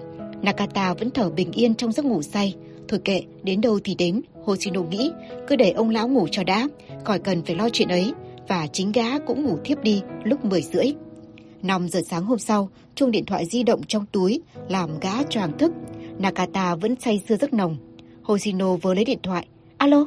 Nakata 0.42 0.94
vẫn 0.94 1.10
thở 1.10 1.30
bình 1.30 1.52
yên 1.52 1.74
trong 1.74 1.92
giấc 1.92 2.04
ngủ 2.04 2.22
say, 2.22 2.54
Thôi 2.88 3.00
kệ, 3.04 3.22
đến 3.42 3.60
đâu 3.60 3.78
thì 3.84 3.94
đến, 3.94 4.20
Hoshino 4.44 4.82
nghĩ, 4.82 5.10
cứ 5.46 5.56
để 5.56 5.70
ông 5.70 5.90
lão 5.90 6.08
ngủ 6.08 6.26
cho 6.30 6.44
đã, 6.44 6.68
khỏi 7.04 7.18
cần 7.18 7.42
phải 7.42 7.56
lo 7.56 7.68
chuyện 7.68 7.88
ấy, 7.88 8.12
và 8.48 8.66
chính 8.72 8.92
gã 8.92 9.18
cũng 9.18 9.44
ngủ 9.44 9.58
thiếp 9.64 9.82
đi 9.82 10.02
lúc 10.24 10.44
10 10.44 10.62
rưỡi 10.62 10.92
năm 11.64 11.88
giờ 11.88 12.00
sáng 12.10 12.24
hôm 12.24 12.38
sau, 12.38 12.68
chuông 12.94 13.10
điện 13.10 13.24
thoại 13.24 13.46
di 13.46 13.62
động 13.62 13.80
trong 13.88 14.06
túi 14.12 14.40
làm 14.68 15.00
gã 15.00 15.22
choàng 15.22 15.58
thức. 15.58 15.72
Nakata 16.18 16.74
vẫn 16.74 16.94
say 17.00 17.22
sưa 17.28 17.36
giấc 17.36 17.54
nồng. 17.54 17.76
Hoshino 18.22 18.76
vừa 18.76 18.94
lấy 18.94 19.04
điện 19.04 19.18
thoại. 19.22 19.46
Alo? 19.76 20.06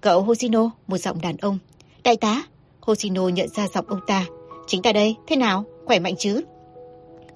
Cậu 0.00 0.22
Hoshino, 0.22 0.70
một 0.86 0.98
giọng 0.98 1.20
đàn 1.20 1.36
ông. 1.36 1.58
Đại 2.04 2.16
tá, 2.16 2.42
Hoshino 2.80 3.28
nhận 3.28 3.48
ra 3.48 3.68
giọng 3.68 3.86
ông 3.88 4.00
ta. 4.06 4.26
Chính 4.66 4.82
ta 4.82 4.92
đây, 4.92 5.16
thế 5.26 5.36
nào? 5.36 5.64
Khỏe 5.84 5.98
mạnh 5.98 6.14
chứ? 6.18 6.40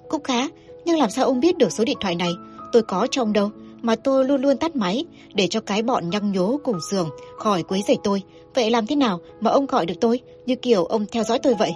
Cũng 0.09 0.23
khá, 0.23 0.47
nhưng 0.85 0.97
làm 0.97 1.09
sao 1.09 1.25
ông 1.25 1.39
biết 1.39 1.57
được 1.57 1.71
số 1.71 1.85
điện 1.85 1.97
thoại 1.99 2.15
này? 2.15 2.31
Tôi 2.71 2.81
có 2.83 3.07
trong 3.11 3.33
đâu, 3.33 3.49
mà 3.81 3.95
tôi 3.95 4.25
luôn 4.25 4.41
luôn 4.41 4.57
tắt 4.57 4.75
máy 4.75 5.05
để 5.33 5.47
cho 5.47 5.61
cái 5.61 5.83
bọn 5.83 6.09
nhăng 6.09 6.31
nhố 6.31 6.59
cùng 6.63 6.79
giường 6.91 7.09
khỏi 7.37 7.63
quấy 7.63 7.81
rầy 7.87 7.97
tôi. 8.03 8.21
Vậy 8.55 8.71
làm 8.71 8.87
thế 8.87 8.95
nào 8.95 9.19
mà 9.39 9.51
ông 9.51 9.65
gọi 9.65 9.85
được 9.85 9.93
tôi 10.01 10.19
như 10.45 10.55
kiểu 10.55 10.85
ông 10.85 11.05
theo 11.11 11.23
dõi 11.23 11.39
tôi 11.39 11.53
vậy? 11.53 11.71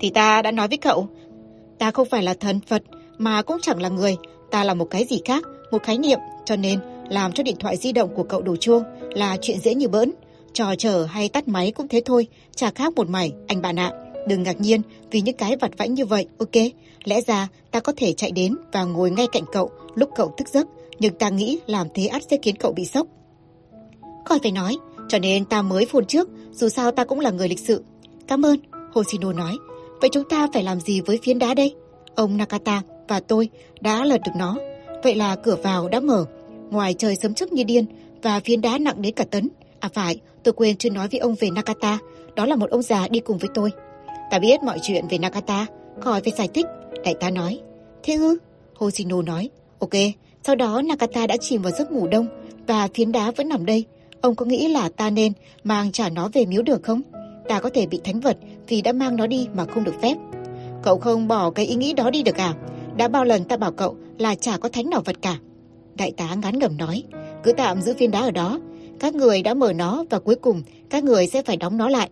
Thì 0.00 0.10
ta 0.10 0.42
đã 0.42 0.50
nói 0.50 0.68
với 0.68 0.78
cậu, 0.78 1.08
ta 1.78 1.90
không 1.90 2.08
phải 2.08 2.22
là 2.22 2.34
thần 2.34 2.60
Phật 2.66 2.82
mà 3.18 3.42
cũng 3.42 3.58
chẳng 3.62 3.82
là 3.82 3.88
người, 3.88 4.16
ta 4.50 4.64
là 4.64 4.74
một 4.74 4.84
cái 4.90 5.04
gì 5.04 5.20
khác, 5.24 5.44
một 5.70 5.82
khái 5.82 5.98
niệm, 5.98 6.18
cho 6.44 6.56
nên 6.56 6.80
làm 7.08 7.32
cho 7.32 7.42
điện 7.42 7.56
thoại 7.60 7.76
di 7.76 7.92
động 7.92 8.14
của 8.14 8.22
cậu 8.22 8.42
đổ 8.42 8.56
chuông 8.56 8.82
là 9.10 9.36
chuyện 9.42 9.60
dễ 9.60 9.74
như 9.74 9.88
bỡn. 9.88 10.12
Trò 10.52 10.74
chờ 10.78 11.04
hay 11.04 11.28
tắt 11.28 11.48
máy 11.48 11.72
cũng 11.72 11.88
thế 11.88 12.02
thôi, 12.04 12.26
chả 12.54 12.70
khác 12.70 12.92
một 12.96 13.08
mảy, 13.08 13.32
anh 13.46 13.62
bạn 13.62 13.78
ạ. 13.78 13.92
Đừng 14.28 14.42
ngạc 14.42 14.60
nhiên 14.60 14.80
vì 15.10 15.20
những 15.20 15.36
cái 15.36 15.56
vặt 15.56 15.70
vãnh 15.78 15.94
như 15.94 16.06
vậy, 16.06 16.26
ok? 16.38 16.62
Lẽ 17.04 17.20
ra 17.20 17.48
ta 17.70 17.80
có 17.80 17.92
thể 17.96 18.12
chạy 18.12 18.30
đến 18.30 18.56
và 18.72 18.84
ngồi 18.84 19.10
ngay 19.10 19.26
cạnh 19.32 19.44
cậu 19.52 19.70
lúc 19.94 20.10
cậu 20.16 20.34
thức 20.36 20.48
giấc, 20.48 20.66
nhưng 20.98 21.14
ta 21.14 21.28
nghĩ 21.28 21.58
làm 21.66 21.86
thế 21.94 22.06
ắt 22.06 22.22
sẽ 22.30 22.38
khiến 22.42 22.56
cậu 22.56 22.72
bị 22.72 22.84
sốc. 22.84 23.06
Khỏi 24.24 24.38
phải 24.42 24.52
nói, 24.52 24.76
cho 25.08 25.18
nên 25.18 25.44
ta 25.44 25.62
mới 25.62 25.86
phôn 25.86 26.06
trước, 26.06 26.28
dù 26.52 26.68
sao 26.68 26.90
ta 26.90 27.04
cũng 27.04 27.20
là 27.20 27.30
người 27.30 27.48
lịch 27.48 27.58
sự. 27.58 27.84
Cảm 28.28 28.46
ơn, 28.46 28.56
Hoshino 28.92 29.32
nói. 29.32 29.56
Vậy 30.04 30.08
chúng 30.12 30.28
ta 30.28 30.48
phải 30.52 30.62
làm 30.62 30.80
gì 30.80 31.00
với 31.00 31.18
phiến 31.22 31.38
đá 31.38 31.54
đây? 31.54 31.74
Ông 32.14 32.36
Nakata 32.36 32.82
và 33.08 33.20
tôi 33.20 33.48
đã 33.80 34.04
lật 34.04 34.20
được 34.26 34.32
nó. 34.36 34.56
Vậy 35.02 35.14
là 35.14 35.36
cửa 35.36 35.56
vào 35.62 35.88
đã 35.88 36.00
mở. 36.00 36.24
Ngoài 36.70 36.94
trời 36.98 37.16
sấm 37.16 37.34
chớp 37.34 37.52
như 37.52 37.64
điên 37.64 37.84
và 38.22 38.40
phiến 38.40 38.60
đá 38.60 38.78
nặng 38.78 39.02
đến 39.02 39.14
cả 39.14 39.24
tấn. 39.30 39.48
À 39.80 39.88
phải, 39.94 40.20
tôi 40.42 40.52
quên 40.52 40.76
chưa 40.76 40.90
nói 40.90 41.08
với 41.08 41.20
ông 41.20 41.34
về 41.40 41.50
Nakata. 41.50 41.98
Đó 42.34 42.46
là 42.46 42.56
một 42.56 42.70
ông 42.70 42.82
già 42.82 43.08
đi 43.08 43.20
cùng 43.20 43.38
với 43.38 43.48
tôi. 43.54 43.70
Ta 44.30 44.38
biết 44.38 44.62
mọi 44.62 44.78
chuyện 44.82 45.04
về 45.10 45.18
Nakata, 45.18 45.66
khỏi 46.00 46.20
phải 46.20 46.32
giải 46.36 46.48
thích. 46.54 46.66
Đại 47.04 47.14
tá 47.20 47.30
nói. 47.30 47.60
Thế 48.02 48.14
ư? 48.14 48.38
Hoshino 48.74 49.22
nói. 49.22 49.50
Ok, 49.78 49.94
sau 50.42 50.56
đó 50.56 50.82
Nakata 50.82 51.26
đã 51.26 51.36
chìm 51.36 51.62
vào 51.62 51.72
giấc 51.72 51.92
ngủ 51.92 52.06
đông 52.06 52.26
và 52.66 52.88
phiến 52.94 53.12
đá 53.12 53.30
vẫn 53.30 53.48
nằm 53.48 53.66
đây. 53.66 53.84
Ông 54.20 54.34
có 54.34 54.46
nghĩ 54.46 54.68
là 54.68 54.88
ta 54.88 55.10
nên 55.10 55.32
mang 55.64 55.92
trả 55.92 56.08
nó 56.08 56.28
về 56.32 56.46
miếu 56.46 56.62
được 56.62 56.82
không? 56.82 57.02
Ta 57.48 57.60
có 57.60 57.70
thể 57.74 57.86
bị 57.86 58.00
thánh 58.04 58.20
vật 58.20 58.36
vì 58.68 58.82
đã 58.82 58.92
mang 58.92 59.16
nó 59.16 59.26
đi 59.26 59.48
mà 59.54 59.64
không 59.64 59.84
được 59.84 60.00
phép. 60.02 60.14
Cậu 60.82 60.98
không 60.98 61.28
bỏ 61.28 61.50
cái 61.50 61.66
ý 61.66 61.74
nghĩ 61.74 61.92
đó 61.92 62.10
đi 62.10 62.22
được 62.22 62.36
à? 62.36 62.54
Đã 62.96 63.08
bao 63.08 63.24
lần 63.24 63.44
ta 63.44 63.56
bảo 63.56 63.72
cậu 63.72 63.96
là 64.18 64.34
chả 64.34 64.56
có 64.56 64.68
thánh 64.68 64.90
nào 64.90 65.02
vật 65.04 65.16
cả. 65.22 65.38
Đại 65.96 66.12
tá 66.16 66.34
ngán 66.34 66.58
ngẩm 66.58 66.76
nói, 66.76 67.02
cứ 67.42 67.52
tạm 67.52 67.82
giữ 67.82 67.94
viên 67.94 68.10
đá 68.10 68.20
ở 68.20 68.30
đó. 68.30 68.60
Các 69.00 69.14
người 69.14 69.42
đã 69.42 69.54
mở 69.54 69.72
nó 69.72 70.04
và 70.10 70.18
cuối 70.18 70.34
cùng 70.34 70.62
các 70.90 71.04
người 71.04 71.26
sẽ 71.26 71.42
phải 71.42 71.56
đóng 71.56 71.76
nó 71.76 71.88
lại. 71.88 72.10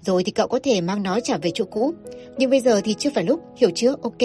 Rồi 0.00 0.24
thì 0.24 0.32
cậu 0.32 0.48
có 0.48 0.58
thể 0.62 0.80
mang 0.80 1.02
nó 1.02 1.20
trả 1.20 1.36
về 1.36 1.50
chỗ 1.54 1.64
cũ. 1.64 1.94
Nhưng 2.38 2.50
bây 2.50 2.60
giờ 2.60 2.80
thì 2.84 2.94
chưa 2.94 3.10
phải 3.14 3.24
lúc, 3.24 3.40
hiểu 3.56 3.70
chưa? 3.74 3.94
Ok. 4.02 4.18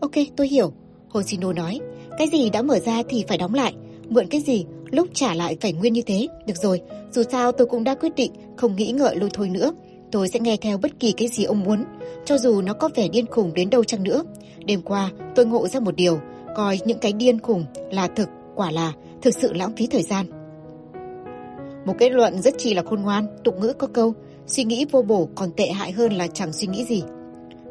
Ok, 0.00 0.12
tôi 0.36 0.48
hiểu. 0.48 0.72
Hoshino 1.08 1.52
nói, 1.52 1.80
cái 2.18 2.28
gì 2.28 2.50
đã 2.50 2.62
mở 2.62 2.78
ra 2.78 3.02
thì 3.08 3.24
phải 3.28 3.38
đóng 3.38 3.54
lại. 3.54 3.74
Mượn 4.08 4.26
cái 4.28 4.40
gì, 4.40 4.64
lúc 4.90 5.08
trả 5.14 5.34
lại 5.34 5.56
phải 5.60 5.72
nguyên 5.72 5.92
như 5.92 6.02
thế. 6.02 6.28
Được 6.46 6.56
rồi, 6.56 6.80
dù 7.12 7.22
sao 7.30 7.52
tôi 7.52 7.66
cũng 7.66 7.84
đã 7.84 7.94
quyết 7.94 8.14
định 8.16 8.32
không 8.56 8.76
nghĩ 8.76 8.92
ngợi 8.92 9.16
lôi 9.16 9.30
thôi 9.32 9.48
nữa. 9.48 9.72
Tôi 10.14 10.28
sẽ 10.28 10.40
nghe 10.40 10.56
theo 10.56 10.78
bất 10.78 11.00
kỳ 11.00 11.12
cái 11.12 11.28
gì 11.28 11.44
ông 11.44 11.64
muốn, 11.64 11.84
cho 12.24 12.38
dù 12.38 12.60
nó 12.60 12.72
có 12.72 12.88
vẻ 12.94 13.08
điên 13.08 13.26
khùng 13.26 13.54
đến 13.54 13.70
đâu 13.70 13.84
chăng 13.84 14.02
nữa. 14.02 14.22
Đêm 14.64 14.82
qua, 14.82 15.10
tôi 15.34 15.46
ngộ 15.46 15.68
ra 15.68 15.80
một 15.80 15.96
điều, 15.96 16.18
coi 16.56 16.78
những 16.84 16.98
cái 16.98 17.12
điên 17.12 17.40
khùng 17.40 17.64
là 17.90 18.08
thực, 18.08 18.28
quả 18.54 18.70
là 18.70 18.92
thực 19.22 19.34
sự 19.34 19.52
lãng 19.52 19.76
phí 19.76 19.86
thời 19.86 20.02
gian. 20.02 20.26
Một 21.84 21.94
kết 21.98 22.12
luận 22.12 22.42
rất 22.42 22.54
chi 22.58 22.74
là 22.74 22.82
khôn 22.82 23.02
ngoan, 23.02 23.26
tục 23.44 23.54
ngữ 23.60 23.72
có 23.72 23.86
câu, 23.86 24.14
suy 24.46 24.64
nghĩ 24.64 24.84
vô 24.90 25.02
bổ 25.02 25.28
còn 25.34 25.50
tệ 25.56 25.66
hại 25.66 25.92
hơn 25.92 26.12
là 26.12 26.26
chẳng 26.26 26.52
suy 26.52 26.66
nghĩ 26.66 26.84
gì. 26.84 27.02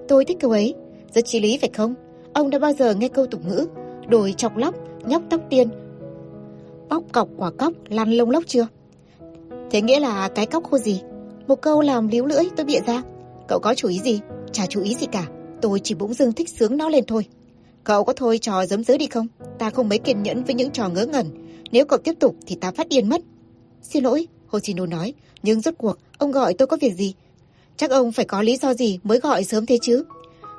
Tôi 0.07 0.25
thích 0.25 0.37
câu 0.39 0.51
ấy, 0.51 0.75
rất 1.13 1.25
chi 1.25 1.39
lý 1.39 1.57
phải 1.57 1.69
không? 1.73 1.93
Ông 2.33 2.49
đã 2.49 2.59
bao 2.59 2.73
giờ 2.73 2.95
nghe 2.95 3.07
câu 3.07 3.25
tục 3.25 3.41
ngữ, 3.45 3.67
đồi 4.07 4.33
chọc 4.37 4.57
lóc, 4.57 4.75
nhóc 5.05 5.21
tóc 5.29 5.41
tiên, 5.49 5.67
bóc 6.89 7.03
cọc 7.11 7.29
quả 7.37 7.51
cóc, 7.51 7.73
lăn 7.89 8.11
lông 8.11 8.29
lóc 8.29 8.43
chưa? 8.47 8.67
Thế 9.71 9.81
nghĩa 9.81 9.99
là 9.99 10.29
cái 10.35 10.45
cóc 10.45 10.63
khô 10.63 10.77
gì? 10.77 11.01
Một 11.47 11.61
câu 11.61 11.81
làm 11.81 12.07
líu 12.07 12.25
lưỡi 12.25 12.43
tôi 12.55 12.65
bịa 12.65 12.79
ra. 12.87 13.01
Cậu 13.47 13.59
có 13.59 13.73
chú 13.75 13.87
ý 13.87 13.99
gì? 13.99 14.19
Chả 14.51 14.65
chú 14.65 14.81
ý 14.81 14.95
gì 14.95 15.05
cả. 15.11 15.27
Tôi 15.61 15.79
chỉ 15.79 15.95
bỗng 15.95 16.13
dưng 16.13 16.33
thích 16.33 16.49
sướng 16.49 16.77
nó 16.77 16.89
lên 16.89 17.03
thôi. 17.07 17.25
Cậu 17.83 18.03
có 18.03 18.13
thôi 18.13 18.37
trò 18.37 18.65
giấm 18.65 18.83
dứa 18.83 18.97
đi 18.97 19.07
không? 19.07 19.27
Ta 19.59 19.69
không 19.69 19.89
mấy 19.89 19.99
kiên 19.99 20.23
nhẫn 20.23 20.43
với 20.43 20.55
những 20.55 20.71
trò 20.71 20.89
ngớ 20.89 21.05
ngẩn. 21.05 21.27
Nếu 21.71 21.85
cậu 21.85 21.99
tiếp 21.99 22.13
tục 22.19 22.35
thì 22.47 22.55
ta 22.55 22.71
phát 22.71 22.87
điên 22.89 23.09
mất. 23.09 23.21
Xin 23.81 24.03
lỗi, 24.03 24.27
Hoshino 24.47 24.85
nói. 24.85 25.13
Nhưng 25.43 25.61
rốt 25.61 25.73
cuộc, 25.77 25.97
ông 26.17 26.31
gọi 26.31 26.53
tôi 26.53 26.67
có 26.67 26.77
việc 26.81 26.95
gì? 26.95 27.13
Chắc 27.77 27.91
ông 27.91 28.11
phải 28.11 28.25
có 28.25 28.41
lý 28.41 28.57
do 28.57 28.73
gì 28.73 28.99
mới 29.03 29.19
gọi 29.19 29.43
sớm 29.43 29.65
thế 29.65 29.77
chứ? 29.81 30.03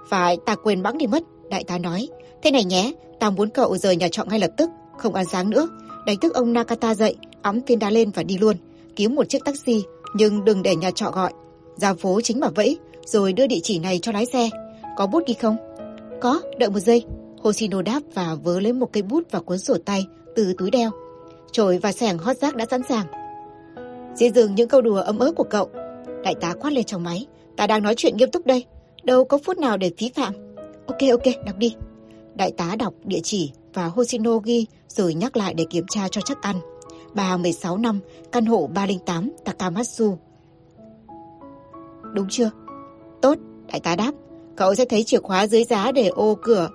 Phải, 0.09 0.37
ta 0.47 0.55
quên 0.55 0.83
bẵng 0.83 0.99
đi 0.99 1.07
mất. 1.07 1.23
Đại 1.51 1.65
tá 1.65 1.79
nói. 1.79 2.09
Thế 2.43 2.51
này 2.51 2.65
nhé, 2.65 2.93
ta 3.21 3.31
muốn 3.31 3.51
cậu 3.51 3.77
rời 3.77 3.97
nhà 3.97 4.09
trọ 4.09 4.25
ngay 4.25 4.39
lập 4.39 4.51
tức. 4.57 4.71
Không 4.99 5.15
ăn 5.15 5.27
sáng 5.33 5.51
nữa. 5.51 5.69
Đánh 6.07 6.17
thức 6.21 6.35
ông 6.35 6.53
Nakata 6.53 6.95
dậy, 6.95 7.17
ấm 7.43 7.61
viên 7.67 7.79
đá 7.79 7.91
lên 7.91 8.11
và 8.11 8.23
đi 8.23 8.39
luôn. 8.39 8.57
Kiếm 8.97 9.15
một 9.15 9.29
chiếc 9.29 9.45
taxi, 9.45 9.83
nhưng 10.15 10.45
đừng 10.45 10.63
để 10.63 10.77
nhà 10.77 10.91
trọ 10.91 11.11
gọi. 11.11 11.33
Ra 11.77 11.95
phố 11.95 12.21
chính 12.21 12.41
mà 12.41 12.49
vẫy, 12.55 12.79
rồi 13.07 13.33
đưa 13.33 13.47
địa 13.47 13.61
chỉ 13.63 13.79
này 13.79 13.99
cho 13.99 14.13
lái 14.13 14.27
xe. 14.27 14.51
Có 14.97 15.07
bút 15.07 15.27
ghi 15.27 15.35
không? 15.35 15.57
Có, 16.21 16.41
đợi 16.59 16.71
một 16.71 16.81
giây. 16.81 17.05
Hoshino 17.43 17.83
đáp 17.83 18.01
và 18.15 18.35
vớ 18.43 18.61
lấy 18.61 18.73
một 18.73 18.93
cây 18.93 19.03
bút 19.03 19.23
và 19.31 19.41
cuốn 19.41 19.59
sổ 19.59 19.77
tay 19.85 20.07
từ 20.37 20.55
túi 20.59 20.71
đeo. 20.71 20.91
Chổi 21.53 21.79
và 21.79 21.93
sẻng 21.93 22.19
hót 22.19 22.37
rác 22.37 22.57
đã 22.57 22.67
sẵn 22.71 22.83
sàng. 22.89 23.07
dễ 24.17 24.31
dừng 24.31 24.55
những 24.55 24.69
câu 24.69 24.81
đùa 24.81 24.97
ấm 24.97 25.19
ớt 25.19 25.33
của 25.37 25.45
cậu. 25.45 25.71
Đại 26.25 26.35
tá 26.41 26.55
quát 26.61 26.71
lên 26.71 26.85
trong 26.85 27.03
máy. 27.03 27.27
Ta 27.57 27.67
đang 27.67 27.83
nói 27.83 27.95
chuyện 27.97 28.17
nghiêm 28.17 28.31
túc 28.31 28.47
đây. 28.47 28.65
Đâu 29.03 29.25
có 29.25 29.39
phút 29.45 29.59
nào 29.59 29.77
để 29.77 29.93
phí 29.99 30.11
phạm. 30.15 30.35
Ok 30.87 30.99
ok, 31.11 31.45
đọc 31.47 31.57
đi. 31.59 31.75
Đại 32.35 32.53
tá 32.53 32.77
đọc 32.79 32.95
địa 33.05 33.21
chỉ 33.23 33.53
và 33.75 33.87
Hoshino 33.87 34.39
ghi 34.39 34.67
rồi 34.89 35.15
nhắc 35.15 35.37
lại 35.37 35.55
để 35.55 35.67
kiểm 35.71 35.85
tra 35.91 36.09
cho 36.09 36.21
chắc 36.21 36.43
ăn. 36.43 36.57
Bà 37.15 37.37
16 37.37 37.77
năm, 37.77 38.01
căn 38.33 38.47
hộ 38.47 38.69
308 38.75 39.33
Takamatsu. 39.45 40.19
Đúng 42.13 42.27
chưa? 42.31 42.51
Tốt, 43.23 43.39
đại 43.69 43.81
tá 43.81 43.97
đáp. 43.97 44.13
Cậu 44.57 44.75
sẽ 44.75 44.85
thấy 44.85 45.05
chìa 45.05 45.19
khóa 45.19 45.47
dưới 45.47 45.65
giá 45.65 45.93
để 45.93 46.09
ô 46.09 46.39
cửa. 46.43 46.69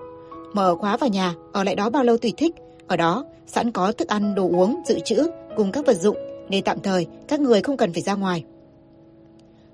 Mở 0.54 0.76
khóa 0.76 0.98
vào 0.98 1.10
nhà, 1.10 1.36
ở 1.54 1.64
lại 1.64 1.76
đó 1.76 1.90
bao 1.90 2.04
lâu 2.04 2.18
tùy 2.18 2.34
thích. 2.38 2.56
Ở 2.88 2.98
đó, 2.98 3.26
sẵn 3.48 3.72
có 3.72 3.92
thức 3.92 4.08
ăn, 4.08 4.36
đồ 4.36 4.50
uống, 4.50 4.82
dự 4.86 5.00
trữ 5.06 5.28
cùng 5.58 5.72
các 5.72 5.86
vật 5.86 5.98
dụng 5.98 6.18
nên 6.50 6.64
tạm 6.64 6.80
thời 6.80 7.08
các 7.28 7.40
người 7.40 7.62
không 7.62 7.78
cần 7.78 7.94
phải 7.94 8.02
ra 8.02 8.14
ngoài. 8.14 8.44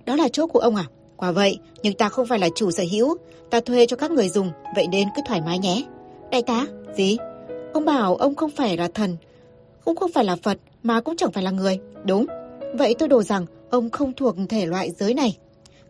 Đó 0.05 0.15
là 0.15 0.27
chỗ 0.33 0.47
của 0.47 0.59
ông 0.59 0.75
à? 0.75 0.85
Quả 1.17 1.31
vậy, 1.31 1.59
nhưng 1.83 1.93
ta 1.93 2.09
không 2.09 2.27
phải 2.27 2.39
là 2.39 2.49
chủ 2.55 2.71
sở 2.71 2.83
hữu. 2.91 3.15
Ta 3.49 3.59
thuê 3.59 3.85
cho 3.85 3.97
các 3.97 4.11
người 4.11 4.29
dùng, 4.29 4.51
vậy 4.75 4.87
nên 4.87 5.07
cứ 5.15 5.21
thoải 5.27 5.41
mái 5.41 5.59
nhé. 5.59 5.83
Đại 6.31 6.41
tá, 6.41 6.65
gì? 6.95 7.17
Ông 7.73 7.85
bảo 7.85 8.15
ông 8.15 8.35
không 8.35 8.51
phải 8.51 8.77
là 8.77 8.87
thần, 8.87 9.17
cũng 9.85 9.95
không 9.95 10.11
phải 10.11 10.25
là 10.25 10.35
Phật, 10.35 10.57
mà 10.83 11.01
cũng 11.01 11.15
chẳng 11.15 11.31
phải 11.31 11.43
là 11.43 11.51
người. 11.51 11.79
Đúng. 12.05 12.25
Vậy 12.73 12.95
tôi 12.99 13.09
đồ 13.09 13.23
rằng 13.23 13.45
ông 13.69 13.89
không 13.89 14.13
thuộc 14.13 14.35
thể 14.49 14.65
loại 14.65 14.91
giới 14.91 15.13
này. 15.13 15.37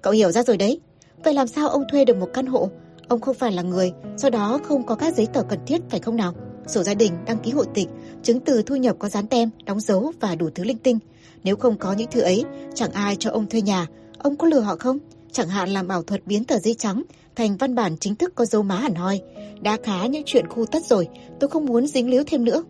Cậu 0.01 0.13
hiểu 0.13 0.31
ra 0.31 0.43
rồi 0.43 0.57
đấy. 0.57 0.79
Vậy 1.23 1.33
làm 1.33 1.47
sao 1.47 1.69
ông 1.69 1.83
thuê 1.91 2.05
được 2.05 2.17
một 2.17 2.29
căn 2.33 2.45
hộ? 2.45 2.69
Ông 3.07 3.21
không 3.21 3.35
phải 3.35 3.51
là 3.51 3.61
người, 3.61 3.91
do 4.17 4.29
đó 4.29 4.59
không 4.63 4.85
có 4.85 4.95
các 4.95 5.15
giấy 5.15 5.27
tờ 5.33 5.41
cần 5.43 5.59
thiết 5.67 5.81
phải 5.89 5.99
không 5.99 6.15
nào? 6.15 6.33
Sổ 6.67 6.83
gia 6.83 6.93
đình, 6.93 7.11
đăng 7.25 7.37
ký 7.37 7.51
hộ 7.51 7.63
tịch, 7.63 7.87
chứng 8.23 8.39
từ 8.39 8.61
thu 8.61 8.75
nhập 8.75 8.95
có 8.99 9.09
dán 9.09 9.27
tem, 9.27 9.49
đóng 9.65 9.79
dấu 9.79 10.11
và 10.19 10.35
đủ 10.35 10.49
thứ 10.55 10.63
linh 10.63 10.77
tinh. 10.77 10.99
Nếu 11.43 11.55
không 11.55 11.77
có 11.77 11.93
những 11.93 12.11
thứ 12.11 12.21
ấy, 12.21 12.43
chẳng 12.73 12.91
ai 12.91 13.15
cho 13.15 13.31
ông 13.31 13.47
thuê 13.47 13.61
nhà. 13.61 13.87
Ông 14.17 14.35
có 14.35 14.47
lừa 14.47 14.59
họ 14.59 14.75
không? 14.75 14.97
Chẳng 15.31 15.49
hạn 15.49 15.69
làm 15.69 15.87
bảo 15.87 16.03
thuật 16.03 16.27
biến 16.27 16.43
tờ 16.43 16.57
giấy 16.59 16.73
trắng 16.73 17.03
thành 17.35 17.57
văn 17.57 17.75
bản 17.75 17.97
chính 17.97 18.15
thức 18.15 18.35
có 18.35 18.45
dấu 18.45 18.63
má 18.63 18.75
hẳn 18.75 18.95
hoi. 18.95 19.21
Đã 19.61 19.77
khá 19.83 20.05
những 20.05 20.23
chuyện 20.25 20.47
khu 20.47 20.65
tất 20.65 20.85
rồi, 20.85 21.07
tôi 21.39 21.49
không 21.49 21.65
muốn 21.65 21.87
dính 21.87 22.09
líu 22.09 22.23
thêm 22.27 22.45
nữa. 22.45 22.63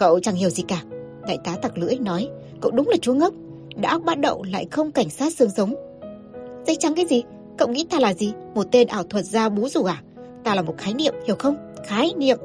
Cậu 0.00 0.20
chẳng 0.20 0.34
hiểu 0.34 0.50
gì 0.50 0.62
cả. 0.68 0.82
Đại 1.26 1.38
tá 1.44 1.56
tặc 1.62 1.78
lưỡi 1.78 1.94
nói, 1.98 2.28
cậu 2.60 2.70
đúng 2.70 2.88
là 2.88 2.96
chúa 3.02 3.14
ngốc. 3.14 3.34
Đã 3.76 3.98
bắt 3.98 4.18
đậu 4.18 4.42
lại 4.42 4.66
không 4.70 4.92
cảnh 4.92 5.10
sát 5.10 5.32
xương 5.34 5.50
giống. 5.50 5.74
Giấy 6.66 6.76
trắng 6.76 6.94
cái 6.94 7.06
gì? 7.06 7.22
Cậu 7.58 7.68
nghĩ 7.68 7.86
ta 7.90 8.00
là 8.00 8.14
gì? 8.14 8.32
Một 8.54 8.66
tên 8.72 8.88
ảo 8.88 9.02
thuật 9.02 9.24
gia 9.24 9.48
bú 9.48 9.68
rủ 9.68 9.84
à? 9.84 10.02
Ta 10.44 10.54
là 10.54 10.62
một 10.62 10.74
khái 10.78 10.94
niệm, 10.94 11.14
hiểu 11.26 11.36
không? 11.38 11.56
Khái 11.86 12.10
niệm. 12.16 12.38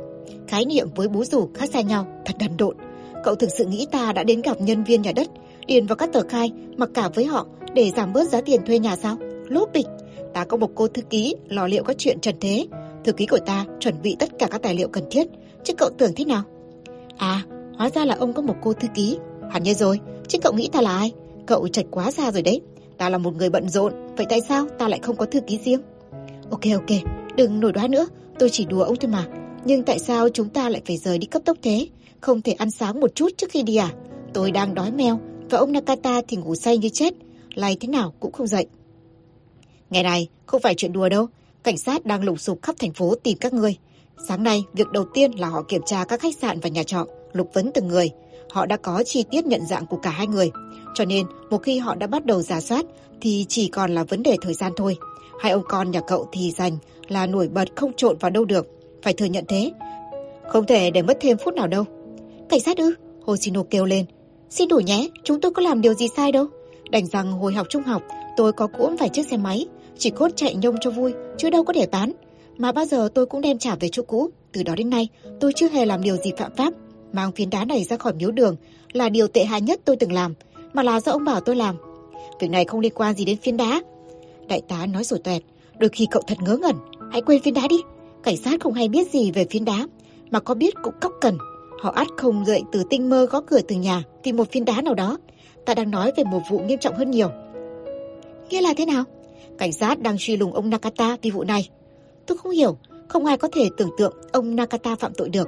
Khái 0.47 0.65
niệm 0.65 0.87
với 0.95 1.07
bú 1.07 1.23
rủ 1.25 1.49
khác 1.53 1.69
xa 1.73 1.81
nhau, 1.81 2.07
thật 2.25 2.33
đần 2.39 2.57
độn. 2.57 2.75
Cậu 3.23 3.35
thực 3.35 3.49
sự 3.57 3.65
nghĩ 3.65 3.87
ta 3.91 4.13
đã 4.13 4.23
đến 4.23 4.41
gặp 4.41 4.61
nhân 4.61 4.83
viên 4.83 5.01
nhà 5.01 5.11
đất, 5.15 5.27
điền 5.67 5.85
vào 5.85 5.95
các 5.95 6.13
tờ 6.13 6.21
khai, 6.29 6.51
mặc 6.77 6.89
cả 6.93 7.09
với 7.15 7.25
họ 7.25 7.45
để 7.73 7.91
giảm 7.95 8.13
bớt 8.13 8.29
giá 8.29 8.41
tiền 8.41 8.61
thuê 8.65 8.79
nhà 8.79 8.95
sao? 8.95 9.17
Lốp 9.47 9.73
bịch. 9.73 9.87
Ta 10.33 10.45
có 10.45 10.57
một 10.57 10.69
cô 10.75 10.87
thư 10.87 11.01
ký 11.01 11.35
lo 11.49 11.67
liệu 11.67 11.83
các 11.83 11.97
chuyện 11.97 12.19
trần 12.19 12.35
thế. 12.41 12.67
Thư 13.03 13.11
ký 13.11 13.25
của 13.25 13.39
ta 13.45 13.65
chuẩn 13.79 14.01
bị 14.01 14.15
tất 14.19 14.29
cả 14.39 14.47
các 14.51 14.61
tài 14.61 14.75
liệu 14.75 14.87
cần 14.87 15.03
thiết. 15.11 15.27
Chứ 15.63 15.73
cậu 15.77 15.89
tưởng 15.97 16.11
thế 16.15 16.25
nào? 16.25 16.43
À, 17.17 17.43
hóa 17.77 17.89
ra 17.89 18.05
là 18.05 18.15
ông 18.15 18.33
có 18.33 18.41
một 18.41 18.55
cô 18.61 18.73
thư 18.73 18.87
ký. 18.93 19.17
Hẳn 19.51 19.63
nhiên 19.63 19.75
rồi, 19.75 19.99
chứ 20.27 20.37
cậu 20.41 20.53
nghĩ 20.53 20.69
ta 20.71 20.81
là 20.81 20.97
ai? 20.97 21.11
Cậu 21.45 21.67
chật 21.67 21.85
quá 21.91 22.11
xa 22.11 22.31
rồi 22.31 22.41
đấy. 22.41 22.61
Ta 22.97 23.09
là 23.09 23.17
một 23.17 23.35
người 23.35 23.49
bận 23.49 23.69
rộn, 23.69 23.93
vậy 24.17 24.25
tại 24.29 24.41
sao 24.41 24.65
ta 24.79 24.87
lại 24.87 24.99
không 25.03 25.15
có 25.15 25.25
thư 25.25 25.41
ký 25.41 25.59
riêng? 25.65 25.81
Ok 26.51 26.61
ok, 26.73 26.97
đừng 27.35 27.59
nổi 27.59 27.71
đoá 27.71 27.87
nữa, 27.87 28.07
tôi 28.39 28.49
chỉ 28.49 28.65
đùa 28.65 28.83
ông 28.83 28.95
thôi 28.95 29.11
mà. 29.11 29.25
Nhưng 29.65 29.83
tại 29.83 29.99
sao 29.99 30.29
chúng 30.29 30.49
ta 30.49 30.69
lại 30.69 30.81
phải 30.85 30.97
rời 30.97 31.17
đi 31.17 31.27
cấp 31.27 31.41
tốc 31.45 31.57
thế? 31.61 31.87
Không 32.21 32.41
thể 32.41 32.51
ăn 32.51 32.71
sáng 32.71 32.99
một 32.99 33.15
chút 33.15 33.29
trước 33.37 33.47
khi 33.49 33.63
đi 33.63 33.75
à? 33.75 33.93
Tôi 34.33 34.51
đang 34.51 34.75
đói 34.75 34.91
meo, 34.91 35.19
và 35.49 35.57
ông 35.57 35.71
Nakata 35.71 36.21
thì 36.27 36.37
ngủ 36.37 36.55
say 36.55 36.77
như 36.77 36.89
chết, 36.89 37.13
lay 37.53 37.77
thế 37.79 37.87
nào 37.87 38.13
cũng 38.19 38.31
không 38.31 38.47
dậy. 38.47 38.67
Ngày 39.89 40.03
này, 40.03 40.27
không 40.45 40.61
phải 40.61 40.75
chuyện 40.75 40.93
đùa 40.93 41.09
đâu, 41.09 41.27
cảnh 41.63 41.77
sát 41.77 42.05
đang 42.05 42.23
lùng 42.23 42.37
sục 42.37 42.61
khắp 42.61 42.75
thành 42.79 42.93
phố 42.93 43.15
tìm 43.15 43.37
các 43.37 43.53
ngươi. 43.53 43.75
Sáng 44.17 44.43
nay, 44.43 44.63
việc 44.73 44.91
đầu 44.91 45.05
tiên 45.13 45.31
là 45.31 45.47
họ 45.47 45.61
kiểm 45.61 45.81
tra 45.85 46.03
các 46.03 46.19
khách 46.19 46.37
sạn 46.41 46.59
và 46.59 46.69
nhà 46.69 46.83
trọ, 46.83 47.05
lục 47.33 47.49
vấn 47.53 47.71
từng 47.73 47.87
người. 47.87 48.09
Họ 48.51 48.65
đã 48.65 48.77
có 48.77 49.03
chi 49.05 49.23
tiết 49.31 49.45
nhận 49.45 49.65
dạng 49.65 49.85
của 49.85 49.97
cả 49.97 50.09
hai 50.09 50.27
người. 50.27 50.51
Cho 50.93 51.05
nên, 51.05 51.25
một 51.49 51.57
khi 51.57 51.79
họ 51.79 51.95
đã 51.95 52.07
bắt 52.07 52.25
đầu 52.25 52.41
giả 52.41 52.61
soát, 52.61 52.85
thì 53.21 53.45
chỉ 53.49 53.67
còn 53.67 53.95
là 53.95 54.03
vấn 54.03 54.23
đề 54.23 54.37
thời 54.41 54.53
gian 54.53 54.71
thôi. 54.75 54.97
Hai 55.39 55.51
ông 55.51 55.63
con 55.69 55.91
nhà 55.91 56.01
cậu 56.01 56.27
thì 56.31 56.51
dành 56.51 56.77
là 57.07 57.27
nổi 57.27 57.47
bật 57.47 57.67
không 57.75 57.93
trộn 57.93 58.17
vào 58.17 58.31
đâu 58.31 58.45
được. 58.45 58.67
Phải 59.01 59.13
thừa 59.13 59.25
nhận 59.25 59.45
thế. 59.47 59.71
Không 60.47 60.65
thể 60.65 60.91
để 60.91 61.01
mất 61.01 61.17
thêm 61.21 61.37
phút 61.37 61.53
nào 61.53 61.67
đâu. 61.67 61.83
Cảnh 62.49 62.59
sát 62.59 62.77
ư? 62.77 62.93
Hoshino 63.25 63.63
kêu 63.69 63.85
lên. 63.85 64.05
Xin 64.49 64.67
đủ 64.67 64.77
nhé, 64.77 65.09
chúng 65.23 65.41
tôi 65.41 65.51
có 65.51 65.61
làm 65.61 65.81
điều 65.81 65.93
gì 65.93 66.07
sai 66.15 66.31
đâu. 66.31 66.45
Đành 66.89 67.07
rằng 67.07 67.31
hồi 67.31 67.53
học 67.53 67.67
trung 67.69 67.83
học, 67.83 68.01
tôi 68.37 68.53
có 68.53 68.67
cuỗm 68.67 68.95
vài 68.95 69.09
chiếc 69.09 69.27
xe 69.27 69.37
máy, 69.37 69.65
chỉ 69.97 70.09
cốt 70.09 70.27
chạy 70.35 70.55
nhông 70.55 70.75
cho 70.81 70.91
vui, 70.91 71.13
chứ 71.37 71.49
đâu 71.49 71.63
có 71.63 71.73
để 71.73 71.87
bán. 71.91 72.11
Mà 72.57 72.71
bao 72.71 72.85
giờ 72.85 73.09
tôi 73.15 73.25
cũng 73.25 73.41
đem 73.41 73.57
trả 73.57 73.75
về 73.75 73.89
chỗ 73.91 74.03
cũ. 74.03 74.29
Từ 74.51 74.63
đó 74.63 74.75
đến 74.75 74.89
nay, 74.89 75.07
tôi 75.39 75.53
chưa 75.55 75.69
hề 75.69 75.85
làm 75.85 76.01
điều 76.01 76.17
gì 76.17 76.31
phạm 76.37 76.55
pháp. 76.55 76.73
Mang 77.13 77.31
phiến 77.31 77.49
đá 77.49 77.65
này 77.65 77.83
ra 77.83 77.97
khỏi 77.97 78.13
miếu 78.13 78.31
đường 78.31 78.55
là 78.93 79.09
điều 79.09 79.27
tệ 79.27 79.45
hại 79.45 79.61
nhất 79.61 79.79
tôi 79.85 79.95
từng 79.95 80.11
làm, 80.11 80.33
mà 80.73 80.83
là 80.83 80.99
do 80.99 81.11
ông 81.11 81.23
bảo 81.23 81.39
tôi 81.39 81.55
làm. 81.55 81.75
Việc 82.39 82.49
này 82.49 82.65
không 82.65 82.79
liên 82.79 82.93
quan 82.95 83.15
gì 83.15 83.25
đến 83.25 83.37
phiến 83.37 83.57
đá. 83.57 83.81
Đại 84.47 84.61
tá 84.67 84.85
nói 84.85 85.03
rồi 85.03 85.19
tuẹt, 85.19 85.41
đôi 85.79 85.89
khi 85.89 86.07
cậu 86.11 86.21
thật 86.27 86.37
ngớ 86.41 86.57
ngẩn. 86.57 86.75
Hãy 87.11 87.21
quên 87.21 87.41
phiến 87.41 87.53
đá 87.53 87.67
đi. 87.69 87.77
Cảnh 88.23 88.37
sát 88.37 88.61
không 88.61 88.73
hay 88.73 88.89
biết 88.89 89.11
gì 89.11 89.31
về 89.31 89.45
phiến 89.49 89.65
đá, 89.65 89.87
mà 90.31 90.39
có 90.39 90.53
biết 90.53 90.73
cũng 90.83 90.93
cóc 91.01 91.11
cần. 91.21 91.37
Họ 91.81 91.91
ắt 91.91 92.07
không 92.17 92.45
dậy 92.45 92.63
từ 92.71 92.83
tinh 92.89 93.09
mơ 93.09 93.25
gõ 93.25 93.41
cửa 93.41 93.61
từ 93.67 93.75
nhà 93.75 94.03
vì 94.23 94.31
một 94.31 94.51
phiến 94.51 94.65
đá 94.65 94.81
nào 94.81 94.93
đó. 94.93 95.17
Ta 95.65 95.73
đang 95.73 95.91
nói 95.91 96.11
về 96.17 96.23
một 96.23 96.41
vụ 96.49 96.59
nghiêm 96.59 96.79
trọng 96.79 96.95
hơn 96.95 97.11
nhiều. 97.11 97.29
Nghĩa 98.49 98.61
là 98.61 98.73
thế 98.77 98.85
nào? 98.85 99.03
Cảnh 99.57 99.73
sát 99.73 99.99
đang 99.99 100.15
truy 100.19 100.37
lùng 100.37 100.53
ông 100.53 100.69
Nakata 100.69 101.17
vì 101.21 101.31
vụ 101.31 101.43
này. 101.43 101.69
Tôi 102.27 102.37
không 102.37 102.51
hiểu, 102.51 102.77
không 103.07 103.25
ai 103.25 103.37
có 103.37 103.47
thể 103.53 103.69
tưởng 103.77 103.89
tượng 103.97 104.13
ông 104.31 104.55
Nakata 104.55 104.95
phạm 104.95 105.13
tội 105.13 105.29
được. 105.29 105.47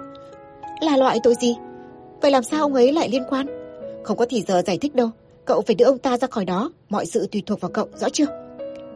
Là 0.82 0.98
loại 0.98 1.20
tội 1.24 1.36
gì? 1.42 1.56
Vậy 2.22 2.32
làm 2.32 2.44
sao 2.44 2.62
ông 2.62 2.74
ấy 2.74 2.94
lại 2.94 3.10
liên 3.10 3.24
quan? 3.30 3.48
Không 4.04 4.18
có 4.18 4.26
thì 4.30 4.44
giờ 4.48 4.62
giải 4.66 4.78
thích 4.78 4.96
đâu. 4.96 5.10
Cậu 5.46 5.62
phải 5.62 5.76
đưa 5.76 5.86
ông 5.86 5.98
ta 5.98 6.18
ra 6.18 6.28
khỏi 6.28 6.46
đó. 6.46 6.72
Mọi 6.90 7.06
sự 7.06 7.28
tùy 7.32 7.44
thuộc 7.46 7.62
vào 7.62 7.72
cậu, 7.72 7.88
rõ 7.96 8.10
chưa? 8.10 8.26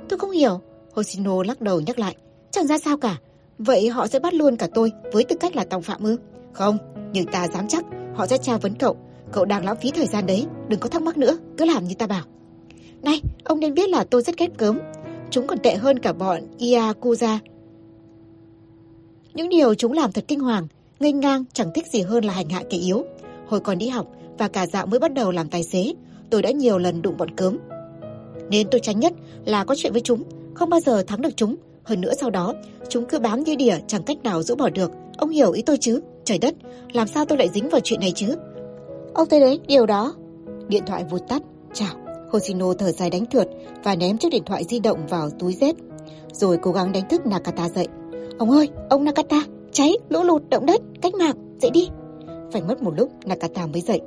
Tôi 0.10 0.20
không 0.20 0.32
hiểu. 0.32 0.62
Hoshino 0.94 1.44
lắc 1.44 1.62
đầu 1.62 1.82
nhắc 1.82 2.00
lại. 2.00 2.16
Chẳng 2.52 2.68
ra 2.68 2.78
sao 2.78 2.98
cả. 2.98 3.18
Vậy 3.58 3.90
họ 3.90 4.08
sẽ 4.08 4.20
bắt 4.20 4.34
luôn 4.34 4.56
cả 4.56 4.68
tôi 4.74 4.92
với 5.12 5.24
tư 5.24 5.36
cách 5.40 5.56
là 5.56 5.64
tòng 5.64 5.82
phạm 5.82 6.04
ư? 6.04 6.18
Không, 6.54 6.78
nhưng 7.14 7.26
ta 7.26 7.48
dám 7.48 7.68
chắc 7.68 7.86
họ 8.16 8.28
sẽ 8.28 8.38
tra 8.38 8.58
vấn 8.58 8.76
cậu. 8.76 8.98
Cậu 9.32 9.46
đang 9.46 9.66
lãng 9.66 9.76
phí 9.82 9.92
thời 9.92 10.06
gian 10.06 10.26
đấy. 10.26 10.46
Đừng 10.68 10.80
có 10.80 10.90
thắc 10.90 11.02
mắc 11.02 11.18
nữa, 11.18 11.38
cứ 11.58 11.66
làm 11.66 11.88
như 11.88 11.96
ta 11.96 12.08
bảo. 12.08 12.24
Này, 13.02 13.22
ông 13.44 13.60
nên 13.60 13.74
biết 13.74 13.90
là 13.90 14.04
tôi 14.04 14.22
rất 14.22 14.38
ghét 14.38 14.50
cớm. 14.58 14.80
Chúng 15.30 15.48
còn 15.48 15.60
tệ 15.60 15.76
hơn 15.76 16.00
cả 16.00 16.14
bọn 16.14 16.42
Iakuza. 16.58 17.38
Những 19.34 19.50
điều 19.50 19.74
chúng 19.74 19.94
làm 19.94 20.12
thật 20.12 20.26
kinh 20.28 20.40
hoàng, 20.40 20.68
nghênh 21.00 21.20
ngang 21.20 21.44
chẳng 21.54 21.72
thích 21.76 21.88
gì 21.94 22.02
hơn 22.02 22.26
là 22.26 22.34
hành 22.34 22.50
hạ 22.50 22.64
kẻ 22.70 22.78
yếu. 22.78 23.04
Hồi 23.48 23.60
còn 23.60 23.78
đi 23.78 23.88
học 23.88 24.08
và 24.38 24.48
cả 24.48 24.68
dạo 24.68 24.86
mới 24.86 25.00
bắt 25.00 25.14
đầu 25.14 25.32
làm 25.32 25.50
tài 25.50 25.64
xế, 25.64 25.94
tôi 26.30 26.42
đã 26.42 26.52
nhiều 26.52 26.78
lần 26.78 27.02
đụng 27.02 27.18
bọn 27.18 27.36
cớm. 27.36 27.58
Nên 28.50 28.68
tôi 28.72 28.82
tránh 28.84 29.00
nhất 29.00 29.14
là 29.46 29.64
có 29.64 29.76
chuyện 29.76 29.92
với 29.92 30.02
chúng, 30.02 30.24
không 30.54 30.70
bao 30.70 30.80
giờ 30.80 31.04
thắng 31.04 31.22
được 31.22 31.30
chúng. 31.36 31.56
Hơn 31.84 32.02
nữa 32.02 32.14
sau 32.20 32.30
đó, 32.30 32.54
chúng 32.90 33.06
cứ 33.06 33.20
bám 33.20 33.44
như 33.44 33.56
đỉa 33.56 33.78
chẳng 33.88 34.04
cách 34.04 34.24
nào 34.24 34.44
rũ 34.44 34.56
bỏ 34.56 34.70
được. 34.70 34.92
Ông 35.18 35.30
hiểu 35.30 35.52
ý 35.52 35.62
tôi 35.62 35.78
chứ? 35.78 36.02
Trời 36.24 36.38
đất, 36.38 36.56
làm 36.94 37.08
sao 37.08 37.26
tôi 37.26 37.38
lại 37.38 37.50
dính 37.54 37.70
vào 37.70 37.82
chuyện 37.84 38.00
này 38.00 38.12
chứ? 38.16 38.36
Ông 39.14 39.30
thấy 39.30 39.40
đấy, 39.40 39.60
điều 39.68 39.86
đó. 39.86 40.14
Điện 40.68 40.84
thoại 40.88 41.04
vụt 41.10 41.22
tắt. 41.28 41.42
Chào. 41.74 41.96
Hoshino 42.32 42.74
thở 42.74 42.92
dài 42.92 43.10
đánh 43.10 43.26
thượt 43.26 43.48
và 43.84 43.96
ném 43.96 44.18
chiếc 44.18 44.30
điện 44.32 44.44
thoại 44.46 44.64
di 44.70 44.80
động 44.80 45.08
vào 45.10 45.30
túi 45.30 45.54
dép. 45.54 45.76
Rồi 46.34 46.58
cố 46.62 46.72
gắng 46.72 46.92
đánh 46.92 47.10
thức 47.10 47.26
Nakata 47.26 47.70
dậy. 47.70 47.88
Ông 48.42 48.52
ơi, 48.52 48.70
ông 48.90 49.04
Nakata, 49.04 49.38
cháy, 49.72 49.98
lũ 50.10 50.24
lụt, 50.24 50.42
động 50.50 50.66
đất, 50.66 50.82
cách 51.02 51.14
mạng, 51.14 51.36
dậy 51.62 51.72
đi. 51.74 51.90
Phải 52.52 52.62
mất 52.62 52.84
một 52.84 52.94
lúc 52.98 53.12
Nakata 53.26 53.66
mới 53.66 53.82
dậy. 53.82 54.02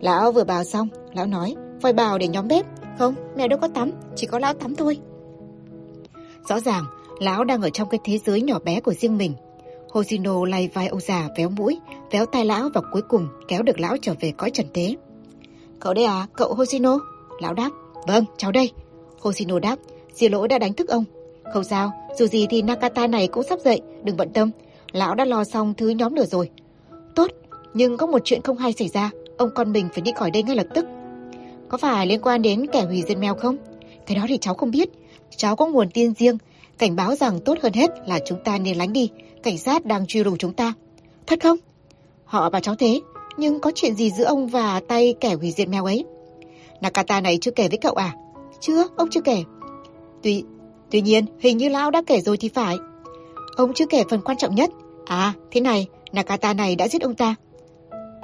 Lão 0.00 0.32
vừa 0.32 0.44
bào 0.44 0.64
xong, 0.64 0.88
lão 1.14 1.26
nói, 1.26 1.54
phải 1.80 1.92
bào 1.92 2.18
để 2.18 2.28
nhóm 2.28 2.48
bếp. 2.48 2.66
Không, 2.98 3.14
mẹ 3.36 3.48
đâu 3.48 3.58
có 3.58 3.68
tắm, 3.68 3.90
chỉ 4.16 4.26
có 4.26 4.38
lão 4.38 4.54
tắm 4.54 4.74
thôi. 4.74 4.98
Rõ 6.48 6.60
ràng, 6.60 6.84
lão 7.20 7.44
đang 7.44 7.62
ở 7.62 7.70
trong 7.70 7.88
cái 7.88 8.00
thế 8.04 8.18
giới 8.18 8.42
nhỏ 8.42 8.58
bé 8.64 8.80
của 8.80 8.94
riêng 8.94 9.18
mình. 9.18 9.32
Hoshino 9.90 10.44
lay 10.44 10.68
vai 10.74 10.88
ông 10.88 11.00
già 11.00 11.28
véo 11.36 11.48
mũi, 11.48 11.80
véo 12.10 12.26
tai 12.26 12.44
lão 12.44 12.68
và 12.74 12.80
cuối 12.92 13.02
cùng 13.08 13.28
kéo 13.48 13.62
được 13.62 13.80
lão 13.80 13.96
trở 14.02 14.14
về 14.20 14.32
cõi 14.36 14.50
trần 14.50 14.66
thế. 14.74 14.96
Cậu 15.80 15.94
đây 15.94 16.04
à, 16.04 16.26
cậu 16.36 16.54
Hoshino? 16.54 16.98
Lão 17.40 17.54
đáp, 17.54 17.70
vâng, 18.06 18.24
cháu 18.36 18.52
đây. 18.52 18.72
Hoshino 19.20 19.58
đáp, 19.58 19.76
xin 20.14 20.32
lỗi 20.32 20.48
đã 20.48 20.58
đánh 20.58 20.74
thức 20.74 20.88
ông. 20.88 21.04
Không 21.52 21.64
sao, 21.64 21.92
dù 22.18 22.26
gì 22.26 22.46
thì 22.50 22.62
Nakata 22.62 23.06
này 23.06 23.28
cũng 23.28 23.42
sắp 23.42 23.58
dậy, 23.64 23.80
đừng 24.02 24.16
bận 24.16 24.32
tâm. 24.32 24.50
Lão 24.92 25.14
đã 25.14 25.24
lo 25.24 25.44
xong 25.44 25.74
thứ 25.74 25.88
nhóm 25.88 26.14
lửa 26.14 26.24
rồi. 26.24 26.50
Tốt, 27.14 27.30
nhưng 27.74 27.96
có 27.96 28.06
một 28.06 28.18
chuyện 28.24 28.42
không 28.42 28.58
hay 28.58 28.72
xảy 28.72 28.88
ra, 28.88 29.10
ông 29.36 29.50
con 29.54 29.72
mình 29.72 29.88
phải 29.92 30.02
đi 30.02 30.12
khỏi 30.16 30.30
đây 30.30 30.42
ngay 30.42 30.56
lập 30.56 30.66
tức. 30.74 30.86
Có 31.68 31.78
phải 31.78 32.06
liên 32.06 32.20
quan 32.20 32.42
đến 32.42 32.66
kẻ 32.66 32.82
hủy 32.82 33.02
diệt 33.08 33.18
mèo 33.18 33.34
không? 33.34 33.56
Cái 34.06 34.16
đó 34.16 34.24
thì 34.28 34.38
cháu 34.40 34.54
không 34.54 34.70
biết. 34.70 34.88
Cháu 35.36 35.56
có 35.56 35.66
nguồn 35.66 35.90
tin 35.90 36.14
riêng, 36.14 36.38
cảnh 36.78 36.96
báo 36.96 37.14
rằng 37.14 37.40
tốt 37.40 37.58
hơn 37.62 37.72
hết 37.72 37.90
là 38.06 38.18
chúng 38.26 38.38
ta 38.44 38.58
nên 38.58 38.76
lánh 38.76 38.92
đi. 38.92 39.10
Cảnh 39.42 39.58
sát 39.58 39.84
đang 39.84 40.06
truy 40.06 40.24
lùng 40.24 40.38
chúng 40.38 40.52
ta. 40.52 40.72
Thật 41.26 41.38
không? 41.42 41.56
Họ 42.24 42.50
bảo 42.50 42.60
cháu 42.60 42.74
thế, 42.74 43.00
nhưng 43.36 43.60
có 43.60 43.72
chuyện 43.74 43.94
gì 43.94 44.10
giữa 44.10 44.24
ông 44.24 44.48
và 44.48 44.80
tay 44.88 45.14
kẻ 45.20 45.34
hủy 45.34 45.50
diệt 45.50 45.68
mèo 45.68 45.84
ấy? 45.84 46.04
Nakata 46.80 47.20
này 47.20 47.38
chưa 47.40 47.50
kể 47.50 47.68
với 47.68 47.78
cậu 47.78 47.94
à? 47.94 48.14
Chưa, 48.60 48.84
ông 48.96 49.08
chưa 49.10 49.20
kể. 49.20 49.44
Tuy, 50.22 50.44
tuy 50.94 51.00
nhiên, 51.00 51.24
hình 51.38 51.58
như 51.58 51.68
Lão 51.68 51.90
đã 51.90 52.02
kể 52.06 52.20
rồi 52.20 52.36
thì 52.36 52.48
phải. 52.48 52.76
Ông 53.56 53.72
chưa 53.74 53.86
kể 53.86 54.04
phần 54.10 54.20
quan 54.20 54.36
trọng 54.36 54.54
nhất. 54.54 54.70
À, 55.06 55.32
thế 55.50 55.60
này, 55.60 55.86
Nakata 56.12 56.54
này 56.54 56.76
đã 56.76 56.88
giết 56.88 57.02
ông 57.02 57.14
ta. 57.14 57.34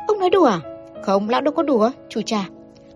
Ông 0.08 0.18
nói 0.18 0.30
đùa 0.30 0.44
à? 0.44 0.60
Không, 1.02 1.28
Lão 1.28 1.40
đâu 1.40 1.54
có 1.54 1.62
đùa, 1.62 1.90
chủ 2.08 2.22
trà. 2.22 2.48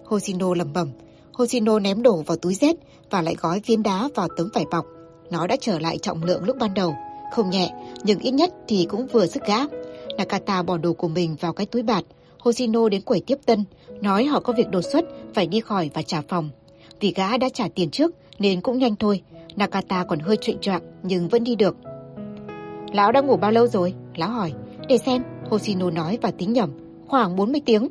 Hoshino 0.04 0.54
lẩm 0.54 0.72
bẩm. 0.72 0.90
Hoshino 1.32 1.78
ném 1.78 2.02
đổ 2.02 2.22
vào 2.26 2.36
túi 2.36 2.54
rét 2.54 2.76
và 3.10 3.22
lại 3.22 3.36
gói 3.40 3.60
viên 3.66 3.82
đá 3.82 4.08
vào 4.14 4.28
tấm 4.36 4.48
vải 4.54 4.64
bọc. 4.70 4.86
Nó 5.30 5.46
đã 5.46 5.56
trở 5.60 5.78
lại 5.78 5.98
trọng 5.98 6.24
lượng 6.24 6.44
lúc 6.44 6.56
ban 6.60 6.74
đầu. 6.74 6.94
Không 7.32 7.50
nhẹ, 7.50 7.70
nhưng 8.02 8.18
ít 8.18 8.30
nhất 8.30 8.50
thì 8.68 8.86
cũng 8.90 9.06
vừa 9.06 9.26
sức 9.26 9.42
gã. 9.46 9.58
Nakata 10.16 10.62
bỏ 10.62 10.76
đồ 10.76 10.92
của 10.92 11.08
mình 11.08 11.36
vào 11.40 11.52
cái 11.52 11.66
túi 11.66 11.82
bạt. 11.82 12.04
Hoshino 12.38 12.88
đến 12.88 13.00
quầy 13.00 13.20
tiếp 13.20 13.38
tân, 13.46 13.64
nói 14.00 14.24
họ 14.24 14.40
có 14.40 14.52
việc 14.52 14.70
đột 14.70 14.82
xuất, 14.82 15.04
phải 15.34 15.46
đi 15.46 15.60
khỏi 15.60 15.90
và 15.94 16.02
trả 16.02 16.20
phòng. 16.28 16.50
Vì 17.00 17.12
gã 17.16 17.36
đã 17.36 17.48
trả 17.48 17.68
tiền 17.74 17.90
trước 17.90 18.10
nên 18.38 18.60
cũng 18.60 18.78
nhanh 18.78 18.96
thôi. 18.96 19.22
Nakata 19.56 20.04
còn 20.04 20.18
hơi 20.18 20.36
trụy 20.36 20.56
choạng 20.60 20.82
nhưng 21.02 21.28
vẫn 21.28 21.44
đi 21.44 21.54
được. 21.54 21.76
Lão 22.92 23.12
đã 23.12 23.20
ngủ 23.20 23.36
bao 23.36 23.50
lâu 23.50 23.66
rồi? 23.66 23.94
Lão 24.16 24.30
hỏi. 24.30 24.52
Để 24.88 24.98
xem, 24.98 25.22
Hoshino 25.50 25.90
nói 25.90 26.18
và 26.22 26.30
tính 26.30 26.52
nhầm. 26.52 26.70
Khoảng 27.06 27.36
40 27.36 27.60
tiếng. 27.64 27.88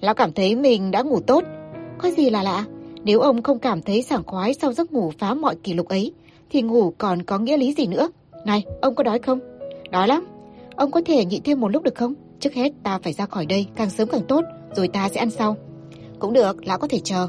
Lão 0.00 0.14
cảm 0.14 0.32
thấy 0.32 0.56
mình 0.56 0.90
đã 0.90 1.02
ngủ 1.02 1.20
tốt. 1.20 1.44
Có 1.98 2.10
gì 2.10 2.30
là 2.30 2.42
lạ? 2.42 2.64
Nếu 3.04 3.20
ông 3.20 3.42
không 3.42 3.58
cảm 3.58 3.82
thấy 3.82 4.02
sảng 4.02 4.24
khoái 4.26 4.54
sau 4.54 4.72
giấc 4.72 4.92
ngủ 4.92 5.12
phá 5.18 5.34
mọi 5.34 5.56
kỷ 5.56 5.74
lục 5.74 5.88
ấy, 5.88 6.12
thì 6.50 6.62
ngủ 6.62 6.92
còn 6.98 7.22
có 7.22 7.38
nghĩa 7.38 7.56
lý 7.56 7.74
gì 7.74 7.86
nữa? 7.86 8.08
Này, 8.44 8.64
ông 8.82 8.94
có 8.94 9.04
đói 9.04 9.18
không? 9.18 9.38
Đói 9.90 10.08
lắm. 10.08 10.26
Ông 10.76 10.90
có 10.90 11.00
thể 11.06 11.24
nhịn 11.24 11.42
thêm 11.42 11.60
một 11.60 11.68
lúc 11.68 11.82
được 11.82 11.94
không? 11.94 12.14
Trước 12.40 12.54
hết 12.54 12.72
ta 12.82 12.98
phải 13.02 13.12
ra 13.12 13.26
khỏi 13.26 13.46
đây, 13.46 13.66
càng 13.76 13.90
sớm 13.90 14.08
càng 14.08 14.22
tốt, 14.28 14.44
rồi 14.76 14.88
ta 14.88 15.08
sẽ 15.08 15.20
ăn 15.20 15.30
sau. 15.30 15.56
Cũng 16.18 16.32
được, 16.32 16.66
lão 16.66 16.78
có 16.78 16.88
thể 16.88 17.00
chờ. 17.04 17.28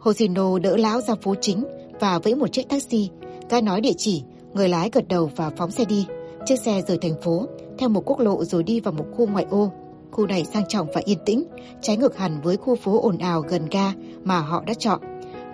Hoshino 0.00 0.58
đỡ 0.58 0.76
lão 0.76 1.00
ra 1.00 1.14
phố 1.14 1.34
chính 1.40 1.64
và 2.00 2.18
vẫy 2.18 2.34
một 2.34 2.52
chiếc 2.52 2.68
taxi. 2.68 3.10
ca 3.48 3.60
nói 3.60 3.80
địa 3.80 3.92
chỉ, 3.96 4.22
người 4.54 4.68
lái 4.68 4.90
gật 4.92 5.08
đầu 5.08 5.30
và 5.36 5.50
phóng 5.56 5.70
xe 5.70 5.84
đi. 5.84 6.06
Chiếc 6.46 6.60
xe 6.60 6.82
rời 6.88 6.98
thành 6.98 7.20
phố, 7.22 7.46
theo 7.78 7.88
một 7.88 8.02
quốc 8.06 8.20
lộ 8.20 8.44
rồi 8.44 8.62
đi 8.62 8.80
vào 8.80 8.92
một 8.92 9.04
khu 9.16 9.26
ngoại 9.26 9.46
ô. 9.50 9.70
Khu 10.10 10.26
này 10.26 10.44
sang 10.44 10.68
trọng 10.68 10.86
và 10.94 11.00
yên 11.04 11.18
tĩnh, 11.24 11.44
trái 11.82 11.96
ngược 11.96 12.16
hẳn 12.16 12.40
với 12.40 12.56
khu 12.56 12.76
phố 12.76 13.00
ồn 13.02 13.18
ào 13.18 13.40
gần 13.40 13.66
ga 13.70 13.92
mà 14.24 14.40
họ 14.40 14.62
đã 14.66 14.74
chọn. 14.74 15.00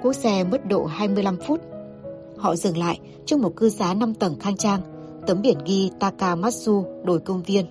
Cú 0.03 0.13
xe 0.13 0.45
mất 0.45 0.69
độ 0.69 0.85
25 0.85 1.37
phút. 1.37 1.61
Họ 2.37 2.57
dừng 2.57 2.77
lại 2.77 2.99
trước 3.27 3.39
một 3.39 3.57
cư 3.57 3.71
xá 3.71 3.95
5 3.95 4.15
tầng 4.15 4.37
khang 4.41 4.57
trang, 4.57 4.81
tấm 5.27 5.43
biển 5.43 5.59
ghi 5.67 5.91
Takamatsu 6.01 6.85
đồi 7.05 7.21
công 7.21 7.43
viên. 7.43 7.67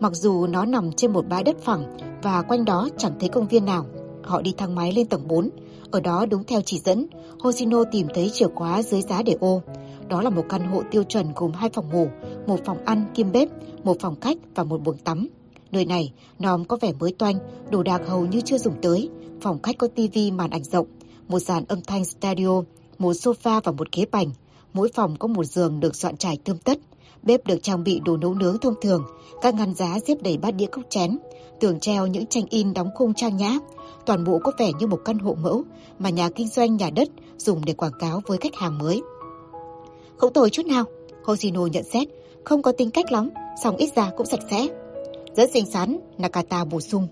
Mặc 0.00 0.12
dù 0.14 0.46
nó 0.46 0.64
nằm 0.64 0.92
trên 0.92 1.12
một 1.12 1.28
bãi 1.28 1.44
đất 1.44 1.56
phẳng 1.62 1.96
và 2.22 2.42
quanh 2.42 2.64
đó 2.64 2.88
chẳng 2.96 3.12
thấy 3.20 3.28
công 3.28 3.48
viên 3.48 3.64
nào, 3.64 3.86
họ 4.22 4.42
đi 4.42 4.54
thang 4.56 4.74
máy 4.74 4.92
lên 4.92 5.06
tầng 5.06 5.28
4. 5.28 5.48
Ở 5.96 6.00
đó 6.00 6.26
đúng 6.26 6.44
theo 6.44 6.60
chỉ 6.60 6.78
dẫn, 6.78 7.06
Hoshino 7.40 7.84
tìm 7.92 8.06
thấy 8.14 8.30
chìa 8.34 8.46
khóa 8.54 8.82
dưới 8.82 9.02
giá 9.02 9.22
để 9.22 9.36
ô. 9.40 9.62
Đó 10.08 10.22
là 10.22 10.30
một 10.30 10.44
căn 10.48 10.64
hộ 10.64 10.82
tiêu 10.90 11.02
chuẩn 11.02 11.26
gồm 11.36 11.52
hai 11.52 11.70
phòng 11.70 11.90
ngủ, 11.92 12.08
một 12.46 12.60
phòng 12.64 12.84
ăn 12.84 13.04
kiêm 13.14 13.32
bếp, 13.32 13.48
một 13.84 13.96
phòng 14.00 14.20
khách 14.20 14.36
và 14.54 14.64
một 14.64 14.80
buồng 14.84 14.98
tắm. 14.98 15.28
Nơi 15.72 15.84
này, 15.84 16.12
nòm 16.38 16.64
có 16.64 16.76
vẻ 16.80 16.92
mới 17.00 17.12
toanh, 17.12 17.38
đồ 17.70 17.82
đạc 17.82 18.02
hầu 18.06 18.26
như 18.26 18.40
chưa 18.40 18.58
dùng 18.58 18.74
tới. 18.82 19.08
Phòng 19.40 19.62
khách 19.62 19.78
có 19.78 19.88
tivi 19.88 20.30
màn 20.30 20.50
ảnh 20.50 20.64
rộng, 20.64 20.86
một 21.28 21.38
dàn 21.38 21.64
âm 21.68 21.80
thanh 21.80 22.04
studio, 22.04 22.62
một 22.98 23.12
sofa 23.12 23.60
và 23.64 23.72
một 23.72 23.92
ghế 23.92 24.04
bành. 24.10 24.30
Mỗi 24.72 24.88
phòng 24.94 25.16
có 25.18 25.28
một 25.28 25.44
giường 25.44 25.80
được 25.80 25.96
dọn 25.96 26.16
trải 26.16 26.38
tươm 26.44 26.58
tất. 26.58 26.78
Bếp 27.22 27.46
được 27.46 27.62
trang 27.62 27.84
bị 27.84 28.00
đồ 28.04 28.16
nấu 28.16 28.34
nướng 28.34 28.58
thông 28.58 28.74
thường, 28.82 29.04
các 29.42 29.54
ngăn 29.54 29.74
giá 29.74 29.98
xếp 30.06 30.14
đầy 30.22 30.36
bát 30.38 30.50
đĩa 30.50 30.66
cốc 30.66 30.84
chén, 30.90 31.18
tường 31.60 31.80
treo 31.80 32.06
những 32.06 32.26
tranh 32.26 32.44
in 32.50 32.74
đóng 32.74 32.88
khung 32.94 33.14
trang 33.14 33.36
nhã. 33.36 33.58
Toàn 34.06 34.24
bộ 34.24 34.38
có 34.38 34.52
vẻ 34.58 34.70
như 34.78 34.86
một 34.86 35.00
căn 35.04 35.18
hộ 35.18 35.34
mẫu 35.34 35.62
mà 35.98 36.10
nhà 36.10 36.30
kinh 36.30 36.48
doanh 36.48 36.76
nhà 36.76 36.90
đất 36.90 37.08
dùng 37.36 37.64
để 37.64 37.72
quảng 37.72 37.98
cáo 37.98 38.20
với 38.26 38.38
khách 38.38 38.54
hàng 38.54 38.78
mới. 38.78 39.02
Không 40.16 40.32
tồi 40.32 40.50
chút 40.50 40.66
nào, 40.66 40.84
Hoshino 41.24 41.66
nhận 41.66 41.84
xét, 41.84 42.08
không 42.44 42.62
có 42.62 42.72
tính 42.72 42.90
cách 42.90 43.12
lắm, 43.12 43.30
song 43.62 43.76
ít 43.76 43.90
ra 43.96 44.10
cũng 44.16 44.26
sạch 44.26 44.40
sẽ. 44.50 44.66
Rất 45.36 45.50
xinh 45.50 45.66
xắn, 45.66 45.98
Nakata 46.18 46.64
bổ 46.64 46.80
sung. 46.80 47.08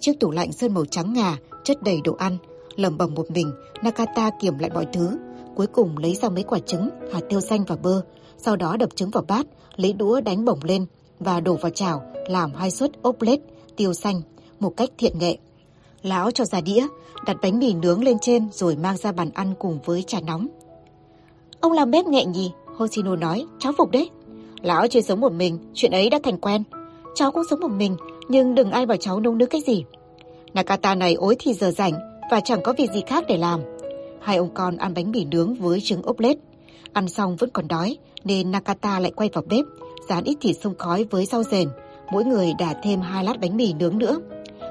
Chiếc 0.00 0.20
tủ 0.20 0.30
lạnh 0.30 0.52
sơn 0.52 0.74
màu 0.74 0.84
trắng 0.84 1.12
ngà, 1.12 1.36
chất 1.64 1.82
đầy 1.82 2.00
đồ 2.04 2.14
ăn. 2.18 2.36
Lầm 2.76 2.98
bầm 2.98 3.14
một 3.14 3.30
mình, 3.30 3.52
Nakata 3.82 4.30
kiểm 4.40 4.58
lại 4.58 4.70
mọi 4.74 4.86
thứ. 4.92 5.10
Cuối 5.56 5.66
cùng 5.66 5.98
lấy 5.98 6.14
ra 6.14 6.28
mấy 6.28 6.42
quả 6.42 6.58
trứng, 6.58 6.88
hạt 7.12 7.20
tiêu 7.28 7.40
xanh 7.40 7.64
và 7.64 7.76
bơ. 7.76 8.02
Sau 8.38 8.56
đó 8.56 8.76
đập 8.76 8.96
trứng 8.96 9.10
vào 9.10 9.24
bát, 9.28 9.46
lấy 9.76 9.92
đũa 9.92 10.20
đánh 10.20 10.44
bổng 10.44 10.60
lên 10.62 10.86
và 11.18 11.40
đổ 11.40 11.54
vào 11.54 11.70
chảo, 11.70 12.02
làm 12.28 12.52
hai 12.54 12.70
suất 12.70 12.90
ốp 13.02 13.22
lết, 13.22 13.40
tiêu 13.76 13.94
xanh, 13.94 14.22
một 14.60 14.76
cách 14.76 14.90
thiện 14.98 15.18
nghệ. 15.18 15.36
Lão 16.02 16.30
cho 16.30 16.44
ra 16.44 16.60
đĩa, 16.60 16.86
đặt 17.26 17.36
bánh 17.42 17.58
mì 17.58 17.74
nướng 17.74 18.04
lên 18.04 18.18
trên 18.20 18.48
rồi 18.52 18.76
mang 18.76 18.96
ra 18.96 19.12
bàn 19.12 19.30
ăn 19.34 19.54
cùng 19.58 19.78
với 19.84 20.02
trà 20.02 20.20
nóng. 20.20 20.48
Ông 21.60 21.72
làm 21.72 21.90
bếp 21.90 22.06
nhẹ 22.06 22.24
nhì, 22.24 22.50
Hoshino 22.76 23.16
nói, 23.16 23.46
cháu 23.58 23.72
phục 23.78 23.90
đấy. 23.90 24.10
Lão 24.62 24.86
chưa 24.88 25.00
sống 25.00 25.20
một 25.20 25.32
mình, 25.32 25.58
chuyện 25.74 25.90
ấy 25.90 26.10
đã 26.10 26.18
thành 26.22 26.38
quen. 26.38 26.62
Cháu 27.14 27.32
cũng 27.32 27.42
sống 27.50 27.60
một 27.60 27.70
mình, 27.70 27.96
nhưng 28.28 28.54
đừng 28.54 28.70
ai 28.70 28.86
bảo 28.86 28.96
cháu 28.96 29.20
nấu 29.20 29.34
nướng 29.34 29.48
cái 29.48 29.60
gì. 29.66 29.84
Nakata 30.54 30.94
này 30.94 31.14
ối 31.14 31.36
thì 31.38 31.54
giờ 31.54 31.70
rảnh 31.70 31.92
và 32.30 32.40
chẳng 32.40 32.62
có 32.62 32.74
việc 32.78 32.90
gì 32.92 33.02
khác 33.06 33.24
để 33.28 33.36
làm. 33.36 33.60
Hai 34.20 34.36
ông 34.36 34.50
con 34.54 34.76
ăn 34.76 34.94
bánh 34.94 35.10
mì 35.10 35.24
nướng 35.24 35.54
với 35.54 35.80
trứng 35.80 36.02
ốp 36.02 36.20
lết. 36.20 36.36
Ăn 36.92 37.08
xong 37.08 37.36
vẫn 37.36 37.50
còn 37.50 37.68
đói, 37.68 37.96
nên 38.24 38.50
Nakata 38.50 38.98
lại 38.98 39.12
quay 39.16 39.30
vào 39.32 39.44
bếp, 39.48 39.64
dán 40.08 40.24
ít 40.24 40.36
thịt 40.40 40.56
sông 40.62 40.74
khói 40.78 41.04
với 41.10 41.26
rau 41.26 41.42
rền. 41.42 41.68
Mỗi 42.12 42.24
người 42.24 42.52
đả 42.58 42.74
thêm 42.82 43.00
hai 43.00 43.24
lát 43.24 43.40
bánh 43.40 43.56
mì 43.56 43.72
nướng 43.72 43.98
nữa. 43.98 44.18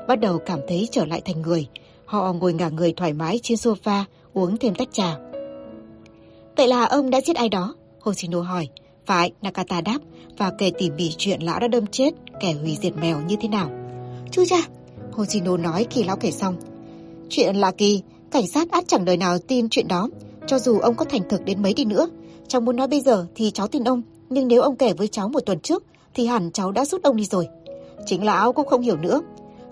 Bắt 0.08 0.20
đầu 0.20 0.40
cảm 0.46 0.60
thấy 0.68 0.88
trở 0.92 1.06
lại 1.06 1.22
thành 1.26 1.42
người. 1.42 1.68
Họ 2.06 2.34
ngồi 2.34 2.54
ngả 2.54 2.70
người 2.70 2.94
thoải 2.94 3.14
mái 3.14 3.40
trên 3.44 3.58
sofa, 3.58 4.04
uống 4.34 4.58
thêm 4.58 4.76
tách 4.76 4.88
trà. 4.92 5.18
Vậy 6.58 6.68
là 6.68 6.86
ông 6.86 7.10
đã 7.10 7.22
giết 7.22 7.36
ai 7.36 7.50
đó? 7.50 7.76
Hoshino 8.02 8.42
hỏi. 8.42 8.68
Phải, 9.06 9.32
Nakata 9.42 9.82
đáp 9.82 9.98
và 10.38 10.52
kể 10.58 10.72
tỉ 10.78 10.90
mỉ 10.90 11.12
chuyện 11.18 11.42
lão 11.42 11.60
đã 11.60 11.68
đâm 11.68 11.88
chết 11.88 12.12
kẻ 12.40 12.54
hủy 12.54 12.78
diệt 12.82 12.94
mèo 12.98 13.22
như 13.22 13.36
thế 13.42 13.48
nào. 13.48 13.70
Chú 14.32 14.46
cha, 14.46 14.58
Hoshino 15.12 15.58
nói 15.58 15.86
khi 15.90 16.04
lão 16.04 16.16
kể 16.16 16.32
xong. 16.32 16.56
Chuyện 17.30 17.56
lạ 17.56 17.72
kỳ, 17.72 18.02
cảnh 18.32 18.48
sát 18.48 18.72
át 18.72 18.88
chẳng 18.88 19.06
đời 19.06 19.18
nào 19.18 19.38
tin 19.40 19.70
chuyện 19.70 19.88
đó, 19.88 20.10
cho 20.48 20.60
dù 20.60 20.80
ông 20.80 20.96
có 20.96 21.06
thành 21.06 21.22
thực 21.30 21.46
đến 21.46 21.62
mấy 21.62 21.74
đi 21.74 21.86
nữa. 21.86 22.08
Cháu 22.48 22.62
muốn 22.62 22.76
nói 22.76 22.88
bây 22.88 23.02
giờ 23.02 23.26
thì 23.36 23.52
cháu 23.52 23.68
tin 23.68 23.84
ông, 23.84 24.02
nhưng 24.30 24.48
nếu 24.48 24.62
ông 24.62 24.76
kể 24.76 24.94
với 24.94 25.08
cháu 25.08 25.30
một 25.30 25.40
tuần 25.46 25.60
trước 25.60 25.84
thì 26.14 26.26
hẳn 26.26 26.52
cháu 26.52 26.72
đã 26.72 26.86
rút 26.86 27.04
ông 27.04 27.16
đi 27.16 27.26
rồi. 27.26 27.48
Chính 28.06 28.24
lão 28.24 28.54
cũng 28.54 28.68
không 28.68 28.82
hiểu 28.82 28.98
nữa. 28.98 29.22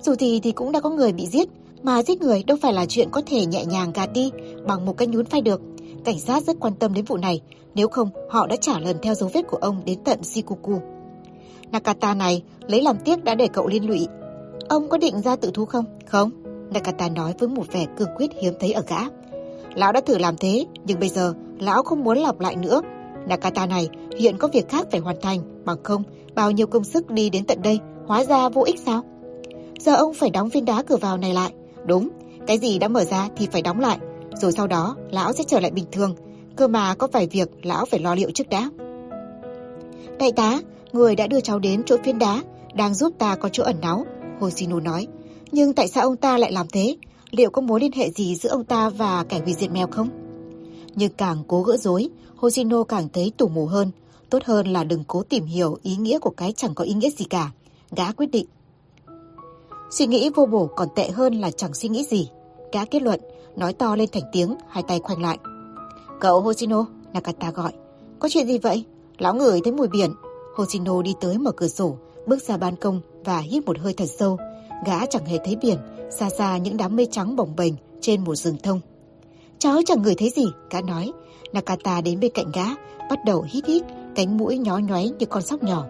Dù 0.05 0.15
gì 0.15 0.39
thì 0.39 0.51
cũng 0.51 0.71
đã 0.71 0.79
có 0.79 0.89
người 0.89 1.11
bị 1.11 1.27
giết, 1.27 1.49
mà 1.83 2.03
giết 2.03 2.21
người 2.21 2.43
đâu 2.43 2.57
phải 2.61 2.73
là 2.73 2.85
chuyện 2.85 3.09
có 3.11 3.21
thể 3.25 3.45
nhẹ 3.45 3.65
nhàng 3.65 3.91
gạt 3.93 4.09
đi 4.13 4.31
bằng 4.67 4.85
một 4.85 4.97
cái 4.97 5.07
nhún 5.07 5.25
phai 5.25 5.41
được. 5.41 5.61
Cảnh 6.03 6.19
sát 6.19 6.43
rất 6.43 6.57
quan 6.59 6.73
tâm 6.75 6.93
đến 6.93 7.05
vụ 7.05 7.17
này, 7.17 7.41
nếu 7.75 7.87
không 7.87 8.09
họ 8.29 8.47
đã 8.47 8.55
trả 8.55 8.79
lần 8.79 8.97
theo 9.01 9.13
dấu 9.13 9.29
vết 9.33 9.41
của 9.47 9.57
ông 9.57 9.81
đến 9.85 9.99
tận 10.03 10.23
Shikoku. 10.23 10.81
Nakata 11.71 12.13
này 12.13 12.43
lấy 12.67 12.81
làm 12.81 12.97
tiếc 13.05 13.23
đã 13.23 13.35
để 13.35 13.47
cậu 13.47 13.67
liên 13.67 13.87
lụy. 13.87 14.07
Ông 14.69 14.89
có 14.89 14.97
định 14.97 15.21
ra 15.21 15.35
tự 15.35 15.51
thú 15.53 15.65
không? 15.65 15.85
Không. 16.05 16.31
Nakata 16.73 17.09
nói 17.09 17.33
với 17.39 17.49
một 17.49 17.71
vẻ 17.71 17.85
cương 17.97 18.09
quyết 18.17 18.31
hiếm 18.41 18.53
thấy 18.59 18.71
ở 18.71 18.81
gã. 18.87 18.99
Lão 19.75 19.91
đã 19.91 20.01
thử 20.01 20.17
làm 20.17 20.37
thế, 20.37 20.65
nhưng 20.85 20.99
bây 20.99 21.09
giờ 21.09 21.33
lão 21.59 21.83
không 21.83 22.03
muốn 22.03 22.17
lặp 22.17 22.39
lại 22.39 22.55
nữa. 22.55 22.81
Nakata 23.27 23.65
này 23.65 23.89
hiện 24.17 24.37
có 24.37 24.47
việc 24.47 24.69
khác 24.69 24.87
phải 24.91 24.99
hoàn 24.99 25.21
thành, 25.21 25.63
bằng 25.65 25.83
không 25.83 26.03
bao 26.35 26.51
nhiêu 26.51 26.67
công 26.67 26.83
sức 26.83 27.11
đi 27.11 27.29
đến 27.29 27.45
tận 27.45 27.61
đây, 27.61 27.79
hóa 28.07 28.25
ra 28.25 28.49
vô 28.49 28.63
ích 28.63 28.79
sao? 28.85 29.03
Giờ 29.79 29.95
ông 29.95 30.13
phải 30.13 30.29
đóng 30.29 30.49
viên 30.49 30.65
đá 30.65 30.83
cửa 30.83 30.97
vào 30.97 31.17
này 31.17 31.33
lại. 31.33 31.53
Đúng, 31.85 32.09
cái 32.47 32.57
gì 32.57 32.79
đã 32.79 32.87
mở 32.87 33.03
ra 33.03 33.29
thì 33.37 33.47
phải 33.51 33.61
đóng 33.61 33.79
lại, 33.79 33.97
rồi 34.41 34.51
sau 34.51 34.67
đó 34.67 34.95
lão 35.11 35.33
sẽ 35.33 35.43
trở 35.47 35.59
lại 35.59 35.71
bình 35.71 35.85
thường. 35.91 36.15
Cơ 36.55 36.67
mà 36.67 36.95
có 36.95 37.07
vài 37.07 37.27
việc 37.27 37.65
lão 37.65 37.85
phải 37.85 37.99
lo 37.99 38.15
liệu 38.15 38.31
trước 38.31 38.49
đã. 38.49 38.69
Đại 40.19 40.31
tá, 40.31 40.59
người 40.93 41.15
đã 41.15 41.27
đưa 41.27 41.39
cháu 41.39 41.59
đến 41.59 41.83
chỗ 41.85 41.97
viên 42.03 42.19
đá, 42.19 42.43
đang 42.73 42.93
giúp 42.93 43.13
ta 43.17 43.35
có 43.35 43.49
chỗ 43.49 43.63
ẩn 43.63 43.75
náu, 43.81 44.05
Hoshino 44.39 44.79
nói. 44.79 45.07
Nhưng 45.51 45.73
tại 45.73 45.87
sao 45.87 46.03
ông 46.03 46.17
ta 46.17 46.37
lại 46.37 46.51
làm 46.51 46.67
thế? 46.67 46.95
Liệu 47.31 47.49
có 47.49 47.61
mối 47.61 47.79
liên 47.79 47.91
hệ 47.91 48.09
gì 48.09 48.35
giữa 48.35 48.49
ông 48.49 48.63
ta 48.63 48.89
và 48.89 49.25
kẻ 49.29 49.39
hủy 49.39 49.53
diệt 49.53 49.71
mèo 49.71 49.87
không? 49.87 50.09
Nhưng 50.95 51.11
càng 51.17 51.43
cố 51.47 51.63
gỡ 51.63 51.77
rối, 51.77 52.09
hosino 52.35 52.83
càng 52.83 53.07
thấy 53.13 53.31
tủ 53.37 53.47
mù 53.47 53.65
hơn. 53.65 53.91
Tốt 54.29 54.43
hơn 54.45 54.67
là 54.67 54.83
đừng 54.83 55.03
cố 55.07 55.23
tìm 55.23 55.45
hiểu 55.45 55.77
ý 55.83 55.95
nghĩa 55.95 56.19
của 56.19 56.29
cái 56.29 56.51
chẳng 56.51 56.75
có 56.75 56.83
ý 56.83 56.93
nghĩa 56.93 57.09
gì 57.09 57.25
cả. 57.25 57.51
Gã 57.91 58.11
quyết 58.11 58.31
định. 58.31 58.45
Suy 59.97 60.07
nghĩ 60.07 60.29
vô 60.35 60.45
bổ 60.45 60.69
còn 60.75 60.87
tệ 60.95 61.09
hơn 61.09 61.33
là 61.33 61.51
chẳng 61.51 61.73
suy 61.73 61.89
nghĩ 61.89 62.03
gì. 62.03 62.29
Gã 62.71 62.85
kết 62.85 63.01
luận, 63.01 63.19
nói 63.55 63.73
to 63.73 63.95
lên 63.95 64.09
thành 64.11 64.23
tiếng, 64.31 64.55
hai 64.69 64.83
tay 64.87 64.99
khoanh 65.03 65.21
lại. 65.21 65.37
Cậu 66.19 66.41
Hoshino, 66.41 66.85
Nakata 67.13 67.51
gọi. 67.51 67.71
Có 68.19 68.29
chuyện 68.29 68.47
gì 68.47 68.57
vậy? 68.57 68.85
Lão 69.17 69.35
ngửi 69.35 69.61
thấy 69.63 69.73
mùi 69.73 69.87
biển. 69.87 70.13
Hoshino 70.55 71.01
đi 71.01 71.13
tới 71.21 71.37
mở 71.37 71.51
cửa 71.51 71.67
sổ, 71.67 71.97
bước 72.27 72.41
ra 72.41 72.57
ban 72.57 72.75
công 72.75 73.01
và 73.25 73.39
hít 73.39 73.65
một 73.65 73.79
hơi 73.79 73.93
thật 73.93 74.05
sâu. 74.19 74.37
Gã 74.85 75.05
chẳng 75.05 75.25
hề 75.25 75.37
thấy 75.45 75.55
biển, 75.55 75.77
xa 76.09 76.29
xa 76.29 76.57
những 76.57 76.77
đám 76.77 76.95
mây 76.95 77.07
trắng 77.11 77.35
bồng 77.35 77.55
bềnh 77.55 77.73
trên 78.01 78.23
một 78.23 78.35
rừng 78.35 78.57
thông. 78.63 78.79
Cháu 79.59 79.81
chẳng 79.85 80.01
ngửi 80.01 80.15
thấy 80.15 80.29
gì, 80.29 80.45
gã 80.71 80.81
nói. 80.81 81.11
Nakata 81.53 82.01
đến 82.01 82.19
bên 82.19 82.31
cạnh 82.33 82.51
gã, 82.53 82.65
bắt 83.09 83.19
đầu 83.25 83.45
hít 83.49 83.65
hít, 83.65 83.83
cánh 84.15 84.37
mũi 84.37 84.57
nhó 84.57 84.77
nhoáy 84.77 85.11
như 85.19 85.25
con 85.25 85.43
sóc 85.43 85.63
nhỏ. 85.63 85.85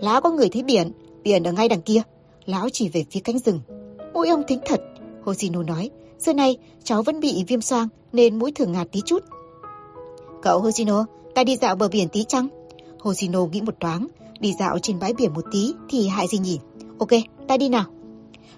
Lão 0.00 0.20
có 0.20 0.30
người 0.30 0.48
thấy 0.48 0.62
biển, 0.62 0.92
biển 1.22 1.44
ở 1.44 1.52
ngay 1.52 1.68
đằng 1.68 1.82
kia. 1.82 2.02
Lão 2.46 2.68
chỉ 2.72 2.88
về 2.88 3.04
phía 3.10 3.20
cánh 3.20 3.38
rừng. 3.38 3.60
Mũi 4.14 4.28
ông 4.28 4.42
thính 4.48 4.60
thật, 4.66 4.80
Hoshino 5.24 5.62
nói. 5.62 5.90
Xưa 6.18 6.32
nay 6.32 6.56
cháu 6.84 7.02
vẫn 7.02 7.20
bị 7.20 7.44
viêm 7.48 7.60
xoang 7.60 7.88
nên 8.12 8.38
mũi 8.38 8.52
thường 8.52 8.72
ngạt 8.72 8.88
tí 8.92 9.00
chút. 9.06 9.24
Cậu 10.42 10.60
Hoshino, 10.60 11.06
ta 11.34 11.44
đi 11.44 11.56
dạo 11.56 11.76
bờ 11.76 11.88
biển 11.88 12.08
tí 12.08 12.24
chăng? 12.24 12.48
Hoshino 13.00 13.46
nghĩ 13.46 13.60
một 13.60 13.74
toáng, 13.80 14.06
đi 14.40 14.54
dạo 14.58 14.78
trên 14.78 14.98
bãi 14.98 15.12
biển 15.14 15.34
một 15.34 15.44
tí 15.52 15.72
thì 15.88 16.08
hại 16.08 16.26
gì 16.26 16.38
nhỉ? 16.38 16.58
Ok, 16.98 17.08
ta 17.48 17.56
đi 17.56 17.68
nào. 17.68 17.84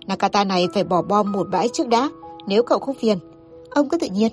Nakata 0.07 0.45
này 0.45 0.68
phải 0.75 0.85
bỏ 0.85 1.03
bom 1.03 1.33
một 1.33 1.49
bãi 1.51 1.68
trước 1.73 1.88
đã, 1.88 2.11
nếu 2.47 2.62
cậu 2.62 2.79
không 2.79 2.97
phiền. 2.97 3.18
Ông 3.71 3.88
cứ 3.88 3.99
tự 3.99 4.07
nhiên. 4.07 4.33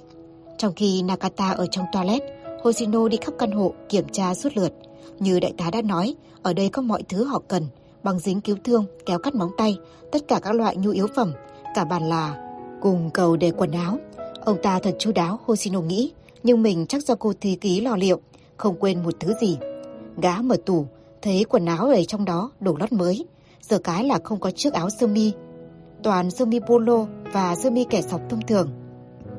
Trong 0.57 0.73
khi 0.75 1.01
Nakata 1.01 1.51
ở 1.51 1.67
trong 1.71 1.85
toilet, 1.93 2.21
Hoshino 2.63 3.07
đi 3.07 3.17
khắp 3.21 3.33
căn 3.39 3.51
hộ 3.51 3.73
kiểm 3.89 4.09
tra 4.11 4.33
suốt 4.33 4.57
lượt. 4.57 4.73
Như 5.19 5.39
đại 5.39 5.53
tá 5.57 5.69
đã 5.71 5.81
nói, 5.81 6.15
ở 6.43 6.53
đây 6.53 6.69
có 6.69 6.81
mọi 6.81 7.03
thứ 7.03 7.23
họ 7.23 7.41
cần, 7.47 7.63
bằng 8.03 8.19
dính 8.19 8.41
cứu 8.41 8.57
thương, 8.63 8.85
kéo 9.05 9.19
cắt 9.19 9.35
móng 9.35 9.51
tay, 9.57 9.77
tất 10.11 10.27
cả 10.27 10.39
các 10.39 10.55
loại 10.55 10.77
nhu 10.77 10.91
yếu 10.91 11.07
phẩm, 11.15 11.33
cả 11.75 11.85
bàn 11.85 12.09
là 12.09 12.45
cùng 12.81 13.09
cầu 13.13 13.37
để 13.37 13.51
quần 13.51 13.71
áo. 13.71 13.97
Ông 14.45 14.57
ta 14.63 14.79
thật 14.79 14.95
chu 14.99 15.11
đáo, 15.11 15.39
Hoshino 15.45 15.81
nghĩ, 15.81 16.11
nhưng 16.43 16.61
mình 16.61 16.85
chắc 16.85 17.03
do 17.03 17.15
cô 17.15 17.33
thi 17.41 17.55
ký 17.55 17.81
lo 17.81 17.95
liệu, 17.95 18.19
không 18.57 18.75
quên 18.79 19.03
một 19.03 19.13
thứ 19.19 19.33
gì. 19.41 19.57
Gã 20.17 20.41
mở 20.41 20.57
tủ, 20.65 20.85
thấy 21.21 21.45
quần 21.49 21.65
áo 21.65 21.85
ở 21.85 22.03
trong 22.07 22.25
đó 22.25 22.51
đổ 22.59 22.75
lót 22.79 22.91
mới. 22.91 23.25
Giờ 23.61 23.79
cái 23.79 24.03
là 24.03 24.19
không 24.23 24.39
có 24.39 24.51
chiếc 24.51 24.73
áo 24.73 24.89
sơ 24.89 25.07
mi, 25.07 25.31
toàn 26.03 26.31
sơ 26.31 26.45
mi 26.45 26.59
polo 26.59 27.05
và 27.33 27.55
sơ 27.55 27.69
mi 27.69 27.83
kẻ 27.89 28.01
sọc 28.01 28.21
thông 28.29 28.41
thường. 28.47 28.69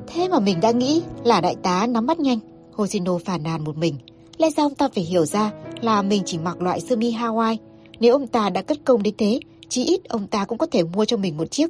Thế 0.07 0.27
mà 0.27 0.39
mình 0.39 0.61
đã 0.61 0.71
nghĩ 0.71 1.01
là 1.23 1.41
đại 1.41 1.55
tá 1.63 1.87
nắm 1.87 2.05
bắt 2.05 2.19
nhanh. 2.19 2.39
Hoshino 2.73 3.17
phản 3.25 3.43
nàn 3.43 3.63
một 3.63 3.77
mình. 3.77 3.95
Lẽ 4.37 4.49
ra 4.49 4.63
ông 4.63 4.75
ta 4.75 4.89
phải 4.95 5.03
hiểu 5.03 5.25
ra 5.25 5.51
là 5.81 6.01
mình 6.01 6.23
chỉ 6.25 6.37
mặc 6.37 6.61
loại 6.61 6.79
sơ 6.79 6.95
mi 6.95 7.11
Hawaii. 7.13 7.57
Nếu 8.01 8.13
ông 8.13 8.27
ta 8.27 8.49
đã 8.49 8.61
cất 8.61 8.77
công 8.85 9.03
đến 9.03 9.13
thế, 9.17 9.39
chí 9.69 9.85
ít 9.85 10.09
ông 10.09 10.27
ta 10.27 10.45
cũng 10.45 10.57
có 10.57 10.65
thể 10.65 10.83
mua 10.83 11.05
cho 11.05 11.17
mình 11.17 11.37
một 11.37 11.51
chiếc. 11.51 11.69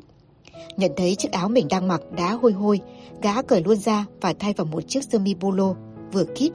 Nhận 0.78 0.92
thấy 0.98 1.16
chiếc 1.16 1.32
áo 1.32 1.50
mình 1.50 1.68
đang 1.70 1.88
mặc 1.88 2.02
đã 2.18 2.32
hôi 2.34 2.52
hôi, 2.52 2.80
gã 3.22 3.42
cởi 3.42 3.64
luôn 3.64 3.78
ra 3.78 4.06
và 4.22 4.34
thay 4.40 4.54
vào 4.54 4.66
một 4.66 4.88
chiếc 4.88 5.04
sơ 5.04 5.20
mi 5.20 5.34
polo 5.34 5.74
vừa 6.12 6.24
kít. 6.36 6.52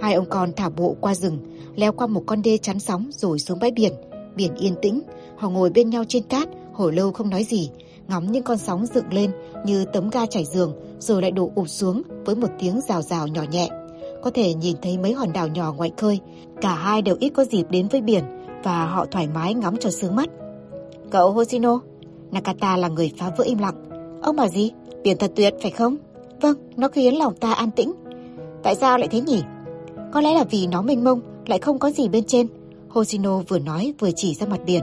Hai 0.00 0.14
ông 0.14 0.26
con 0.30 0.52
thả 0.56 0.68
bộ 0.68 0.96
qua 1.00 1.14
rừng, 1.14 1.38
leo 1.76 1.92
qua 1.92 2.06
một 2.06 2.22
con 2.26 2.42
đê 2.42 2.58
chắn 2.58 2.80
sóng 2.80 3.10
rồi 3.12 3.38
xuống 3.38 3.58
bãi 3.58 3.70
biển. 3.70 3.92
Biển 4.36 4.54
yên 4.54 4.74
tĩnh, 4.82 5.00
họ 5.36 5.50
ngồi 5.50 5.70
bên 5.70 5.90
nhau 5.90 6.04
trên 6.08 6.22
cát, 6.22 6.48
hồi 6.72 6.92
lâu 6.92 7.12
không 7.12 7.30
nói 7.30 7.44
gì, 7.44 7.70
ngắm 8.08 8.32
những 8.32 8.42
con 8.42 8.58
sóng 8.58 8.86
dựng 8.86 9.12
lên 9.12 9.30
như 9.66 9.84
tấm 9.84 10.10
ga 10.10 10.26
trải 10.26 10.44
giường 10.44 10.74
rồi 10.98 11.22
lại 11.22 11.30
đổ 11.30 11.50
ụp 11.54 11.68
xuống 11.68 12.02
với 12.24 12.36
một 12.36 12.48
tiếng 12.58 12.80
rào 12.88 13.02
rào 13.02 13.26
nhỏ 13.26 13.42
nhẹ. 13.50 13.68
Có 14.22 14.30
thể 14.30 14.54
nhìn 14.54 14.76
thấy 14.82 14.98
mấy 14.98 15.12
hòn 15.12 15.32
đảo 15.32 15.48
nhỏ 15.48 15.72
ngoài 15.72 15.92
khơi, 15.96 16.20
cả 16.60 16.74
hai 16.74 17.02
đều 17.02 17.16
ít 17.20 17.30
có 17.30 17.44
dịp 17.44 17.64
đến 17.70 17.88
với 17.88 18.00
biển 18.00 18.24
và 18.64 18.86
họ 18.86 19.06
thoải 19.10 19.28
mái 19.34 19.54
ngắm 19.54 19.76
cho 19.76 19.90
sướng 19.90 20.16
mắt. 20.16 20.28
Cậu 21.10 21.32
Hoshino, 21.32 21.80
Nakata 22.30 22.76
là 22.76 22.88
người 22.88 23.12
phá 23.18 23.30
vỡ 23.38 23.44
im 23.44 23.58
lặng. 23.58 23.84
Ông 24.22 24.36
bảo 24.36 24.48
gì? 24.48 24.70
Biển 25.02 25.18
thật 25.18 25.32
tuyệt 25.36 25.54
phải 25.62 25.70
không? 25.70 25.96
Vâng, 26.40 26.56
nó 26.76 26.88
khiến 26.88 27.18
lòng 27.18 27.34
ta 27.36 27.52
an 27.52 27.70
tĩnh. 27.70 27.92
Tại 28.62 28.74
sao 28.74 28.98
lại 28.98 29.08
thế 29.08 29.20
nhỉ? 29.20 29.42
Có 30.12 30.20
lẽ 30.20 30.34
là 30.34 30.44
vì 30.44 30.66
nó 30.66 30.82
mênh 30.82 31.04
mông, 31.04 31.20
lại 31.46 31.58
không 31.58 31.78
có 31.78 31.90
gì 31.90 32.08
bên 32.08 32.24
trên. 32.24 32.46
Hoshino 32.88 33.38
vừa 33.48 33.58
nói 33.58 33.94
vừa 33.98 34.10
chỉ 34.16 34.34
ra 34.34 34.46
mặt 34.46 34.60
biển. 34.66 34.82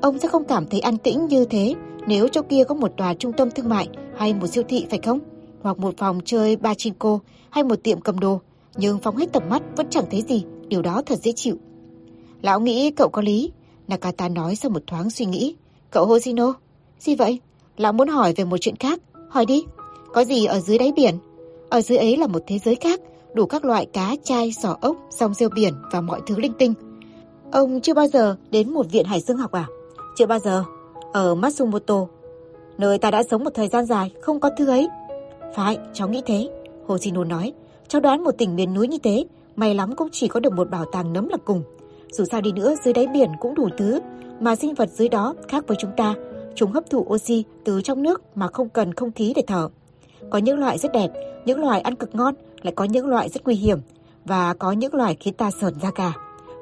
Ông 0.00 0.18
sẽ 0.18 0.28
không 0.28 0.44
cảm 0.44 0.66
thấy 0.66 0.80
an 0.80 0.98
tĩnh 0.98 1.26
như 1.26 1.44
thế 1.44 1.74
nếu 2.06 2.28
chỗ 2.28 2.42
kia 2.42 2.64
có 2.64 2.74
một 2.74 2.92
tòa 2.96 3.14
trung 3.14 3.32
tâm 3.32 3.50
thương 3.50 3.68
mại 3.68 3.88
hay 4.16 4.34
một 4.34 4.46
siêu 4.46 4.64
thị 4.68 4.86
phải 4.90 4.98
không? 5.04 5.18
hoặc 5.62 5.78
một 5.78 5.94
phòng 5.98 6.20
chơi 6.24 6.56
ba 6.56 6.74
cô 6.98 7.20
hay 7.50 7.64
một 7.64 7.82
tiệm 7.82 8.00
cầm 8.00 8.20
đồ, 8.20 8.40
nhưng 8.76 8.98
phóng 8.98 9.16
hết 9.16 9.32
tầm 9.32 9.42
mắt 9.50 9.62
vẫn 9.76 9.86
chẳng 9.90 10.04
thấy 10.10 10.22
gì, 10.22 10.44
điều 10.68 10.82
đó 10.82 11.02
thật 11.06 11.18
dễ 11.18 11.32
chịu. 11.32 11.56
Lão 12.46 12.60
nghĩ 12.60 12.90
cậu 12.90 13.08
có 13.08 13.22
lý, 13.22 13.52
Nakata 13.88 14.28
nói 14.28 14.56
sau 14.56 14.70
một 14.70 14.82
thoáng 14.86 15.10
suy 15.10 15.24
nghĩ. 15.24 15.54
Cậu 15.90 16.06
Hoshino, 16.06 16.54
gì 16.98 17.16
vậy? 17.16 17.40
Lão 17.76 17.92
muốn 17.92 18.08
hỏi 18.08 18.32
về 18.36 18.44
một 18.44 18.56
chuyện 18.60 18.76
khác, 18.76 19.00
hỏi 19.28 19.46
đi. 19.46 19.64
Có 20.12 20.24
gì 20.24 20.44
ở 20.44 20.60
dưới 20.60 20.78
đáy 20.78 20.92
biển? 20.96 21.18
Ở 21.68 21.80
dưới 21.80 21.98
ấy 21.98 22.16
là 22.16 22.26
một 22.26 22.42
thế 22.46 22.58
giới 22.58 22.74
khác, 22.74 23.00
đủ 23.34 23.46
các 23.46 23.64
loại 23.64 23.86
cá, 23.86 24.14
chai, 24.24 24.52
sò 24.52 24.76
ốc, 24.80 24.96
song 25.10 25.34
rêu 25.34 25.48
biển 25.48 25.74
và 25.92 26.00
mọi 26.00 26.20
thứ 26.26 26.36
linh 26.38 26.52
tinh. 26.58 26.74
Ông 27.52 27.80
chưa 27.80 27.94
bao 27.94 28.06
giờ 28.06 28.36
đến 28.50 28.70
một 28.70 28.86
viện 28.90 29.04
hải 29.04 29.20
dương 29.20 29.36
học 29.36 29.52
à? 29.52 29.66
Chưa 30.16 30.26
bao 30.26 30.38
giờ. 30.38 30.64
Ở 31.12 31.34
Matsumoto, 31.34 32.06
nơi 32.78 32.98
ta 32.98 33.10
đã 33.10 33.22
sống 33.30 33.44
một 33.44 33.54
thời 33.54 33.68
gian 33.68 33.86
dài, 33.86 34.10
không 34.20 34.40
có 34.40 34.50
thứ 34.58 34.66
ấy. 34.66 34.88
Phải, 35.54 35.78
cháu 35.92 36.08
nghĩ 36.08 36.22
thế. 36.26 36.48
Hoshino 36.86 37.24
nói, 37.24 37.52
cháu 37.88 38.00
đoán 38.00 38.24
một 38.24 38.32
tỉnh 38.38 38.56
miền 38.56 38.74
núi 38.74 38.88
như 38.88 38.98
thế, 39.02 39.24
may 39.56 39.74
lắm 39.74 39.96
cũng 39.96 40.08
chỉ 40.12 40.28
có 40.28 40.40
được 40.40 40.52
một 40.52 40.70
bảo 40.70 40.84
tàng 40.92 41.12
nấm 41.12 41.28
là 41.28 41.36
cùng. 41.44 41.62
Dù 42.10 42.24
sao 42.24 42.40
đi 42.40 42.52
nữa, 42.52 42.74
dưới 42.84 42.94
đáy 42.94 43.06
biển 43.06 43.30
cũng 43.40 43.54
đủ 43.54 43.68
thứ, 43.78 44.00
mà 44.40 44.56
sinh 44.56 44.74
vật 44.74 44.90
dưới 44.90 45.08
đó 45.08 45.34
khác 45.48 45.64
với 45.66 45.76
chúng 45.80 45.90
ta. 45.96 46.14
Chúng 46.54 46.72
hấp 46.72 46.90
thụ 46.90 47.06
oxy 47.08 47.44
từ 47.64 47.82
trong 47.82 48.02
nước 48.02 48.22
mà 48.34 48.48
không 48.48 48.68
cần 48.68 48.94
không 48.94 49.12
khí 49.12 49.32
để 49.36 49.42
thở. 49.46 49.68
Có 50.30 50.38
những 50.38 50.58
loại 50.58 50.78
rất 50.78 50.92
đẹp, 50.92 51.08
những 51.44 51.60
loài 51.60 51.80
ăn 51.80 51.94
cực 51.94 52.14
ngon, 52.14 52.34
lại 52.62 52.72
có 52.76 52.84
những 52.84 53.06
loại 53.06 53.28
rất 53.28 53.44
nguy 53.44 53.54
hiểm, 53.54 53.78
và 54.24 54.54
có 54.54 54.72
những 54.72 54.94
loài 54.94 55.16
khiến 55.20 55.34
ta 55.34 55.50
sờn 55.50 55.74
da 55.82 55.90
gà. 55.96 56.12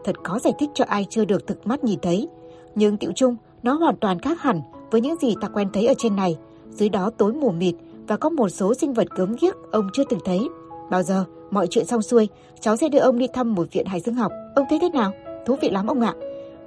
Thật 0.04 0.16
khó 0.24 0.38
giải 0.38 0.52
thích 0.59 0.70
cho 0.74 0.85
ai 0.88 1.07
chưa 1.11 1.24
được 1.24 1.46
thực 1.46 1.66
mắt 1.66 1.85
nhìn 1.85 1.98
thấy. 2.02 2.28
Nhưng 2.74 2.96
tiệu 2.96 3.12
chung, 3.16 3.37
nó 3.62 3.72
hoàn 3.72 3.96
toàn 3.96 4.18
khác 4.18 4.40
hẳn 4.40 4.61
với 4.90 5.00
những 5.00 5.16
gì 5.22 5.35
ta 5.40 5.48
quen 5.48 5.68
thấy 5.72 5.87
ở 5.87 5.94
trên 5.98 6.16
này. 6.16 6.37
Dưới 6.70 6.88
đó 6.88 7.11
tối 7.18 7.33
mù 7.33 7.50
mịt 7.50 7.74
và 8.09 8.16
có 8.16 8.28
một 8.28 8.48
số 8.48 8.74
sinh 8.74 8.94
vật 8.94 9.07
gớm 9.16 9.37
ghiếc 9.40 9.54
ông 9.72 9.88
chưa 9.92 10.04
từng 10.09 10.20
thấy. 10.24 10.48
Bao 10.90 11.02
giờ, 11.02 11.24
mọi 11.50 11.66
chuyện 11.66 11.87
xong 11.87 12.02
xuôi, 12.02 12.28
cháu 12.61 12.76
sẽ 12.76 12.88
đưa 12.88 12.98
ông 12.98 13.18
đi 13.18 13.26
thăm 13.35 13.54
một 13.54 13.66
viện 13.72 13.87
hải 13.87 14.00
dương 14.00 14.14
học. 14.14 14.33
Ông 14.57 14.66
thấy 14.70 14.78
thế 14.78 14.88
nào? 14.88 15.12
Thú 15.46 15.57
vị 15.61 15.70
lắm 15.70 15.87
ông 15.87 16.00
ạ. 16.00 16.14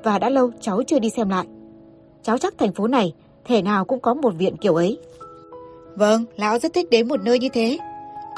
Và 0.03 0.19
đã 0.19 0.29
lâu 0.29 0.51
cháu 0.61 0.83
chưa 0.87 0.99
đi 0.99 1.09
xem 1.09 1.29
lại. 1.29 1.45
Cháu 2.23 2.37
chắc 2.37 2.57
thành 2.57 2.73
phố 2.73 2.87
này, 2.87 3.13
thể 3.45 3.61
nào 3.61 3.85
cũng 3.85 3.99
có 3.99 4.13
một 4.13 4.33
viện 4.37 4.57
kiểu 4.57 4.75
ấy. 4.75 4.97
Vâng, 5.95 6.25
lão 6.35 6.59
rất 6.59 6.73
thích 6.73 6.89
đến 6.89 7.07
một 7.07 7.21
nơi 7.23 7.39
như 7.39 7.49
thế. 7.53 7.77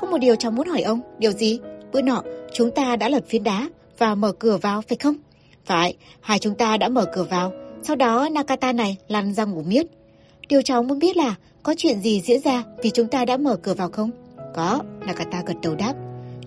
Có 0.02 0.08
một 0.08 0.18
điều 0.18 0.36
cháu 0.36 0.52
muốn 0.52 0.68
hỏi 0.68 0.82
ông, 0.82 1.02
điều 1.18 1.32
gì? 1.32 1.60
Bữa 1.92 2.02
nọ, 2.02 2.22
chúng 2.54 2.72
ta 2.72 2.96
đã 2.96 3.10
lật 3.10 3.24
phiến 3.28 3.44
đá 3.44 3.70
và 3.98 4.16
mở 4.16 4.32
cửa 4.32 4.58
vào, 4.58 4.82
phải 4.82 4.98
không? 4.98 5.16
Phải, 5.66 5.96
hai 6.22 6.40
chúng 6.40 6.56
ta 6.56 6.78
đã 6.78 6.90
mở 6.90 7.06
cửa 7.14 7.24
vào. 7.24 7.52
Sau 7.84 7.96
đó 7.96 8.30
Nakata 8.32 8.74
này 8.74 8.98
lăn 9.08 9.34
ra 9.34 9.46
ngủ 9.46 9.64
miết. 9.68 9.86
Điều 10.50 10.62
cháu 10.62 10.84
muốn 10.84 11.00
biết 11.00 11.18
là 11.18 11.36
có 11.64 11.74
chuyện 11.78 12.00
gì 12.00 12.22
diễn 12.22 12.42
ra 12.42 12.64
vì 12.84 12.90
chúng 12.90 13.08
ta 13.08 13.26
đã 13.26 13.38
mở 13.38 13.56
cửa 13.56 13.74
vào 13.74 13.90
không? 13.90 14.12
Có, 14.56 14.80
Nakata 15.00 15.44
gật 15.46 15.56
đầu 15.62 15.76
đáp. 15.76 15.94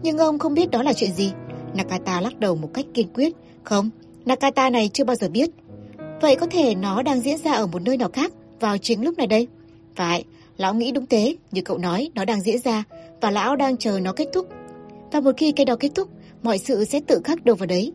Nhưng 0.03 0.19
ông 0.19 0.39
không 0.39 0.55
biết 0.55 0.71
đó 0.71 0.83
là 0.83 0.93
chuyện 0.93 1.13
gì. 1.13 1.33
Nakata 1.75 2.21
lắc 2.21 2.41
đầu 2.41 2.57
một 2.57 2.69
cách 2.75 2.87
kiên 2.95 3.09
quyết. 3.15 3.33
Không, 3.65 3.91
Nakata 4.25 4.71
này 4.71 4.91
chưa 4.93 5.05
bao 5.05 5.17
giờ 5.17 5.29
biết. 5.29 5.51
Vậy 6.21 6.37
có 6.37 6.47
thể 6.47 6.75
nó 6.75 7.03
đang 7.03 7.21
diễn 7.21 7.39
ra 7.39 7.53
ở 7.53 7.67
một 7.67 7.83
nơi 7.83 7.97
nào 7.97 8.09
khác 8.13 8.33
vào 8.61 8.79
chính 8.79 9.05
lúc 9.05 9.19
này 9.19 9.27
đây? 9.27 9.47
Phải, 9.95 10.25
lão 10.57 10.75
nghĩ 10.75 10.93
đúng 10.93 11.07
thế, 11.07 11.37
như 11.53 11.63
cậu 11.63 11.79
nói, 11.79 12.11
nó 12.15 12.25
đang 12.25 12.41
diễn 12.41 12.59
ra 12.59 12.85
và 13.21 13.31
lão 13.31 13.57
đang 13.57 13.77
chờ 13.77 14.01
nó 14.03 14.13
kết 14.13 14.29
thúc. 14.33 14.47
Và 15.13 15.21
một 15.21 15.33
khi 15.37 15.53
cái 15.53 15.67
đó 15.67 15.77
kết 15.81 15.91
thúc, 15.95 16.09
mọi 16.43 16.59
sự 16.59 16.85
sẽ 16.85 17.01
tự 17.07 17.21
khắc 17.25 17.45
đâu 17.45 17.57
vào 17.57 17.67
đấy. 17.67 17.93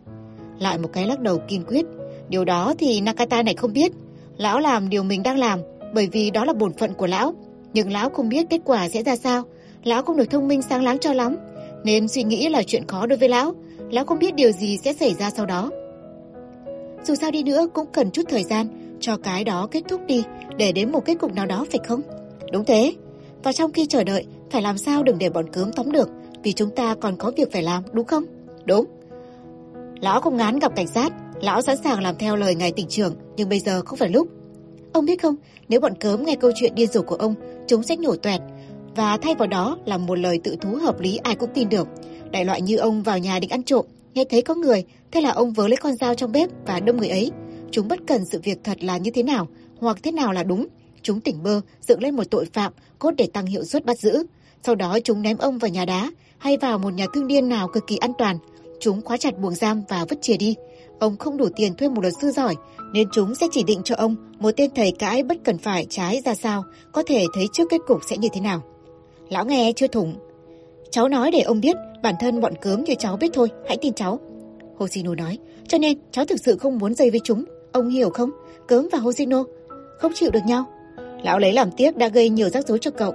Lại 0.60 0.77
một 0.77 0.89
cái 0.93 1.08
lắc 1.08 1.19
đầu 1.19 1.39
kiên 1.47 1.63
quyết. 1.67 1.86
Điều 2.30 2.45
đó 2.45 2.73
thì 2.80 3.01
Nakata 3.01 3.43
này 3.43 3.53
không 3.53 3.73
biết. 3.73 3.91
Lão 4.38 4.60
làm 4.60 4.89
điều 4.89 5.03
mình 5.03 5.23
đang 5.23 5.38
làm 5.38 5.60
bởi 5.93 6.08
vì 6.12 6.32
đó 6.32 6.45
là 6.45 6.53
bổn 6.53 6.73
phận 6.73 6.93
của 6.93 7.08
lão. 7.08 7.34
Nhưng 7.73 7.91
lão 7.91 8.10
không 8.10 8.30
biết 8.30 8.45
kết 8.49 8.62
quả 8.65 8.89
sẽ 8.89 9.03
ra 9.03 9.15
sao. 9.15 9.43
Lão 9.84 10.03
không 10.03 10.17
được 10.17 10.30
thông 10.30 10.47
minh 10.47 10.62
sáng 10.62 10.84
láng 10.84 10.99
cho 10.99 11.13
lắm. 11.13 11.36
Nên 11.84 12.08
suy 12.08 12.23
nghĩ 12.23 12.49
là 12.49 12.63
chuyện 12.63 12.88
khó 12.88 13.06
đối 13.06 13.17
với 13.17 13.30
lão. 13.30 13.53
Lão 13.91 14.06
không 14.06 14.19
biết 14.19 14.36
điều 14.36 14.52
gì 14.52 14.78
sẽ 14.84 14.93
xảy 14.93 15.13
ra 15.13 15.30
sau 15.30 15.45
đó. 15.45 15.71
Dù 17.04 17.15
sao 17.15 17.32
đi 17.32 17.43
nữa 17.43 17.67
cũng 17.73 17.88
cần 17.93 18.12
chút 18.12 18.23
thời 18.30 18.43
gian 18.43 18.67
cho 19.00 19.17
cái 19.17 19.43
đó 19.43 19.67
kết 19.71 19.84
thúc 19.89 20.02
đi 20.08 20.23
để 20.58 20.71
đến 20.71 20.91
một 20.91 21.06
kết 21.06 21.15
cục 21.19 21.34
nào 21.34 21.45
đó 21.45 21.65
phải 21.71 21.80
không? 21.88 22.02
Đúng 22.52 22.65
thế. 22.65 22.93
Và 23.43 23.54
trong 23.54 23.71
khi 23.71 23.86
chờ 23.86 24.04
đợi, 24.04 24.26
phải 24.52 24.62
làm 24.62 24.78
sao 24.78 25.04
đừng 25.04 25.17
để 25.17 25.30
bọn 25.30 25.50
cướm 25.54 25.71
tóm 25.71 25.91
được 25.91 26.10
vì 26.43 26.54
chúng 26.54 26.69
ta 26.69 26.95
còn 26.95 27.17
có 27.17 27.32
việc 27.38 27.52
phải 27.52 27.63
làm, 27.63 27.84
đúng 27.93 28.06
không? 28.06 28.23
Đúng. 28.65 28.86
Lão 30.02 30.21
không 30.21 30.38
ngán 30.38 30.60
gặp 30.60 30.76
cảnh 30.76 30.88
sát, 30.88 31.13
lão 31.41 31.62
sẵn 31.62 31.78
sàng 31.84 32.02
làm 32.02 32.15
theo 32.15 32.36
lời 32.36 32.56
ngài 32.56 32.71
tỉnh 32.71 32.88
trưởng, 32.88 33.15
nhưng 33.38 33.50
bây 33.50 33.60
giờ 33.60 33.82
không 33.86 34.00
phải 34.00 34.10
lúc. 34.10 34.28
Ông 34.93 35.06
biết 35.06 35.21
không, 35.21 35.36
nếu 35.69 35.80
bọn 35.80 35.93
cớm 36.00 36.26
nghe 36.26 36.36
câu 36.36 36.52
chuyện 36.56 36.76
điên 36.76 36.88
rồ 36.88 37.02
của 37.02 37.15
ông, 37.15 37.36
chúng 37.67 37.84
sẽ 37.84 37.97
nhổ 37.97 38.15
toẹt 38.15 38.41
và 38.95 39.17
thay 39.17 39.36
vào 39.36 39.47
đó 39.47 39.78
là 39.86 39.97
một 39.97 40.19
lời 40.19 40.39
tự 40.43 40.56
thú 40.62 40.69
hợp 40.82 41.00
lý 41.00 41.17
ai 41.23 41.36
cũng 41.36 41.50
tin 41.54 41.69
được. 41.69 41.88
Đại 42.31 42.45
loại 42.45 42.61
như 42.61 42.77
ông 42.77 43.03
vào 43.03 43.19
nhà 43.19 43.39
định 43.39 43.49
ăn 43.49 43.63
trộm, 43.63 43.85
nghe 44.13 44.23
thấy 44.29 44.41
có 44.41 44.55
người, 44.55 44.83
thế 45.11 45.21
là 45.21 45.29
ông 45.29 45.53
vớ 45.53 45.67
lấy 45.67 45.77
con 45.77 45.95
dao 45.95 46.15
trong 46.15 46.31
bếp 46.31 46.49
và 46.65 46.79
đâm 46.79 46.97
người 46.97 47.09
ấy. 47.09 47.31
Chúng 47.71 47.87
bất 47.87 47.99
cần 48.07 48.25
sự 48.25 48.39
việc 48.43 48.59
thật 48.63 48.83
là 48.83 48.97
như 48.97 49.11
thế 49.11 49.23
nào, 49.23 49.47
hoặc 49.79 49.97
thế 50.03 50.11
nào 50.11 50.33
là 50.33 50.43
đúng. 50.43 50.67
Chúng 51.01 51.21
tỉnh 51.21 51.43
bơ, 51.43 51.61
dựng 51.81 52.03
lên 52.03 52.15
một 52.15 52.23
tội 52.31 52.45
phạm, 52.53 52.73
cốt 52.99 53.11
để 53.17 53.27
tăng 53.33 53.45
hiệu 53.45 53.63
suất 53.63 53.85
bắt 53.85 53.99
giữ. 53.99 54.23
Sau 54.63 54.75
đó 54.75 54.99
chúng 55.03 55.21
ném 55.21 55.37
ông 55.37 55.57
vào 55.57 55.69
nhà 55.69 55.85
đá, 55.85 56.11
hay 56.37 56.57
vào 56.57 56.77
một 56.77 56.93
nhà 56.93 57.05
thương 57.13 57.27
điên 57.27 57.49
nào 57.49 57.67
cực 57.67 57.87
kỳ 57.87 57.97
an 57.97 58.11
toàn. 58.17 58.37
Chúng 58.79 59.01
khóa 59.01 59.17
chặt 59.17 59.39
buồng 59.39 59.55
giam 59.55 59.83
và 59.89 60.05
vứt 60.09 60.21
chìa 60.21 60.37
đi. 60.37 60.55
Ông 60.99 61.17
không 61.17 61.37
đủ 61.37 61.47
tiền 61.55 61.73
thuê 61.75 61.89
một 61.89 62.01
luật 62.01 62.13
sư 62.21 62.31
giỏi, 62.31 62.55
nên 62.93 63.07
chúng 63.11 63.35
sẽ 63.35 63.47
chỉ 63.51 63.63
định 63.63 63.81
cho 63.83 63.95
ông 63.95 64.15
một 64.39 64.51
tên 64.57 64.71
thầy 64.75 64.91
cãi 64.91 65.23
bất 65.23 65.37
cần 65.43 65.57
phải 65.57 65.85
trái 65.89 66.21
ra 66.25 66.35
sao, 66.35 66.63
có 66.91 67.03
thể 67.07 67.25
thấy 67.33 67.47
trước 67.53 67.63
kết 67.69 67.81
cục 67.87 68.01
sẽ 68.09 68.17
như 68.17 68.27
thế 68.33 68.41
nào. 68.41 68.61
Lão 69.29 69.45
nghe 69.45 69.73
chưa 69.75 69.87
thủng. 69.87 70.15
Cháu 70.91 71.07
nói 71.07 71.31
để 71.31 71.41
ông 71.41 71.61
biết, 71.61 71.75
bản 72.03 72.15
thân 72.19 72.41
bọn 72.41 72.53
cớm 72.62 72.83
như 72.83 72.95
cháu 72.99 73.17
biết 73.17 73.29
thôi, 73.33 73.49
hãy 73.67 73.77
tin 73.81 73.93
cháu. 73.93 74.19
Hoshino 74.77 75.15
nói, 75.15 75.38
cho 75.67 75.77
nên 75.77 75.97
cháu 76.12 76.25
thực 76.25 76.39
sự 76.39 76.57
không 76.57 76.77
muốn 76.77 76.93
dây 76.93 77.10
với 77.10 77.19
chúng. 77.23 77.45
Ông 77.71 77.89
hiểu 77.89 78.10
không? 78.10 78.29
Cớm 78.67 78.88
và 78.91 78.99
Hoshino 78.99 79.43
không 79.97 80.12
chịu 80.15 80.31
được 80.31 80.45
nhau. 80.45 80.65
Lão 81.23 81.39
lấy 81.39 81.53
làm 81.53 81.71
tiếc 81.71 81.97
đã 81.97 82.07
gây 82.07 82.29
nhiều 82.29 82.49
rắc 82.49 82.67
rối 82.67 82.79
cho 82.81 82.91
cậu. 82.91 83.13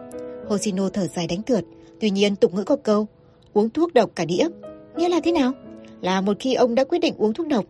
Hoshino 0.49 0.89
thở 0.89 1.07
dài 1.07 1.27
đánh 1.27 1.43
cược. 1.43 1.65
Tuy 2.01 2.11
nhiên 2.11 2.37
tục 2.37 2.55
ngữ 2.55 2.65
có 2.65 2.77
câu, 2.77 3.07
uống 3.53 3.71
thuốc 3.71 3.95
độc 3.95 4.11
cả 4.15 4.25
đĩa. 4.25 4.49
Nghĩa 4.97 5.09
là 5.09 5.21
thế 5.25 5.33
nào? 5.33 5.53
Là 6.01 6.21
một 6.21 6.37
khi 6.41 6.55
ông 6.55 6.75
đã 6.75 6.85
quyết 6.85 6.99
định 6.99 7.15
uống 7.19 7.33
thuốc 7.33 7.47
độc, 7.47 7.65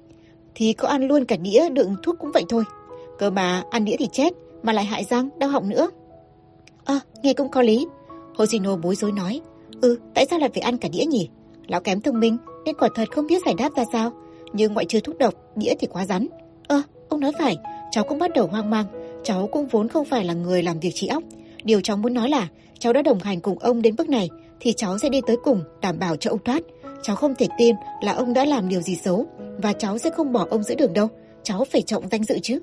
thì 0.55 0.73
có 0.73 0.89
ăn 0.89 1.09
luôn 1.09 1.25
cả 1.25 1.37
đĩa 1.37 1.69
đựng 1.69 1.97
thuốc 2.03 2.17
cũng 2.19 2.33
vậy 2.35 2.45
thôi. 2.49 2.65
Cơ 3.19 3.31
mà 3.31 3.65
ăn 3.71 3.85
đĩa 3.85 3.97
thì 3.99 4.09
chết, 4.13 4.33
mà 4.63 4.73
lại 4.73 4.85
hại 4.85 5.05
răng, 5.05 5.29
đau 5.39 5.51
họng 5.51 5.69
nữa. 5.69 5.91
Ơ, 6.85 6.99
nghe 7.23 7.33
cũng 7.35 7.49
có 7.49 7.63
lý. 7.63 7.87
Hoshino 8.37 8.77
bối 8.77 8.95
rối 8.95 9.13
nói. 9.13 9.41
Ừ, 9.83 9.99
tại 10.15 10.27
sao 10.31 10.39
lại 10.39 10.51
phải 10.55 10.63
ăn 10.63 10.79
cả 10.79 10.89
đĩa 10.93 11.05
nhỉ? 11.05 11.29
Lão 11.67 11.81
kém 11.81 12.01
thông 12.01 12.21
minh, 12.21 12.37
nên 12.65 12.75
quả 12.79 12.89
thật 12.95 13.11
không 13.11 13.27
biết 13.27 13.43
giải 13.47 13.55
đáp 13.59 13.77
ra 13.77 13.85
sao. 13.93 14.13
Nhưng 14.53 14.73
ngoại 14.73 14.87
trừ 14.87 15.01
thuốc 15.01 15.19
độc, 15.19 15.35
đĩa 15.57 15.75
thì 15.81 15.87
quá 15.87 16.07
rắn. 16.07 16.27
Ơ, 16.69 16.83
ông 17.09 17.21
nói 17.21 17.33
phải, 17.39 17.57
cháu 17.91 18.05
cũng 18.05 18.19
bắt 18.19 18.31
đầu 18.35 18.47
hoang 18.47 18.71
mang. 18.71 18.87
Cháu 19.25 19.49
cũng 19.53 19.67
vốn 19.67 19.89
không 19.89 20.05
phải 20.05 20.25
là 20.25 20.35
người 20.35 20.63
làm 20.63 20.81
việc 20.81 20.91
trí 20.95 21.07
óc. 21.07 21.23
Điều 21.65 21.81
cháu 21.81 21.97
muốn 21.97 22.15
nói 22.15 22.29
là 22.29 22.49
cháu 22.79 22.93
đã 22.93 23.03
đồng 23.03 23.19
hành 23.19 23.41
cùng 23.41 23.59
ông 23.59 23.83
đến 23.83 23.97
bước 23.97 24.09
này 24.09 24.29
thì 24.61 24.73
cháu 24.73 24.99
sẽ 24.99 25.09
đi 25.09 25.21
tới 25.27 25.37
cùng 25.45 25.63
đảm 25.81 25.99
bảo 25.99 26.17
cho 26.17 26.31
ông 26.31 26.45
thoát. 26.45 26.63
Cháu 27.03 27.17
không 27.17 27.35
thể 27.35 27.49
tin 27.59 27.77
là 28.03 28.13
ông 28.13 28.33
đã 28.33 28.45
làm 28.45 28.69
điều 28.69 28.81
gì 28.81 28.97
xấu 28.97 29.27
và 29.59 29.73
cháu 29.73 29.99
sẽ 29.99 30.11
không 30.11 30.33
bỏ 30.33 30.47
ông 30.51 30.63
giữa 30.63 30.75
đường 30.75 30.93
đâu. 30.93 31.09
Cháu 31.43 31.65
phải 31.65 31.83
trọng 31.83 32.09
danh 32.09 32.25
dự 32.25 32.39
chứ. 32.43 32.59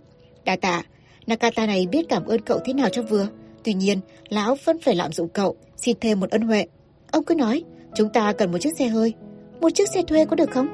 đa 0.46 0.56
tạ, 0.56 0.84
Nakata 1.28 1.66
này 1.66 1.88
biết 1.92 2.06
cảm 2.10 2.26
ơn 2.26 2.42
cậu 2.42 2.60
thế 2.66 2.74
nào 2.74 2.90
cho 2.90 3.02
vừa. 3.02 3.28
Tuy 3.64 3.74
nhiên, 3.74 4.00
lão 4.30 4.56
vẫn 4.66 4.80
phải 4.80 4.96
lạm 4.96 5.12
dụng 5.12 5.30
cậu, 5.30 5.56
xin 5.78 5.98
thêm 6.02 6.20
một 6.20 6.30
ân 6.30 6.42
huệ. 6.42 6.66
Ông 7.12 7.24
cứ 7.24 7.36
nói, 7.36 7.64
chúng 7.96 8.10
ta 8.10 8.34
cần 8.34 8.52
một 8.52 8.58
chiếc 8.58 8.78
xe 8.78 8.88
hơi. 8.88 9.14
Một 9.62 9.70
chiếc 9.70 9.90
xe 9.90 10.02
thuê 10.02 10.26
có 10.26 10.36
được 10.36 10.52
không? 10.52 10.68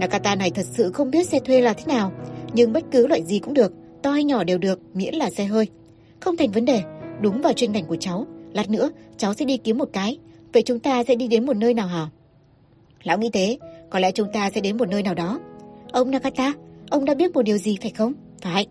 Nakata 0.00 0.34
này 0.34 0.50
thật 0.50 0.66
sự 0.76 0.92
không 0.92 1.10
biết 1.10 1.28
xe 1.28 1.38
thuê 1.38 1.60
là 1.60 1.72
thế 1.72 1.84
nào, 1.86 2.12
nhưng 2.54 2.72
bất 2.72 2.84
cứ 2.90 3.06
loại 3.06 3.22
gì 3.24 3.38
cũng 3.38 3.54
được, 3.54 3.72
to 4.02 4.10
hay 4.10 4.24
nhỏ 4.24 4.44
đều 4.44 4.58
được, 4.58 4.80
miễn 4.94 5.14
là 5.14 5.30
xe 5.30 5.44
hơi. 5.44 5.66
Không 6.20 6.36
thành 6.36 6.50
vấn 6.50 6.64
đề, 6.64 6.82
đúng 7.20 7.42
vào 7.42 7.52
chuyên 7.52 7.72
ngành 7.72 7.86
của 7.86 7.96
cháu. 7.96 8.26
Lát 8.52 8.70
nữa, 8.70 8.90
cháu 9.16 9.34
sẽ 9.34 9.44
đi 9.44 9.56
kiếm 9.56 9.78
một 9.78 9.88
cái. 9.92 10.18
Vậy 10.52 10.62
chúng 10.62 10.78
ta 10.78 11.04
sẽ 11.04 11.14
đi 11.14 11.28
đến 11.28 11.46
một 11.46 11.56
nơi 11.56 11.74
nào 11.74 11.86
hả? 11.86 12.08
Lão 13.02 13.18
nghĩ 13.18 13.30
thế, 13.32 13.58
có 13.90 13.98
lẽ 13.98 14.10
chúng 14.12 14.32
ta 14.32 14.50
sẽ 14.50 14.60
đến 14.60 14.76
một 14.76 14.88
nơi 14.88 15.02
nào 15.02 15.14
đó. 15.14 15.40
Ông 15.92 16.10
Nakata, 16.10 16.52
ông 16.90 17.04
đã 17.04 17.14
biết 17.14 17.32
một 17.34 17.42
điều 17.42 17.58
gì 17.58 17.78
phải 17.82 17.90
không? 17.90 18.12
Phải. 18.42 18.66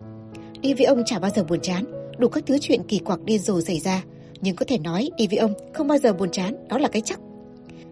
Đi 0.61 0.73
với 0.73 0.85
ông 0.85 1.03
chả 1.05 1.19
bao 1.19 1.31
giờ 1.35 1.43
buồn 1.43 1.59
chán, 1.61 1.83
đủ 2.17 2.27
các 2.27 2.43
thứ 2.47 2.57
chuyện 2.61 2.81
kỳ 2.87 2.99
quặc 2.99 3.23
điên 3.23 3.39
rồ 3.39 3.61
xảy 3.61 3.79
ra. 3.79 4.03
Nhưng 4.45 4.55
có 4.55 4.65
thể 4.67 4.77
nói 4.77 5.09
đi 5.17 5.27
với 5.27 5.37
ông 5.37 5.53
không 5.73 5.87
bao 5.87 5.97
giờ 5.97 6.13
buồn 6.13 6.29
chán, 6.31 6.67
đó 6.69 6.77
là 6.77 6.87
cái 6.87 7.01
chắc. 7.01 7.19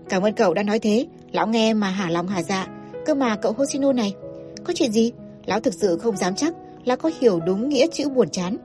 Cảm 0.10 0.22
ơn 0.22 0.34
cậu 0.34 0.54
đã 0.54 0.64
nói 0.64 0.80
thế, 0.80 1.06
lão 1.32 1.48
nghe 1.48 1.74
mà 1.74 1.90
hả 1.90 2.10
lòng 2.10 2.28
hả 2.28 2.44
dạ. 2.44 2.68
Cơ 3.06 3.16
mà 3.16 3.36
cậu 3.36 3.54
Hoshino 3.54 3.94
này, 3.94 4.14
có 4.64 4.74
chuyện 4.76 4.92
gì? 4.92 5.12
Lão 5.46 5.60
thực 5.60 5.74
sự 5.74 5.98
không 5.98 6.18
dám 6.18 6.36
chắc 6.36 6.54
là 6.86 6.96
có 6.96 7.12
hiểu 7.20 7.40
đúng 7.40 7.70
nghĩa 7.70 7.88
chữ 7.92 8.10
buồn 8.10 8.30
chán. 8.30 8.58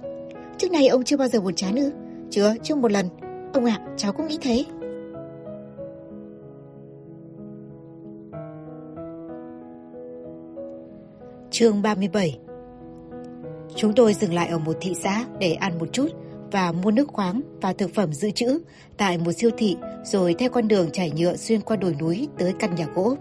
Trước 0.59 0.72
nay 0.72 0.89
ông 0.89 1.05
chưa 1.05 1.16
bao 1.16 1.28
giờ 1.28 1.41
buồn 1.41 1.55
chán 1.55 1.76
ư? 1.76 1.91
Chưa, 2.30 2.55
chưa 2.62 2.74
một 2.74 2.93
lần. 2.93 3.09
Ông 3.53 3.64
ạ, 3.64 3.80
cháu 3.97 4.12
cũng 4.12 4.26
nghĩ 4.26 4.39
thế. 4.41 4.64
Chương 11.51 11.82
37 11.82 12.39
Chúng 13.76 13.95
tôi 13.95 14.14
dừng 14.14 14.34
lại 14.34 14.49
ở 14.49 14.59
một 14.59 14.76
thị 14.80 14.95
xã 15.03 15.24
để 15.39 15.53
ăn 15.53 15.78
một 15.78 15.89
chút 15.93 16.09
và 16.51 16.73
mua 16.73 16.91
nước 16.91 17.09
khoáng 17.09 17.41
và 17.61 17.73
thực 17.73 17.95
phẩm 17.95 18.13
dự 18.13 18.31
trữ 18.31 18.61
tại 18.97 19.19
một 19.19 19.33
siêu 19.33 19.51
thị 19.59 19.77
rồi 20.05 20.35
theo 20.39 20.51
con 20.51 20.69
đường 20.69 20.91
trải 20.93 21.11
nhựa 21.11 21.37
xuyên 21.37 21.61
qua 21.61 21.77
đồi 21.77 21.95
núi 22.01 22.29
tới 22.39 22.53
căn 22.59 22.75
nhà 22.75 22.87
gỗ. 22.95 23.17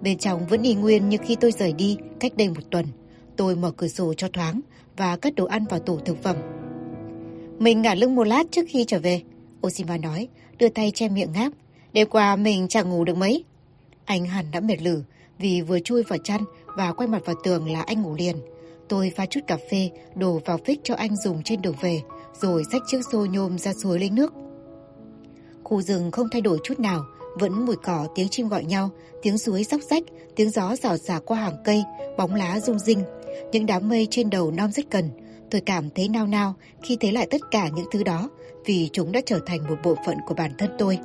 Bên 0.00 0.18
trong 0.18 0.46
vẫn 0.46 0.62
y 0.62 0.74
nguyên 0.74 1.08
như 1.08 1.16
khi 1.22 1.36
tôi 1.40 1.52
rời 1.52 1.72
đi 1.72 1.96
cách 2.20 2.32
đây 2.36 2.48
một 2.48 2.62
tuần. 2.70 2.86
Tôi 3.36 3.56
mở 3.56 3.70
cửa 3.70 3.88
sổ 3.88 4.14
cho 4.14 4.28
thoáng 4.32 4.60
và 4.96 5.16
cất 5.16 5.34
đồ 5.34 5.44
ăn 5.44 5.64
vào 5.70 5.80
tủ 5.80 5.98
thực 5.98 6.22
phẩm. 6.22 6.36
Mình 7.58 7.82
ngả 7.82 7.94
lưng 7.94 8.14
một 8.14 8.26
lát 8.26 8.46
trước 8.50 8.62
khi 8.68 8.84
trở 8.84 8.98
về. 8.98 9.22
Oshima 9.66 9.96
nói, 9.96 10.28
đưa 10.58 10.68
tay 10.68 10.90
che 10.90 11.08
miệng 11.08 11.32
ngáp. 11.32 11.52
Đêm 11.92 12.08
qua 12.08 12.36
mình 12.36 12.68
chẳng 12.68 12.90
ngủ 12.90 13.04
được 13.04 13.16
mấy. 13.16 13.44
Anh 14.04 14.26
hẳn 14.26 14.44
đã 14.52 14.60
mệt 14.60 14.82
lử 14.82 15.02
vì 15.38 15.60
vừa 15.60 15.78
chui 15.78 16.02
vào 16.02 16.18
chăn 16.24 16.44
và 16.66 16.92
quay 16.92 17.08
mặt 17.08 17.22
vào 17.24 17.36
tường 17.44 17.72
là 17.72 17.82
anh 17.82 18.02
ngủ 18.02 18.14
liền. 18.18 18.36
Tôi 18.88 19.12
pha 19.16 19.26
chút 19.26 19.40
cà 19.46 19.56
phê, 19.70 19.90
đổ 20.14 20.40
vào 20.44 20.58
phích 20.64 20.80
cho 20.82 20.94
anh 20.94 21.16
dùng 21.16 21.42
trên 21.42 21.62
đường 21.62 21.74
về, 21.80 22.00
rồi 22.40 22.64
xách 22.72 22.82
chiếc 22.86 23.00
xô 23.12 23.24
nhôm 23.24 23.58
ra 23.58 23.72
suối 23.74 24.00
lấy 24.00 24.10
nước. 24.10 24.32
Khu 25.64 25.82
rừng 25.82 26.10
không 26.10 26.28
thay 26.32 26.40
đổi 26.40 26.58
chút 26.64 26.80
nào, 26.80 27.04
vẫn 27.34 27.66
mùi 27.66 27.76
cỏ, 27.76 28.06
tiếng 28.14 28.28
chim 28.28 28.48
gọi 28.48 28.64
nhau, 28.64 28.90
tiếng 29.22 29.38
suối 29.38 29.64
róc 29.64 29.80
rách, 29.90 30.02
tiếng 30.36 30.50
gió 30.50 30.76
rào 30.76 30.96
xả 30.96 31.20
qua 31.26 31.38
hàng 31.38 31.56
cây, 31.64 31.82
bóng 32.18 32.34
lá 32.34 32.60
rung 32.60 32.78
rinh. 32.78 33.02
Những 33.52 33.66
đám 33.66 33.88
mây 33.88 34.08
trên 34.10 34.30
đầu 34.30 34.50
non 34.50 34.72
rất 34.72 34.90
cần. 34.90 35.10
Tôi 35.50 35.60
cảm 35.60 35.90
thấy 35.90 36.08
nao 36.08 36.26
nao 36.26 36.54
khi 36.82 36.96
thấy 37.00 37.12
lại 37.12 37.26
tất 37.30 37.40
cả 37.50 37.68
những 37.68 37.86
thứ 37.92 38.02
đó 38.02 38.30
vì 38.64 38.88
chúng 38.92 39.12
đã 39.12 39.20
trở 39.26 39.40
thành 39.46 39.68
một 39.68 39.76
bộ 39.84 39.94
phận 40.06 40.16
của 40.26 40.34
bản 40.34 40.50
thân 40.58 40.70
tôi. 40.78 40.98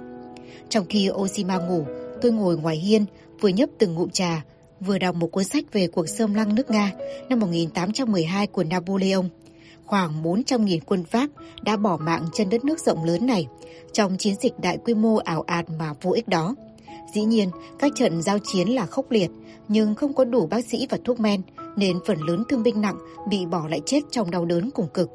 Trong 0.69 0.85
khi 0.89 1.09
Oshima 1.13 1.57
ngủ, 1.57 1.85
tôi 2.21 2.31
ngồi 2.31 2.57
ngoài 2.57 2.75
hiên, 2.75 3.05
vừa 3.41 3.49
nhấp 3.49 3.69
từng 3.77 3.93
ngụm 3.93 4.09
trà, 4.09 4.43
vừa 4.79 4.97
đọc 4.97 5.15
một 5.15 5.27
cuốn 5.27 5.43
sách 5.43 5.63
về 5.73 5.87
cuộc 5.87 6.09
xâm 6.09 6.33
lăng 6.33 6.55
nước 6.55 6.69
Nga 6.69 6.91
năm 7.29 7.39
1812 7.39 8.47
của 8.47 8.63
Napoleon. 8.63 9.23
Khoảng 9.89 10.23
400.000 10.23 10.79
quân 10.85 11.03
Pháp 11.03 11.27
đã 11.61 11.77
bỏ 11.77 11.97
mạng 11.97 12.25
trên 12.33 12.49
đất 12.49 12.65
nước 12.65 12.79
rộng 12.79 13.03
lớn 13.03 13.25
này 13.25 13.47
trong 13.93 14.17
chiến 14.17 14.35
dịch 14.41 14.59
đại 14.59 14.77
quy 14.85 14.93
mô 14.93 15.15
ảo 15.15 15.41
ạt 15.41 15.65
mà 15.79 15.93
vô 16.01 16.11
ích 16.11 16.27
đó. 16.27 16.55
Dĩ 17.13 17.21
nhiên, 17.21 17.49
các 17.79 17.91
trận 17.95 18.21
giao 18.21 18.37
chiến 18.43 18.67
là 18.67 18.85
khốc 18.85 19.11
liệt, 19.11 19.29
nhưng 19.67 19.95
không 19.95 20.13
có 20.13 20.25
đủ 20.25 20.47
bác 20.47 20.65
sĩ 20.65 20.87
và 20.89 20.97
thuốc 21.05 21.19
men, 21.19 21.41
nên 21.75 21.99
phần 22.05 22.17
lớn 22.21 22.43
thương 22.49 22.63
binh 22.63 22.81
nặng 22.81 22.97
bị 23.29 23.45
bỏ 23.45 23.67
lại 23.67 23.81
chết 23.85 23.99
trong 24.11 24.31
đau 24.31 24.45
đớn 24.45 24.71
cùng 24.71 24.87
cực. 24.93 25.09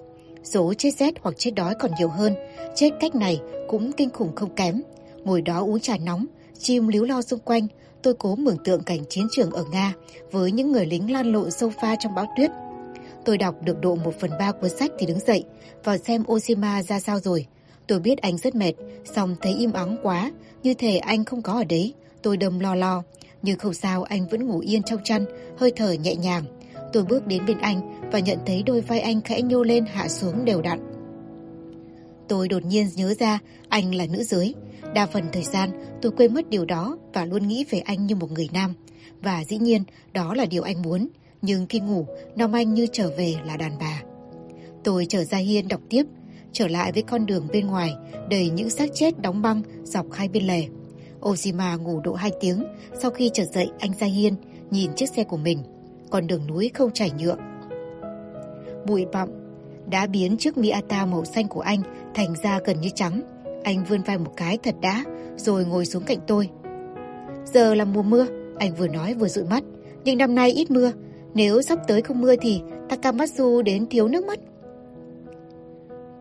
Số 0.44 0.74
chết 0.74 0.90
rét 0.90 1.14
hoặc 1.20 1.34
chết 1.38 1.50
đói 1.50 1.74
còn 1.80 1.90
nhiều 1.98 2.08
hơn, 2.08 2.34
chết 2.74 2.90
cách 3.00 3.14
này 3.14 3.40
cũng 3.68 3.92
kinh 3.92 4.10
khủng 4.10 4.34
không 4.36 4.54
kém. 4.54 4.82
Ngồi 5.24 5.42
đó 5.42 5.60
uống 5.60 5.80
trà 5.80 5.96
nóng, 5.96 6.26
chim 6.58 6.88
líu 6.88 7.04
lo 7.04 7.22
xung 7.22 7.40
quanh, 7.40 7.66
tôi 8.02 8.14
cố 8.14 8.36
mường 8.36 8.64
tượng 8.64 8.82
cảnh 8.82 9.00
chiến 9.08 9.26
trường 9.30 9.50
ở 9.50 9.64
Nga 9.72 9.92
với 10.32 10.52
những 10.52 10.72
người 10.72 10.86
lính 10.86 11.12
lan 11.12 11.32
lộn 11.32 11.50
sâu 11.50 11.72
pha 11.80 11.96
trong 11.96 12.14
bão 12.14 12.26
tuyết. 12.36 12.50
Tôi 13.24 13.38
đọc 13.38 13.62
được 13.62 13.80
độ 13.80 13.94
1 13.94 14.14
phần 14.20 14.30
3 14.38 14.52
cuốn 14.52 14.70
sách 14.70 14.90
thì 14.98 15.06
đứng 15.06 15.20
dậy, 15.20 15.44
vào 15.84 15.96
xem 15.96 16.24
Oshima 16.32 16.82
ra 16.82 17.00
sao 17.00 17.20
rồi. 17.20 17.46
Tôi 17.86 18.00
biết 18.00 18.18
anh 18.18 18.38
rất 18.38 18.54
mệt, 18.54 18.72
xong 19.04 19.36
thấy 19.42 19.54
im 19.58 19.72
ắng 19.72 19.96
quá, 20.02 20.32
như 20.62 20.74
thể 20.74 20.98
anh 20.98 21.24
không 21.24 21.42
có 21.42 21.52
ở 21.52 21.64
đấy. 21.64 21.94
Tôi 22.22 22.36
đâm 22.36 22.58
lo 22.58 22.74
lo, 22.74 23.02
nhưng 23.42 23.58
không 23.58 23.74
sao 23.74 24.02
anh 24.02 24.28
vẫn 24.28 24.46
ngủ 24.46 24.58
yên 24.58 24.82
trong 24.82 25.00
chăn, 25.04 25.24
hơi 25.58 25.72
thở 25.76 25.92
nhẹ 25.92 26.14
nhàng. 26.14 26.44
Tôi 26.92 27.04
bước 27.04 27.26
đến 27.26 27.46
bên 27.46 27.58
anh 27.58 28.10
và 28.12 28.18
nhận 28.18 28.38
thấy 28.46 28.62
đôi 28.62 28.80
vai 28.80 29.00
anh 29.00 29.20
khẽ 29.20 29.42
nhô 29.42 29.62
lên 29.62 29.84
hạ 29.86 30.08
xuống 30.08 30.44
đều 30.44 30.62
đặn. 30.62 30.80
Tôi 32.28 32.48
đột 32.48 32.64
nhiên 32.64 32.88
nhớ 32.94 33.14
ra 33.18 33.38
anh 33.68 33.94
là 33.94 34.06
nữ 34.06 34.22
giới. 34.22 34.54
Đa 34.94 35.06
phần 35.06 35.24
thời 35.32 35.42
gian 35.42 35.70
tôi 36.02 36.12
quên 36.16 36.34
mất 36.34 36.50
điều 36.50 36.64
đó 36.64 36.98
và 37.12 37.24
luôn 37.24 37.48
nghĩ 37.48 37.64
về 37.70 37.78
anh 37.78 38.06
như 38.06 38.16
một 38.16 38.32
người 38.32 38.48
nam. 38.52 38.74
Và 39.22 39.44
dĩ 39.44 39.58
nhiên 39.58 39.82
đó 40.12 40.34
là 40.34 40.44
điều 40.44 40.62
anh 40.62 40.82
muốn. 40.82 41.08
Nhưng 41.46 41.66
khi 41.66 41.80
ngủ, 41.80 42.06
Nam 42.36 42.52
Anh 42.52 42.74
như 42.74 42.86
trở 42.92 43.10
về 43.16 43.34
là 43.46 43.56
đàn 43.56 43.72
bà. 43.80 44.02
Tôi 44.84 45.06
trở 45.08 45.24
ra 45.24 45.38
hiên 45.38 45.68
đọc 45.68 45.80
tiếp, 45.88 46.06
trở 46.52 46.68
lại 46.68 46.92
với 46.92 47.02
con 47.02 47.26
đường 47.26 47.46
bên 47.52 47.66
ngoài, 47.66 47.94
đầy 48.30 48.50
những 48.50 48.70
xác 48.70 48.90
chết 48.94 49.22
đóng 49.22 49.42
băng 49.42 49.62
dọc 49.84 50.12
hai 50.12 50.28
bên 50.28 50.46
lề. 50.46 50.64
Ozima 51.20 51.82
ngủ 51.82 52.00
độ 52.00 52.14
2 52.14 52.30
tiếng, 52.40 52.64
sau 53.00 53.10
khi 53.10 53.30
trở 53.32 53.44
dậy 53.44 53.70
anh 53.78 53.92
ra 54.00 54.06
hiên, 54.06 54.34
nhìn 54.70 54.94
chiếc 54.94 55.08
xe 55.08 55.24
của 55.24 55.36
mình. 55.36 55.58
Con 56.10 56.26
đường 56.26 56.46
núi 56.46 56.70
không 56.74 56.90
trải 56.90 57.10
nhựa. 57.18 57.36
Bụi 58.86 59.06
bặm 59.12 59.28
đã 59.90 60.06
biến 60.06 60.36
chiếc 60.36 60.58
Miata 60.58 61.06
màu 61.06 61.24
xanh 61.24 61.48
của 61.48 61.60
anh 61.60 61.82
thành 62.14 62.34
ra 62.42 62.60
gần 62.64 62.80
như 62.80 62.88
trắng. 62.94 63.22
Anh 63.64 63.84
vươn 63.84 64.02
vai 64.02 64.18
một 64.18 64.32
cái 64.36 64.58
thật 64.58 64.74
đã, 64.80 65.04
rồi 65.36 65.64
ngồi 65.64 65.86
xuống 65.86 66.02
cạnh 66.02 66.18
tôi. 66.26 66.48
Giờ 67.44 67.74
là 67.74 67.84
mùa 67.84 68.02
mưa, 68.02 68.26
anh 68.58 68.74
vừa 68.74 68.88
nói 68.88 69.14
vừa 69.14 69.28
dụi 69.28 69.44
mắt. 69.44 69.64
Nhưng 70.04 70.18
năm 70.18 70.34
nay 70.34 70.50
ít 70.50 70.70
mưa, 70.70 70.92
nếu 71.34 71.62
sắp 71.62 71.78
tới 71.86 72.02
không 72.02 72.20
mưa 72.20 72.34
thì 72.40 72.60
Takamatsu 72.88 73.62
đến 73.62 73.86
thiếu 73.86 74.08
nước 74.08 74.24
mất. 74.26 74.40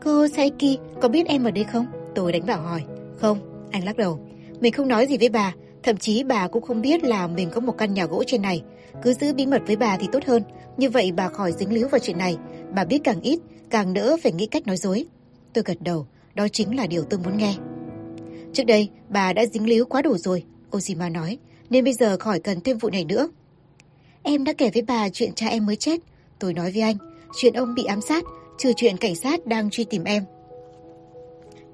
Cô 0.03 0.27
Saiki 0.27 0.79
có 1.01 1.09
biết 1.09 1.27
em 1.27 1.43
ở 1.43 1.51
đây 1.51 1.63
không? 1.63 1.85
Tôi 2.15 2.31
đánh 2.31 2.45
bảo 2.45 2.61
hỏi. 2.61 2.83
Không, 3.21 3.67
anh 3.71 3.85
lắc 3.85 3.97
đầu. 3.97 4.19
Mình 4.59 4.73
không 4.73 4.87
nói 4.87 5.05
gì 5.05 5.17
với 5.17 5.29
bà, 5.29 5.53
thậm 5.83 5.97
chí 5.97 6.23
bà 6.23 6.47
cũng 6.47 6.63
không 6.63 6.81
biết 6.81 7.03
là 7.03 7.27
mình 7.27 7.49
có 7.49 7.61
một 7.61 7.77
căn 7.77 7.93
nhà 7.93 8.05
gỗ 8.05 8.23
trên 8.27 8.41
này. 8.41 8.63
Cứ 9.01 9.13
giữ 9.13 9.33
bí 9.33 9.45
mật 9.45 9.61
với 9.67 9.75
bà 9.75 9.97
thì 9.97 10.07
tốt 10.11 10.23
hơn, 10.25 10.43
như 10.77 10.89
vậy 10.89 11.11
bà 11.11 11.27
khỏi 11.27 11.51
dính 11.51 11.73
líu 11.73 11.87
vào 11.87 11.99
chuyện 11.99 12.17
này. 12.17 12.37
Bà 12.75 12.83
biết 12.83 12.99
càng 13.03 13.21
ít, 13.21 13.39
càng 13.69 13.93
đỡ 13.93 14.17
phải 14.23 14.31
nghĩ 14.31 14.45
cách 14.45 14.67
nói 14.67 14.77
dối. 14.77 15.05
Tôi 15.53 15.63
gật 15.67 15.81
đầu, 15.81 16.07
đó 16.35 16.47
chính 16.47 16.75
là 16.75 16.87
điều 16.87 17.03
tôi 17.03 17.19
muốn 17.23 17.37
nghe. 17.37 17.55
Trước 18.53 18.63
đây, 18.63 18.89
bà 19.09 19.33
đã 19.33 19.45
dính 19.45 19.69
líu 19.69 19.85
quá 19.85 20.01
đủ 20.01 20.17
rồi, 20.17 20.43
Oshima 20.77 21.09
nói, 21.09 21.37
nên 21.69 21.83
bây 21.83 21.93
giờ 21.93 22.17
khỏi 22.17 22.39
cần 22.39 22.61
thêm 22.61 22.77
vụ 22.77 22.89
này 22.89 23.05
nữa. 23.05 23.29
Em 24.23 24.43
đã 24.43 24.53
kể 24.53 24.69
với 24.73 24.81
bà 24.81 25.09
chuyện 25.09 25.33
cha 25.33 25.47
em 25.47 25.65
mới 25.65 25.75
chết. 25.75 25.99
Tôi 26.39 26.53
nói 26.53 26.71
với 26.71 26.81
anh, 26.81 26.97
chuyện 27.35 27.53
ông 27.53 27.75
bị 27.75 27.83
ám 27.83 28.01
sát, 28.01 28.23
trừ 28.57 28.71
chuyện 28.75 28.97
cảnh 28.97 29.15
sát 29.15 29.45
đang 29.45 29.69
truy 29.69 29.83
tìm 29.83 30.03
em. 30.03 30.23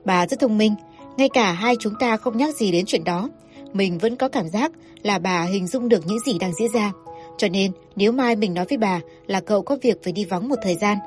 Bà 0.05 0.27
rất 0.27 0.39
thông 0.39 0.57
minh, 0.57 0.75
ngay 1.17 1.29
cả 1.33 1.51
hai 1.51 1.75
chúng 1.79 1.93
ta 1.99 2.17
không 2.17 2.37
nhắc 2.37 2.55
gì 2.55 2.71
đến 2.71 2.85
chuyện 2.85 3.03
đó. 3.03 3.29
Mình 3.73 3.97
vẫn 3.97 4.15
có 4.15 4.27
cảm 4.27 4.49
giác 4.49 4.71
là 5.03 5.19
bà 5.19 5.41
hình 5.41 5.67
dung 5.67 5.89
được 5.89 6.07
những 6.07 6.19
gì 6.19 6.39
đang 6.39 6.53
diễn 6.53 6.71
ra. 6.73 6.91
Cho 7.37 7.47
nên 7.47 7.71
nếu 7.95 8.11
mai 8.11 8.35
mình 8.35 8.53
nói 8.53 8.65
với 8.69 8.77
bà 8.77 8.99
là 9.27 9.41
cậu 9.41 9.61
có 9.61 9.77
việc 9.81 10.03
phải 10.03 10.13
đi 10.13 10.25
vắng 10.25 10.49
một 10.49 10.55
thời 10.63 10.75
gian 10.75 10.97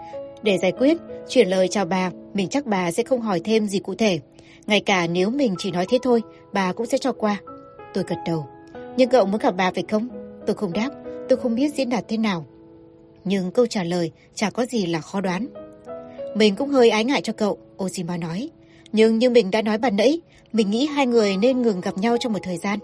để 0.43 0.59
giải 0.59 0.72
quyết, 0.72 0.97
chuyển 1.28 1.49
lời 1.49 1.68
chào 1.68 1.84
bà, 1.84 2.11
mình 2.34 2.49
chắc 2.49 2.66
bà 2.66 2.93
sẽ 2.93 3.03
không 3.03 3.20
hỏi 3.20 3.40
thêm 3.45 3.66
gì 3.66 3.78
cụ 3.78 3.95
thể. 3.95 4.20
Ngay 4.66 4.80
cả 4.80 5.07
nếu 5.07 5.30
mình 5.30 5.55
chỉ 5.59 5.70
nói 5.70 5.86
thế 5.88 5.99
thôi, 6.03 6.22
bà 6.53 6.72
cũng 6.72 6.86
sẽ 6.86 6.99
cho 6.99 7.12
qua. 7.12 7.40
Tôi 7.95 8.05
gật 8.07 8.18
đầu. 8.26 8.47
Nhưng 8.97 9.09
cậu 9.09 9.26
muốn 9.26 9.40
gặp 9.40 9.55
bà 9.57 9.70
phải 9.74 9.84
không? 9.90 10.09
Tôi 10.47 10.57
không 10.57 10.72
đáp, 10.72 10.90
tôi 11.29 11.39
không 11.39 11.55
biết 11.55 11.75
diễn 11.75 11.91
đạt 11.91 12.05
thế 12.09 12.16
nào. 12.16 12.47
Nhưng 13.25 13.51
câu 13.51 13.66
trả 13.66 13.85
lời 13.85 14.12
chả 14.35 14.51
có 14.51 14.66
gì 14.66 14.87
là 14.87 15.01
khó 15.01 15.20
đoán. 15.20 15.47
Mình 16.35 16.57
cũng 16.57 16.68
hơi 16.68 16.91
ái 16.91 17.05
ngại 17.05 17.23
cho 17.23 17.33
cậu, 17.33 17.59
Ozima 17.79 18.18
nói. 18.18 18.51
Nhưng 18.93 19.18
như 19.18 19.31
mình 19.31 19.51
đã 19.51 19.62
nói 19.62 19.79
bàn 19.79 19.97
nãy, 19.97 20.20
mình 20.53 20.70
nghĩ 20.70 20.87
hai 20.87 21.07
người 21.07 21.37
nên 21.37 21.62
ngừng 21.62 21.81
gặp 21.81 21.99
nhau 21.99 22.16
trong 22.20 22.33
một 22.33 22.39
thời 22.43 22.57
gian. 22.57 22.79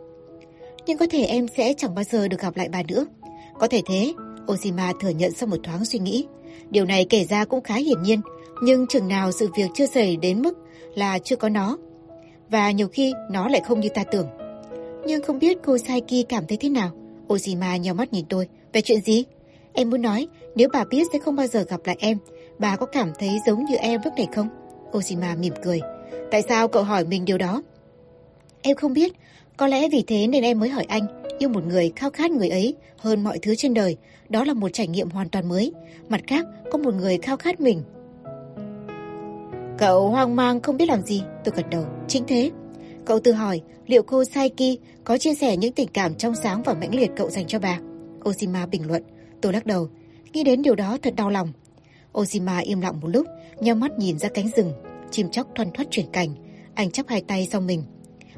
Nhưng 0.87 0.99
có 0.99 1.07
thể 1.11 1.25
em 1.25 1.47
sẽ 1.57 1.75
chẳng 1.77 1.95
bao 1.95 2.05
giờ 2.05 2.29
được 2.29 2.41
gặp 2.41 2.57
lại 2.57 2.69
bà 2.73 2.83
nữa. 2.89 3.07
Có 3.59 3.69
thể 3.69 3.83
thế, 3.87 4.13
Ozima 4.47 4.95
thừa 5.01 5.09
nhận 5.09 5.33
sau 5.33 5.47
một 5.47 5.57
thoáng 5.63 5.85
suy 5.85 5.99
nghĩ. 5.99 6.27
Điều 6.71 6.85
này 6.85 7.07
kể 7.11 7.25
ra 7.25 7.45
cũng 7.45 7.63
khá 7.63 7.75
hiển 7.75 8.03
nhiên, 8.03 8.21
nhưng 8.63 8.87
chừng 8.87 9.09
nào 9.09 9.33
sự 9.33 9.49
việc 9.57 9.69
chưa 9.75 9.87
xảy 9.87 10.17
đến 10.17 10.43
mức 10.43 10.59
là 10.95 11.19
chưa 11.19 11.37
có 11.37 11.49
nó. 11.49 11.79
Và 12.51 12.71
nhiều 12.71 12.89
khi 12.89 13.13
nó 13.31 13.49
lại 13.49 13.61
không 13.61 13.81
như 13.81 13.89
ta 13.89 14.05
tưởng. 14.05 14.27
Nhưng 15.07 15.23
không 15.23 15.39
biết 15.39 15.59
cô 15.65 15.79
Saiki 15.79 16.29
cảm 16.29 16.47
thấy 16.47 16.57
thế 16.57 16.69
nào? 16.69 16.91
Ozima 17.29 17.77
nhau 17.77 17.95
mắt 17.95 18.13
nhìn 18.13 18.25
tôi. 18.29 18.49
Về 18.73 18.81
chuyện 18.81 19.01
gì? 19.01 19.25
Em 19.73 19.91
muốn 19.91 20.03
nói, 20.03 20.29
nếu 20.55 20.69
bà 20.73 20.85
biết 20.85 21.07
sẽ 21.13 21.19
không 21.19 21.37
bao 21.37 21.47
giờ 21.47 21.65
gặp 21.69 21.81
lại 21.85 21.97
em, 22.01 22.19
bà 22.59 22.77
có 22.77 22.87
cảm 22.87 23.13
thấy 23.19 23.31
giống 23.47 23.65
như 23.65 23.77
em 23.77 24.01
lúc 24.05 24.15
này 24.17 24.29
không? 24.35 24.49
Ozima 24.93 25.39
mỉm 25.39 25.55
cười. 25.63 25.81
Tại 26.31 26.43
sao 26.49 26.69
cậu 26.69 26.83
hỏi 26.83 27.05
mình 27.05 27.25
điều 27.25 27.39
đó? 27.39 27.63
Em 28.63 28.77
không 28.77 28.93
biết, 28.93 29.13
có 29.57 29.67
lẽ 29.67 29.89
vì 29.89 30.05
thế 30.07 30.27
nên 30.27 30.43
em 30.43 30.61
mới 30.61 30.69
hỏi 30.69 30.85
anh, 30.89 31.07
yêu 31.39 31.49
một 31.49 31.67
người 31.67 31.93
khao 31.97 32.11
khát 32.11 32.31
người 32.31 32.49
ấy 32.49 32.75
hơn 32.97 33.25
mọi 33.25 33.39
thứ 33.39 33.55
trên 33.55 33.75
đời, 33.75 33.97
đó 34.29 34.45
là 34.45 34.55
một 34.55 34.69
trải 34.73 34.87
nghiệm 34.87 35.11
hoàn 35.11 35.29
toàn 35.29 35.49
mới. 35.49 35.73
Mặt 36.09 36.21
khác, 36.27 36.47
có 36.71 36.79
một 36.79 36.95
người 36.95 37.19
khao 37.19 37.37
khát 37.37 37.61
mình. 37.61 37.83
Cậu 39.79 40.09
hoang 40.09 40.37
mang 40.37 40.61
không 40.61 40.77
biết 40.77 40.89
làm 40.89 41.03
gì, 41.03 41.23
tôi 41.45 41.55
gật 41.57 41.71
đầu, 41.71 41.85
chính 42.09 42.25
thế. 42.27 42.51
Cậu 43.09 43.21
tự 43.21 43.33
hỏi 43.33 43.61
liệu 43.87 44.03
cô 44.03 44.25
Saiki 44.25 44.79
có 45.05 45.19
chia 45.19 45.35
sẻ 45.35 45.57
những 45.57 45.73
tình 45.73 45.89
cảm 45.93 46.15
trong 46.15 46.35
sáng 46.35 46.63
và 46.63 46.75
mãnh 46.75 46.95
liệt 46.95 47.11
cậu 47.17 47.31
dành 47.31 47.47
cho 47.47 47.59
bà. 47.59 47.79
Oshima 48.29 48.67
bình 48.67 48.87
luận, 48.87 49.03
tôi 49.41 49.53
lắc 49.53 49.67
đầu, 49.67 49.89
nghĩ 50.33 50.45
đến 50.45 50.63
điều 50.63 50.75
đó 50.75 50.99
thật 51.03 51.15
đau 51.17 51.31
lòng. 51.31 51.53
Oshima 52.19 52.59
im 52.59 52.81
lặng 52.81 53.01
một 53.01 53.09
lúc, 53.09 53.27
nhắm 53.61 53.81
mắt 53.81 53.99
nhìn 53.99 54.19
ra 54.19 54.29
cánh 54.29 54.49
rừng, 54.57 54.73
chim 55.11 55.31
chóc 55.31 55.47
thoăn 55.55 55.71
thoắt 55.71 55.89
chuyển 55.91 56.07
cảnh. 56.13 56.29
Anh 56.75 56.91
chắp 56.91 57.09
hai 57.09 57.21
tay 57.21 57.49
sau 57.53 57.61
mình. 57.61 57.83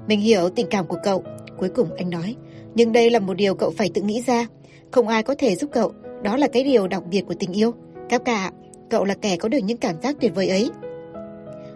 Mình 0.07 0.21
hiểu 0.21 0.49
tình 0.49 0.67
cảm 0.71 0.87
của 0.87 0.99
cậu, 1.03 1.25
cuối 1.59 1.69
cùng 1.69 1.95
anh 1.97 2.11
nói. 2.11 2.37
Nhưng 2.75 2.93
đây 2.93 3.11
là 3.11 3.19
một 3.19 3.35
điều 3.35 3.55
cậu 3.55 3.71
phải 3.71 3.91
tự 3.95 4.03
nghĩ 4.03 4.23
ra. 4.27 4.47
Không 4.91 5.09
ai 5.09 5.23
có 5.23 5.35
thể 5.39 5.57
giúp 5.57 5.71
cậu, 5.73 5.93
đó 6.23 6.37
là 6.37 6.49
cái 6.49 6.65
điều 6.65 6.89
đặc 6.89 7.03
biệt 7.11 7.23
của 7.29 7.35
tình 7.39 7.53
yêu. 7.53 7.73
Các 8.09 8.23
cả, 8.25 8.53
cậu 8.91 9.05
là 9.05 9.15
kẻ 9.15 9.37
có 9.37 9.49
được 9.49 9.59
những 9.59 9.79
cảm 9.79 10.03
giác 10.03 10.17
tuyệt 10.21 10.35
vời 10.35 10.49
ấy. 10.49 10.71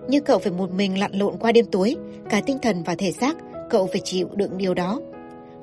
Nhưng 0.09 0.25
cậu 0.25 0.39
phải 0.39 0.53
một 0.53 0.71
mình 0.71 0.99
lặn 0.99 1.13
lộn 1.13 1.37
qua 1.37 1.53
đêm 1.53 1.67
tối, 1.67 1.97
cả 2.31 2.41
tinh 2.47 2.59
thần 2.63 2.83
và 2.83 2.95
thể 2.95 3.13
xác, 3.13 3.37
cậu 3.71 3.87
phải 3.87 4.01
chịu 4.05 4.29
đựng 4.35 4.59
điều 4.59 4.75
đó. 4.75 5.01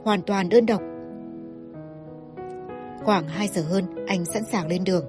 Hoàn 0.04 0.22
toàn 0.22 0.50
đơn 0.50 0.66
độc. 0.66 0.82
Khoảng 3.04 3.28
2 3.28 3.48
giờ 3.48 3.62
hơn, 3.62 3.86
anh 4.08 4.26
sẵn 4.26 4.44
sàng 4.52 4.68
lên 4.68 4.84
đường. 4.84 5.06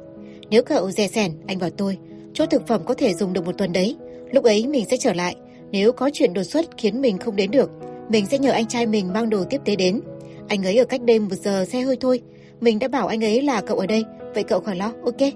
Nếu 0.51 0.63
cậu 0.63 0.91
dè 0.91 1.09
sẻn, 1.09 1.33
anh 1.47 1.59
bảo 1.59 1.71
tôi, 1.71 1.99
Chỗ 2.35 2.47
thực 2.47 2.67
phẩm 2.67 2.83
có 2.85 2.95
thể 2.95 3.15
dùng 3.15 3.33
được 3.33 3.47
một 3.47 3.59
tuần 3.59 3.73
đấy. 3.73 3.97
Lúc 4.31 4.45
ấy 4.45 4.67
mình 4.67 4.85
sẽ 4.91 4.97
trở 4.97 5.13
lại. 5.13 5.37
Nếu 5.71 5.93
có 5.93 6.11
chuyện 6.13 6.33
đột 6.35 6.43
xuất 6.43 6.67
khiến 6.77 7.01
mình 7.01 7.19
không 7.19 7.37
đến 7.37 7.51
được, 7.51 7.71
mình 8.09 8.27
sẽ 8.27 8.39
nhờ 8.39 8.51
anh 8.51 8.67
trai 8.67 8.87
mình 8.87 9.13
mang 9.13 9.31
đồ 9.31 9.45
tiếp 9.45 9.61
tế 9.65 9.77
đến. 9.77 10.01
Anh 10.49 10.63
ấy 10.63 10.79
ở 10.79 10.85
cách 10.85 11.03
đây 11.03 11.19
một 11.19 11.35
giờ 11.35 11.65
xe 11.65 11.81
hơi 11.81 11.97
thôi. 12.01 12.21
Mình 12.61 12.79
đã 12.79 12.89
bảo 12.89 13.07
anh 13.07 13.25
ấy 13.25 13.43
là 13.43 13.61
cậu 13.61 13.79
ở 13.79 13.87
đây, 13.87 14.05
vậy 14.35 14.43
cậu 14.43 14.61
khỏi 14.61 14.77
lo, 14.77 14.93
ok? 15.05 15.33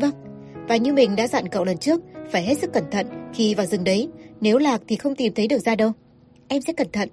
Vâng. 0.00 0.12
Và 0.68 0.76
như 0.76 0.92
mình 0.92 1.16
đã 1.16 1.26
dặn 1.26 1.48
cậu 1.48 1.64
lần 1.64 1.78
trước, 1.78 2.00
phải 2.30 2.42
hết 2.42 2.58
sức 2.58 2.72
cẩn 2.72 2.84
thận 2.90 3.06
khi 3.34 3.54
vào 3.54 3.66
rừng 3.66 3.84
đấy. 3.84 4.08
Nếu 4.40 4.58
lạc 4.58 4.82
thì 4.88 4.96
không 4.96 5.14
tìm 5.14 5.34
thấy 5.34 5.48
được 5.48 5.58
ra 5.58 5.76
đâu. 5.76 5.92
Em 6.48 6.62
sẽ 6.62 6.72
cẩn 6.72 6.90
thận. 6.92 7.08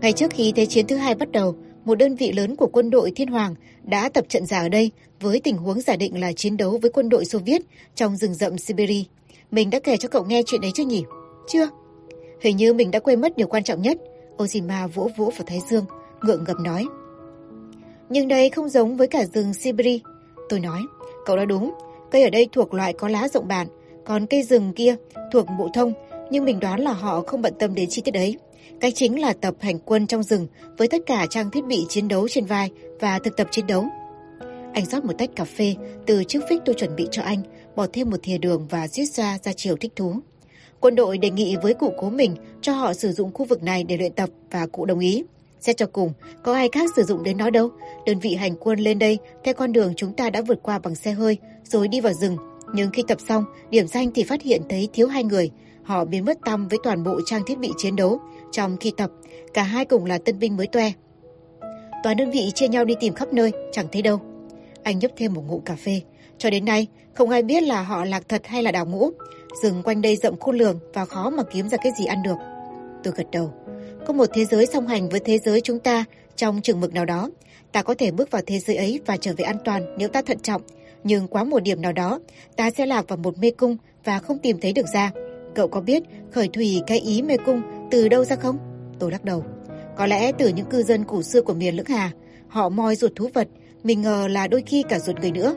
Ngày 0.00 0.12
trước 0.12 0.30
khi 0.30 0.52
Thế 0.56 0.66
chiến 0.66 0.86
thứ 0.86 0.96
hai 0.96 1.14
bắt 1.14 1.32
đầu, 1.32 1.56
một 1.84 1.94
đơn 1.94 2.14
vị 2.14 2.32
lớn 2.32 2.56
của 2.56 2.66
quân 2.66 2.90
đội 2.90 3.12
Thiên 3.16 3.28
Hoàng 3.28 3.54
đã 3.82 4.08
tập 4.08 4.24
trận 4.28 4.46
giả 4.46 4.60
ở 4.60 4.68
đây 4.68 4.90
với 5.20 5.40
tình 5.40 5.56
huống 5.56 5.80
giả 5.80 5.96
định 5.96 6.20
là 6.20 6.32
chiến 6.32 6.56
đấu 6.56 6.78
với 6.82 6.90
quân 6.90 7.08
đội 7.08 7.24
Xô 7.24 7.38
Viết 7.38 7.62
trong 7.94 8.16
rừng 8.16 8.34
rậm 8.34 8.58
Siberia. 8.58 9.02
Mình 9.50 9.70
đã 9.70 9.78
kể 9.80 9.96
cho 9.96 10.08
cậu 10.08 10.24
nghe 10.24 10.42
chuyện 10.46 10.60
ấy 10.60 10.70
chưa 10.74 10.84
nhỉ? 10.84 11.04
Chưa. 11.48 11.68
Hình 12.40 12.56
như 12.56 12.74
mình 12.74 12.90
đã 12.90 12.98
quên 12.98 13.20
mất 13.20 13.36
điều 13.36 13.46
quan 13.46 13.64
trọng 13.64 13.82
nhất. 13.82 13.98
Ozima 14.36 14.88
vỗ 14.88 15.10
vỗ 15.16 15.24
vào 15.24 15.46
thái 15.46 15.60
dương, 15.70 15.84
ngượng 16.22 16.44
ngập 16.44 16.56
nói. 16.60 16.86
Nhưng 18.08 18.28
đây 18.28 18.50
không 18.50 18.68
giống 18.68 18.96
với 18.96 19.06
cả 19.06 19.24
rừng 19.24 19.54
Siberia. 19.54 19.98
Tôi 20.48 20.60
nói, 20.60 20.80
cậu 21.26 21.36
đã 21.36 21.44
đúng, 21.44 21.74
cây 22.10 22.22
ở 22.22 22.30
đây 22.30 22.48
thuộc 22.52 22.74
loại 22.74 22.92
có 22.92 23.08
lá 23.08 23.28
rộng 23.28 23.48
bản, 23.48 23.66
còn 24.12 24.26
cây 24.26 24.42
rừng 24.42 24.72
kia 24.72 24.96
thuộc 25.32 25.46
bộ 25.58 25.68
thông, 25.74 25.92
nhưng 26.30 26.44
mình 26.44 26.60
đoán 26.60 26.80
là 26.80 26.92
họ 26.92 27.20
không 27.26 27.42
bận 27.42 27.54
tâm 27.58 27.74
đến 27.74 27.88
chi 27.88 28.02
tiết 28.04 28.10
đấy. 28.10 28.36
Cái 28.80 28.92
chính 28.92 29.20
là 29.20 29.32
tập 29.32 29.54
hành 29.60 29.78
quân 29.78 30.06
trong 30.06 30.22
rừng 30.22 30.46
với 30.78 30.88
tất 30.88 30.98
cả 31.06 31.26
trang 31.30 31.50
thiết 31.50 31.64
bị 31.64 31.86
chiến 31.88 32.08
đấu 32.08 32.28
trên 32.28 32.44
vai 32.44 32.70
và 33.00 33.18
thực 33.18 33.36
tập 33.36 33.48
chiến 33.50 33.66
đấu. 33.66 33.84
Anh 34.72 34.84
rót 34.84 35.04
một 35.04 35.12
tách 35.18 35.30
cà 35.36 35.44
phê 35.44 35.74
từ 36.06 36.24
chiếc 36.24 36.40
phích 36.48 36.62
tôi 36.64 36.74
chuẩn 36.74 36.96
bị 36.96 37.08
cho 37.10 37.22
anh, 37.22 37.42
bỏ 37.76 37.86
thêm 37.92 38.10
một 38.10 38.16
thìa 38.22 38.38
đường 38.38 38.66
và 38.70 38.88
giết 38.88 39.04
ra 39.04 39.38
ra 39.42 39.52
chiều 39.52 39.76
thích 39.76 39.92
thú. 39.96 40.14
Quân 40.80 40.94
đội 40.94 41.18
đề 41.18 41.30
nghị 41.30 41.56
với 41.62 41.74
cụ 41.74 41.92
cố 41.98 42.10
mình 42.10 42.36
cho 42.60 42.72
họ 42.72 42.94
sử 42.94 43.12
dụng 43.12 43.32
khu 43.34 43.44
vực 43.44 43.62
này 43.62 43.84
để 43.84 43.96
luyện 43.96 44.12
tập 44.12 44.30
và 44.50 44.66
cụ 44.66 44.84
đồng 44.84 44.98
ý. 44.98 45.24
Xét 45.60 45.76
cho 45.76 45.86
cùng, 45.86 46.12
có 46.42 46.54
ai 46.54 46.68
khác 46.72 46.90
sử 46.96 47.02
dụng 47.02 47.22
đến 47.22 47.36
nó 47.36 47.50
đâu. 47.50 47.70
Đơn 48.06 48.18
vị 48.18 48.34
hành 48.34 48.56
quân 48.60 48.78
lên 48.78 48.98
đây 48.98 49.18
theo 49.44 49.54
con 49.54 49.72
đường 49.72 49.92
chúng 49.96 50.12
ta 50.12 50.30
đã 50.30 50.42
vượt 50.42 50.58
qua 50.62 50.78
bằng 50.78 50.94
xe 50.94 51.12
hơi 51.12 51.36
rồi 51.64 51.88
đi 51.88 52.00
vào 52.00 52.12
rừng. 52.12 52.36
Nhưng 52.74 52.90
khi 52.90 53.02
tập 53.08 53.18
xong, 53.28 53.44
điểm 53.70 53.86
danh 53.86 54.10
thì 54.14 54.24
phát 54.24 54.42
hiện 54.42 54.62
thấy 54.68 54.88
thiếu 54.92 55.06
hai 55.06 55.24
người. 55.24 55.50
Họ 55.82 56.04
biến 56.04 56.24
mất 56.24 56.38
tăm 56.44 56.68
với 56.68 56.78
toàn 56.82 57.04
bộ 57.04 57.20
trang 57.26 57.42
thiết 57.46 57.58
bị 57.58 57.70
chiến 57.76 57.96
đấu. 57.96 58.20
Trong 58.52 58.76
khi 58.76 58.92
tập, 58.96 59.10
cả 59.54 59.62
hai 59.62 59.84
cùng 59.84 60.04
là 60.04 60.18
tân 60.18 60.38
binh 60.38 60.56
mới 60.56 60.66
toe. 60.66 60.92
Toàn 62.02 62.16
đơn 62.16 62.30
vị 62.30 62.50
chia 62.54 62.68
nhau 62.68 62.84
đi 62.84 62.94
tìm 63.00 63.14
khắp 63.14 63.32
nơi, 63.32 63.52
chẳng 63.72 63.86
thấy 63.92 64.02
đâu. 64.02 64.20
Anh 64.82 64.98
nhấp 64.98 65.10
thêm 65.16 65.34
một 65.34 65.42
ngụm 65.48 65.60
cà 65.60 65.76
phê. 65.76 66.00
Cho 66.38 66.50
đến 66.50 66.64
nay, 66.64 66.86
không 67.14 67.30
ai 67.30 67.42
biết 67.42 67.62
là 67.62 67.82
họ 67.82 68.04
lạc 68.04 68.28
thật 68.28 68.46
hay 68.46 68.62
là 68.62 68.72
đào 68.72 68.86
ngũ. 68.86 69.10
Rừng 69.62 69.82
quanh 69.82 70.02
đây 70.02 70.16
rộng 70.16 70.40
khôn 70.40 70.56
lường 70.56 70.78
và 70.94 71.04
khó 71.04 71.30
mà 71.30 71.42
kiếm 71.52 71.68
ra 71.68 71.78
cái 71.82 71.92
gì 71.98 72.04
ăn 72.06 72.22
được. 72.22 72.36
Tôi 73.04 73.14
gật 73.16 73.26
đầu. 73.32 73.52
Có 74.06 74.12
một 74.12 74.26
thế 74.34 74.44
giới 74.44 74.66
song 74.66 74.86
hành 74.86 75.08
với 75.08 75.20
thế 75.20 75.38
giới 75.38 75.60
chúng 75.60 75.78
ta 75.78 76.04
trong 76.36 76.60
chừng 76.62 76.80
mực 76.80 76.92
nào 76.92 77.04
đó. 77.04 77.30
Ta 77.72 77.82
có 77.82 77.94
thể 77.94 78.10
bước 78.10 78.30
vào 78.30 78.42
thế 78.46 78.58
giới 78.58 78.76
ấy 78.76 79.00
và 79.06 79.16
trở 79.16 79.32
về 79.36 79.44
an 79.44 79.56
toàn 79.64 79.94
nếu 79.98 80.08
ta 80.08 80.22
thận 80.22 80.38
trọng. 80.38 80.62
Nhưng 81.04 81.28
quá 81.28 81.44
một 81.44 81.62
điểm 81.62 81.82
nào 81.82 81.92
đó, 81.92 82.20
ta 82.56 82.70
sẽ 82.70 82.86
lạc 82.86 83.08
vào 83.08 83.16
một 83.16 83.38
mê 83.38 83.50
cung 83.50 83.76
và 84.04 84.18
không 84.18 84.38
tìm 84.38 84.60
thấy 84.60 84.72
được 84.72 84.86
ra. 84.94 85.10
Cậu 85.54 85.68
có 85.68 85.80
biết 85.80 86.02
khởi 86.30 86.48
thủy 86.48 86.80
cái 86.86 86.98
ý 86.98 87.22
mê 87.22 87.36
cung 87.36 87.62
từ 87.90 88.08
đâu 88.08 88.24
ra 88.24 88.36
không? 88.36 88.58
Tôi 88.98 89.10
lắc 89.10 89.24
đầu. 89.24 89.44
Có 89.96 90.06
lẽ 90.06 90.32
từ 90.32 90.48
những 90.48 90.66
cư 90.66 90.82
dân 90.82 91.04
cổ 91.04 91.22
xưa 91.22 91.42
của 91.42 91.54
miền 91.54 91.76
Lưỡng 91.76 91.86
Hà. 91.86 92.10
Họ 92.48 92.68
moi 92.68 92.96
ruột 92.96 93.12
thú 93.16 93.28
vật, 93.34 93.48
mình 93.84 94.02
ngờ 94.02 94.28
là 94.30 94.46
đôi 94.46 94.62
khi 94.66 94.82
cả 94.88 94.98
ruột 94.98 95.20
người 95.20 95.30
nữa. 95.30 95.56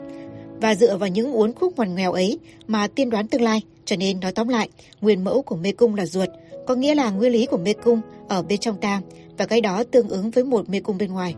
Và 0.60 0.74
dựa 0.74 0.96
vào 0.96 1.08
những 1.08 1.32
uốn 1.32 1.52
khúc 1.52 1.76
ngoằn 1.76 1.94
nghèo 1.94 2.12
ấy 2.12 2.38
mà 2.66 2.86
tiên 2.86 3.10
đoán 3.10 3.28
tương 3.28 3.42
lai. 3.42 3.62
Cho 3.84 3.96
nên 3.96 4.20
nói 4.20 4.32
tóm 4.32 4.48
lại, 4.48 4.68
nguyên 5.00 5.24
mẫu 5.24 5.42
của 5.42 5.56
mê 5.56 5.72
cung 5.72 5.94
là 5.94 6.06
ruột, 6.06 6.28
có 6.66 6.74
nghĩa 6.74 6.94
là 6.94 7.10
nguyên 7.10 7.32
lý 7.32 7.46
của 7.46 7.56
mê 7.56 7.72
cung 7.72 8.00
ở 8.28 8.42
bên 8.42 8.58
trong 8.58 8.80
ta 8.80 9.00
và 9.38 9.46
cái 9.46 9.60
đó 9.60 9.84
tương 9.90 10.08
ứng 10.08 10.30
với 10.30 10.44
một 10.44 10.68
mê 10.68 10.80
cung 10.80 10.98
bên 10.98 11.12
ngoài. 11.12 11.34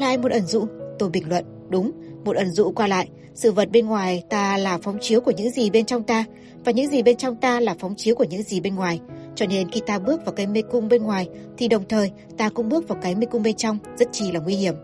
Lại 0.00 0.18
một 0.18 0.30
ẩn 0.30 0.46
dụ, 0.46 0.66
tôi 0.98 1.10
bình 1.10 1.28
luận, 1.28 1.44
đúng, 1.68 1.90
một 2.24 2.36
ẩn 2.36 2.50
dụ 2.50 2.72
qua 2.72 2.86
lại, 2.86 3.08
sự 3.34 3.52
vật 3.52 3.70
bên 3.72 3.86
ngoài 3.86 4.24
ta 4.28 4.56
là 4.56 4.78
phóng 4.82 4.98
chiếu 5.00 5.20
của 5.20 5.30
những 5.30 5.50
gì 5.50 5.70
bên 5.70 5.84
trong 5.84 6.02
ta 6.02 6.24
và 6.64 6.72
những 6.72 6.88
gì 6.88 7.02
bên 7.02 7.16
trong 7.16 7.36
ta 7.36 7.60
là 7.60 7.74
phóng 7.78 7.94
chiếu 7.96 8.14
của 8.14 8.24
những 8.24 8.42
gì 8.42 8.60
bên 8.60 8.74
ngoài. 8.74 9.00
Cho 9.34 9.46
nên 9.46 9.70
khi 9.70 9.80
ta 9.86 9.98
bước 9.98 10.24
vào 10.24 10.34
cái 10.34 10.46
mê 10.46 10.62
cung 10.62 10.88
bên 10.88 11.02
ngoài 11.02 11.28
thì 11.58 11.68
đồng 11.68 11.84
thời 11.88 12.10
ta 12.36 12.48
cũng 12.48 12.68
bước 12.68 12.88
vào 12.88 12.98
cái 13.02 13.14
mê 13.14 13.26
cung 13.26 13.42
bên 13.42 13.56
trong 13.56 13.78
rất 13.98 14.08
chi 14.12 14.32
là 14.32 14.40
nguy 14.40 14.54
hiểm. 14.54 14.74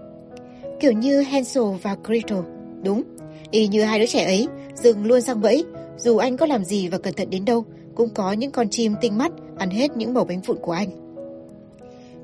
Kiểu 0.81 0.93
như 0.93 1.21
Hansel 1.21 1.65
và 1.83 1.97
Gretel, 2.05 2.39
đúng, 2.83 3.03
y 3.51 3.69
như 3.69 3.83
hai 3.83 3.99
đứa 3.99 4.07
trẻ 4.07 4.25
ấy, 4.25 4.49
dừng 4.75 5.05
luôn 5.05 5.21
sang 5.21 5.41
bẫy, 5.41 5.65
dù 5.97 6.17
anh 6.17 6.37
có 6.37 6.47
làm 6.47 6.65
gì 6.65 6.89
và 6.89 6.99
cẩn 6.99 7.15
thận 7.15 7.31
đến 7.31 7.45
đâu, 7.45 7.65
cũng 7.95 8.09
có 8.15 8.33
những 8.33 8.51
con 8.51 8.69
chim 8.69 8.95
tinh 9.01 9.19
mắt 9.19 9.33
ăn 9.59 9.71
hết 9.71 9.97
những 9.97 10.15
mẩu 10.15 10.25
bánh 10.25 10.41
vụn 10.41 10.59
của 10.63 10.73
anh. 10.73 10.89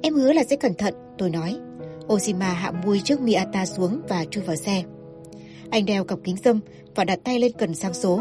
Em 0.02 0.14
hứa 0.14 0.32
là 0.32 0.44
sẽ 0.44 0.56
cẩn 0.56 0.74
thận, 0.74 0.94
tôi 1.18 1.30
nói. 1.30 1.56
Oshima 2.12 2.48
hạ 2.48 2.72
mui 2.84 3.00
trước 3.00 3.20
Miata 3.20 3.66
xuống 3.66 4.00
và 4.08 4.24
chui 4.30 4.44
vào 4.44 4.56
xe. 4.56 4.82
Anh 5.70 5.86
đeo 5.86 6.04
cặp 6.04 6.18
kính 6.24 6.36
dâm 6.44 6.60
và 6.94 7.04
đặt 7.04 7.18
tay 7.24 7.38
lên 7.38 7.52
cần 7.58 7.74
sang 7.74 7.94
số. 7.94 8.20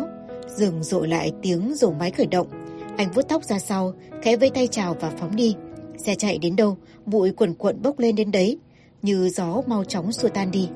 Dừng 0.57 0.83
rội 0.83 1.07
lại 1.07 1.31
tiếng 1.41 1.73
rổ 1.75 1.91
máy 1.91 2.11
khởi 2.11 2.25
động. 2.25 2.47
Anh 2.97 3.11
vuốt 3.11 3.21
tóc 3.21 3.43
ra 3.43 3.59
sau, 3.59 3.93
khẽ 4.21 4.37
vây 4.37 4.49
tay 4.49 4.67
chào 4.67 4.95
và 5.01 5.09
phóng 5.19 5.35
đi. 5.35 5.55
Xe 5.97 6.15
chạy 6.15 6.37
đến 6.37 6.55
đâu, 6.55 6.77
bụi 7.05 7.31
quần 7.31 7.53
cuộn 7.53 7.81
bốc 7.81 7.99
lên 7.99 8.15
đến 8.15 8.31
đấy, 8.31 8.57
như 9.01 9.29
gió 9.29 9.61
mau 9.67 9.83
chóng 9.83 10.11
xua 10.11 10.29
tan 10.29 10.51
đi. 10.51 10.69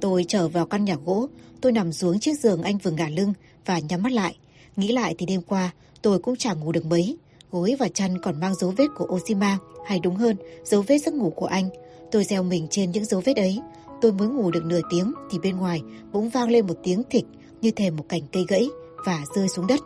Tôi 0.00 0.24
trở 0.28 0.48
vào 0.48 0.66
căn 0.66 0.84
nhà 0.84 0.96
gỗ, 1.04 1.28
tôi 1.60 1.72
nằm 1.72 1.92
xuống 1.92 2.18
chiếc 2.18 2.38
giường 2.40 2.62
anh 2.62 2.78
vừa 2.78 2.90
ngả 2.90 3.08
lưng 3.08 3.32
và 3.66 3.78
nhắm 3.78 4.02
mắt 4.02 4.12
lại. 4.12 4.36
Nghĩ 4.76 4.92
lại 4.92 5.14
thì 5.18 5.26
đêm 5.26 5.42
qua 5.42 5.70
tôi 6.02 6.18
cũng 6.18 6.36
chẳng 6.36 6.60
ngủ 6.60 6.72
được 6.72 6.86
mấy. 6.86 7.16
Gối 7.50 7.76
và 7.78 7.88
chăn 7.88 8.18
còn 8.22 8.40
mang 8.40 8.54
dấu 8.54 8.70
vết 8.76 8.86
của 8.96 9.06
Oshima, 9.14 9.58
hay 9.86 10.00
đúng 10.00 10.16
hơn, 10.16 10.36
dấu 10.64 10.82
vết 10.82 10.98
giấc 10.98 11.14
ngủ 11.14 11.30
của 11.30 11.46
anh. 11.46 11.68
Tôi 12.10 12.24
gieo 12.24 12.42
mình 12.42 12.66
trên 12.70 12.90
những 12.90 13.04
dấu 13.04 13.20
vết 13.24 13.36
ấy. 13.36 13.60
Tôi 14.00 14.12
mới 14.12 14.28
ngủ 14.28 14.50
được 14.50 14.64
nửa 14.64 14.80
tiếng 14.90 15.12
thì 15.30 15.38
bên 15.38 15.56
ngoài 15.56 15.82
bỗng 16.12 16.28
vang 16.28 16.50
lên 16.50 16.66
một 16.66 16.74
tiếng 16.82 17.02
thịch 17.10 17.24
như 17.60 17.70
thềm 17.70 17.96
một 17.96 18.04
cành 18.08 18.22
cây 18.32 18.44
gãy 18.48 18.68
và 19.06 19.24
rơi 19.36 19.48
xuống 19.48 19.66
đất. 19.66 19.80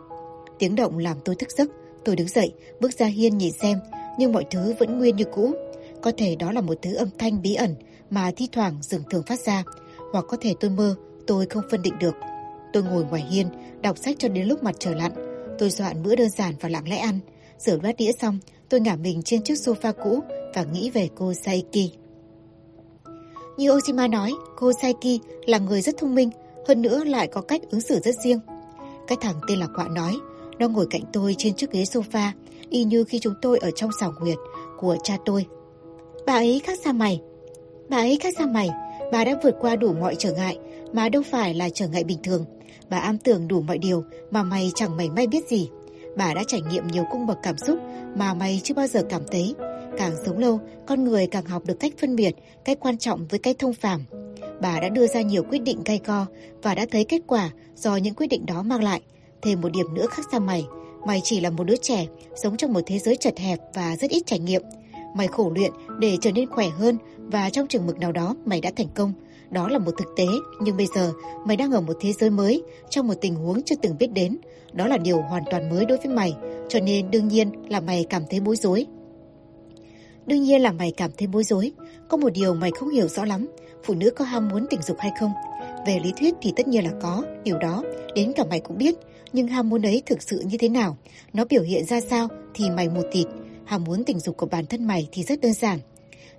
Tiếng 0.59 0.75
động 0.75 0.97
làm 0.97 1.17
tôi 1.25 1.35
thức 1.35 1.51
giấc. 1.51 1.69
Tôi 2.05 2.15
đứng 2.15 2.27
dậy, 2.27 2.53
bước 2.79 2.91
ra 2.93 3.05
hiên 3.05 3.37
nhìn 3.37 3.51
xem, 3.61 3.79
nhưng 4.19 4.31
mọi 4.31 4.45
thứ 4.51 4.73
vẫn 4.79 4.99
nguyên 4.99 5.15
như 5.15 5.23
cũ. 5.33 5.51
Có 6.01 6.11
thể 6.17 6.35
đó 6.35 6.51
là 6.51 6.61
một 6.61 6.77
thứ 6.81 6.95
âm 6.95 7.09
thanh 7.17 7.41
bí 7.41 7.55
ẩn 7.55 7.75
mà 8.09 8.31
thi 8.35 8.47
thoảng 8.51 8.77
rừng 8.81 9.03
thường 9.09 9.23
phát 9.27 9.39
ra, 9.39 9.63
hoặc 10.11 10.25
có 10.27 10.37
thể 10.41 10.53
tôi 10.59 10.71
mơ, 10.71 10.95
tôi 11.27 11.45
không 11.45 11.63
phân 11.71 11.81
định 11.81 11.99
được. 11.99 12.15
Tôi 12.73 12.83
ngồi 12.83 13.05
ngoài 13.05 13.25
hiên, 13.31 13.47
đọc 13.81 13.97
sách 13.97 14.15
cho 14.19 14.27
đến 14.27 14.47
lúc 14.47 14.63
mặt 14.63 14.75
trời 14.79 14.95
lặn. 14.95 15.11
Tôi 15.59 15.71
soạn 15.71 16.03
bữa 16.03 16.15
đơn 16.15 16.29
giản 16.29 16.53
và 16.59 16.69
lặng 16.69 16.89
lẽ 16.89 16.97
ăn. 16.97 17.19
Rửa 17.57 17.77
bát 17.77 17.97
đĩa 17.97 18.11
xong, 18.11 18.39
tôi 18.69 18.79
ngả 18.79 18.95
mình 18.95 19.21
trên 19.21 19.43
chiếc 19.43 19.53
sofa 19.53 19.93
cũ 20.03 20.19
và 20.53 20.63
nghĩ 20.63 20.89
về 20.89 21.09
cô 21.15 21.33
Saiki. 21.33 22.00
Như 23.57 23.71
Oshima 23.71 24.07
nói, 24.07 24.33
cô 24.55 24.71
Saiki 24.81 25.21
là 25.45 25.57
người 25.57 25.81
rất 25.81 25.97
thông 25.97 26.15
minh, 26.15 26.29
hơn 26.67 26.81
nữa 26.81 27.03
lại 27.03 27.27
có 27.27 27.41
cách 27.41 27.61
ứng 27.71 27.81
xử 27.81 27.99
rất 27.99 28.15
riêng. 28.23 28.39
Cái 29.07 29.17
thằng 29.21 29.35
tên 29.47 29.59
là 29.59 29.67
Quạ 29.75 29.87
nói, 29.87 30.17
nó 30.59 30.67
ngồi 30.67 30.87
cạnh 30.89 31.01
tôi 31.13 31.35
trên 31.37 31.55
chiếc 31.55 31.71
ghế 31.71 31.83
sofa, 31.83 32.29
y 32.69 32.83
như 32.83 33.03
khi 33.03 33.19
chúng 33.19 33.33
tôi 33.41 33.59
ở 33.59 33.71
trong 33.71 33.89
xảo 33.99 34.13
nguyệt 34.19 34.37
của 34.77 34.97
cha 35.03 35.17
tôi. 35.25 35.45
Bà 36.25 36.33
ấy 36.33 36.61
khác 36.63 36.79
xa 36.83 36.91
mày. 36.91 37.21
Bà 37.89 37.97
ấy 37.97 38.17
khác 38.21 38.33
xa 38.37 38.45
mày, 38.45 38.69
bà 39.11 39.25
đã 39.25 39.39
vượt 39.43 39.55
qua 39.59 39.75
đủ 39.75 39.93
mọi 39.93 40.15
trở 40.19 40.33
ngại, 40.33 40.57
mà 40.93 41.09
đâu 41.09 41.21
phải 41.31 41.53
là 41.53 41.69
trở 41.69 41.87
ngại 41.87 42.03
bình 42.03 42.17
thường. 42.23 42.45
Bà 42.89 42.97
am 42.97 43.17
tưởng 43.17 43.47
đủ 43.47 43.61
mọi 43.61 43.77
điều 43.77 44.03
mà 44.31 44.43
mày 44.43 44.71
chẳng 44.75 44.97
mày 44.97 45.09
may 45.09 45.27
biết 45.27 45.47
gì. 45.49 45.69
Bà 46.17 46.33
đã 46.33 46.43
trải 46.47 46.61
nghiệm 46.61 46.87
nhiều 46.87 47.03
cung 47.11 47.27
bậc 47.27 47.37
cảm 47.43 47.57
xúc 47.57 47.79
mà 48.15 48.33
mày 48.33 48.61
chưa 48.63 48.73
bao 48.73 48.87
giờ 48.87 49.03
cảm 49.09 49.21
thấy. 49.31 49.55
Càng 49.97 50.13
sống 50.25 50.37
lâu, 50.37 50.59
con 50.87 51.03
người 51.03 51.27
càng 51.27 51.45
học 51.45 51.65
được 51.65 51.79
cách 51.79 51.93
phân 52.01 52.15
biệt 52.15 52.35
cái 52.65 52.75
quan 52.75 52.97
trọng 52.97 53.27
với 53.27 53.39
cái 53.39 53.53
thông 53.53 53.73
phàm. 53.73 54.05
Bà 54.61 54.79
đã 54.79 54.89
đưa 54.89 55.07
ra 55.07 55.21
nhiều 55.21 55.43
quyết 55.43 55.59
định 55.59 55.81
gay 55.85 55.99
go 56.05 56.25
và 56.61 56.75
đã 56.75 56.85
thấy 56.91 57.03
kết 57.03 57.21
quả 57.27 57.49
do 57.75 57.95
những 57.95 58.15
quyết 58.15 58.27
định 58.27 58.45
đó 58.45 58.61
mang 58.61 58.83
lại. 58.83 59.01
Thêm 59.41 59.61
một 59.61 59.69
điểm 59.71 59.93
nữa 59.93 60.05
khác 60.11 60.25
xa 60.31 60.39
mày, 60.39 60.65
mày 61.05 61.21
chỉ 61.23 61.39
là 61.39 61.49
một 61.49 61.63
đứa 61.63 61.75
trẻ 61.75 62.07
sống 62.43 62.57
trong 62.57 62.73
một 62.73 62.81
thế 62.85 62.99
giới 62.99 63.17
chật 63.17 63.37
hẹp 63.37 63.59
và 63.73 63.95
rất 63.95 64.11
ít 64.11 64.23
trải 64.25 64.39
nghiệm. 64.39 64.61
Mày 65.15 65.27
khổ 65.27 65.51
luyện 65.55 65.71
để 65.99 66.17
trở 66.21 66.31
nên 66.31 66.49
khỏe 66.49 66.69
hơn 66.69 66.97
và 67.17 67.49
trong 67.49 67.67
trường 67.67 67.87
mực 67.87 67.99
nào 67.99 68.11
đó 68.11 68.35
mày 68.45 68.61
đã 68.61 68.71
thành 68.75 68.87
công. 68.95 69.13
Đó 69.49 69.67
là 69.67 69.79
một 69.79 69.91
thực 69.97 70.07
tế, 70.15 70.25
nhưng 70.61 70.77
bây 70.77 70.87
giờ 70.95 71.11
mày 71.45 71.57
đang 71.57 71.71
ở 71.71 71.81
một 71.81 71.93
thế 72.01 72.13
giới 72.13 72.29
mới, 72.29 72.63
trong 72.89 73.07
một 73.07 73.13
tình 73.21 73.35
huống 73.35 73.63
chưa 73.63 73.75
từng 73.81 73.97
biết 73.97 74.07
đến. 74.13 74.37
Đó 74.73 74.87
là 74.87 74.97
điều 74.97 75.21
hoàn 75.21 75.43
toàn 75.51 75.69
mới 75.69 75.85
đối 75.85 75.97
với 75.97 76.07
mày, 76.07 76.33
cho 76.69 76.79
nên 76.79 77.11
đương 77.11 77.27
nhiên 77.27 77.51
là 77.69 77.79
mày 77.79 78.05
cảm 78.09 78.23
thấy 78.29 78.39
bối 78.39 78.55
rối. 78.55 78.85
Đương 80.31 80.43
nhiên 80.43 80.61
là 80.61 80.71
mày 80.71 80.91
cảm 80.91 81.11
thấy 81.17 81.27
bối 81.27 81.43
rối. 81.43 81.71
Có 82.07 82.17
một 82.17 82.29
điều 82.33 82.53
mày 82.53 82.71
không 82.71 82.89
hiểu 82.89 83.07
rõ 83.07 83.25
lắm, 83.25 83.47
phụ 83.83 83.93
nữ 83.93 84.09
có 84.09 84.25
ham 84.25 84.49
muốn 84.49 84.65
tình 84.69 84.81
dục 84.81 84.97
hay 84.99 85.11
không? 85.19 85.31
Về 85.87 85.99
lý 86.03 86.13
thuyết 86.19 86.33
thì 86.41 86.53
tất 86.55 86.67
nhiên 86.67 86.83
là 86.83 86.91
có, 87.01 87.23
điều 87.43 87.57
đó, 87.57 87.83
đến 88.15 88.33
cả 88.35 88.43
mày 88.49 88.59
cũng 88.59 88.77
biết. 88.77 88.95
Nhưng 89.33 89.47
ham 89.47 89.69
muốn 89.69 89.81
ấy 89.81 90.03
thực 90.05 90.21
sự 90.21 90.43
như 90.45 90.57
thế 90.57 90.69
nào? 90.69 90.97
Nó 91.33 91.45
biểu 91.45 91.61
hiện 91.61 91.85
ra 91.85 92.01
sao 92.01 92.27
thì 92.53 92.69
mày 92.69 92.89
một 92.89 93.01
tịt. 93.11 93.27
Ham 93.65 93.83
muốn 93.83 94.03
tình 94.03 94.19
dục 94.19 94.37
của 94.37 94.45
bản 94.45 94.65
thân 94.65 94.87
mày 94.87 95.07
thì 95.11 95.23
rất 95.23 95.41
đơn 95.41 95.53
giản. 95.53 95.79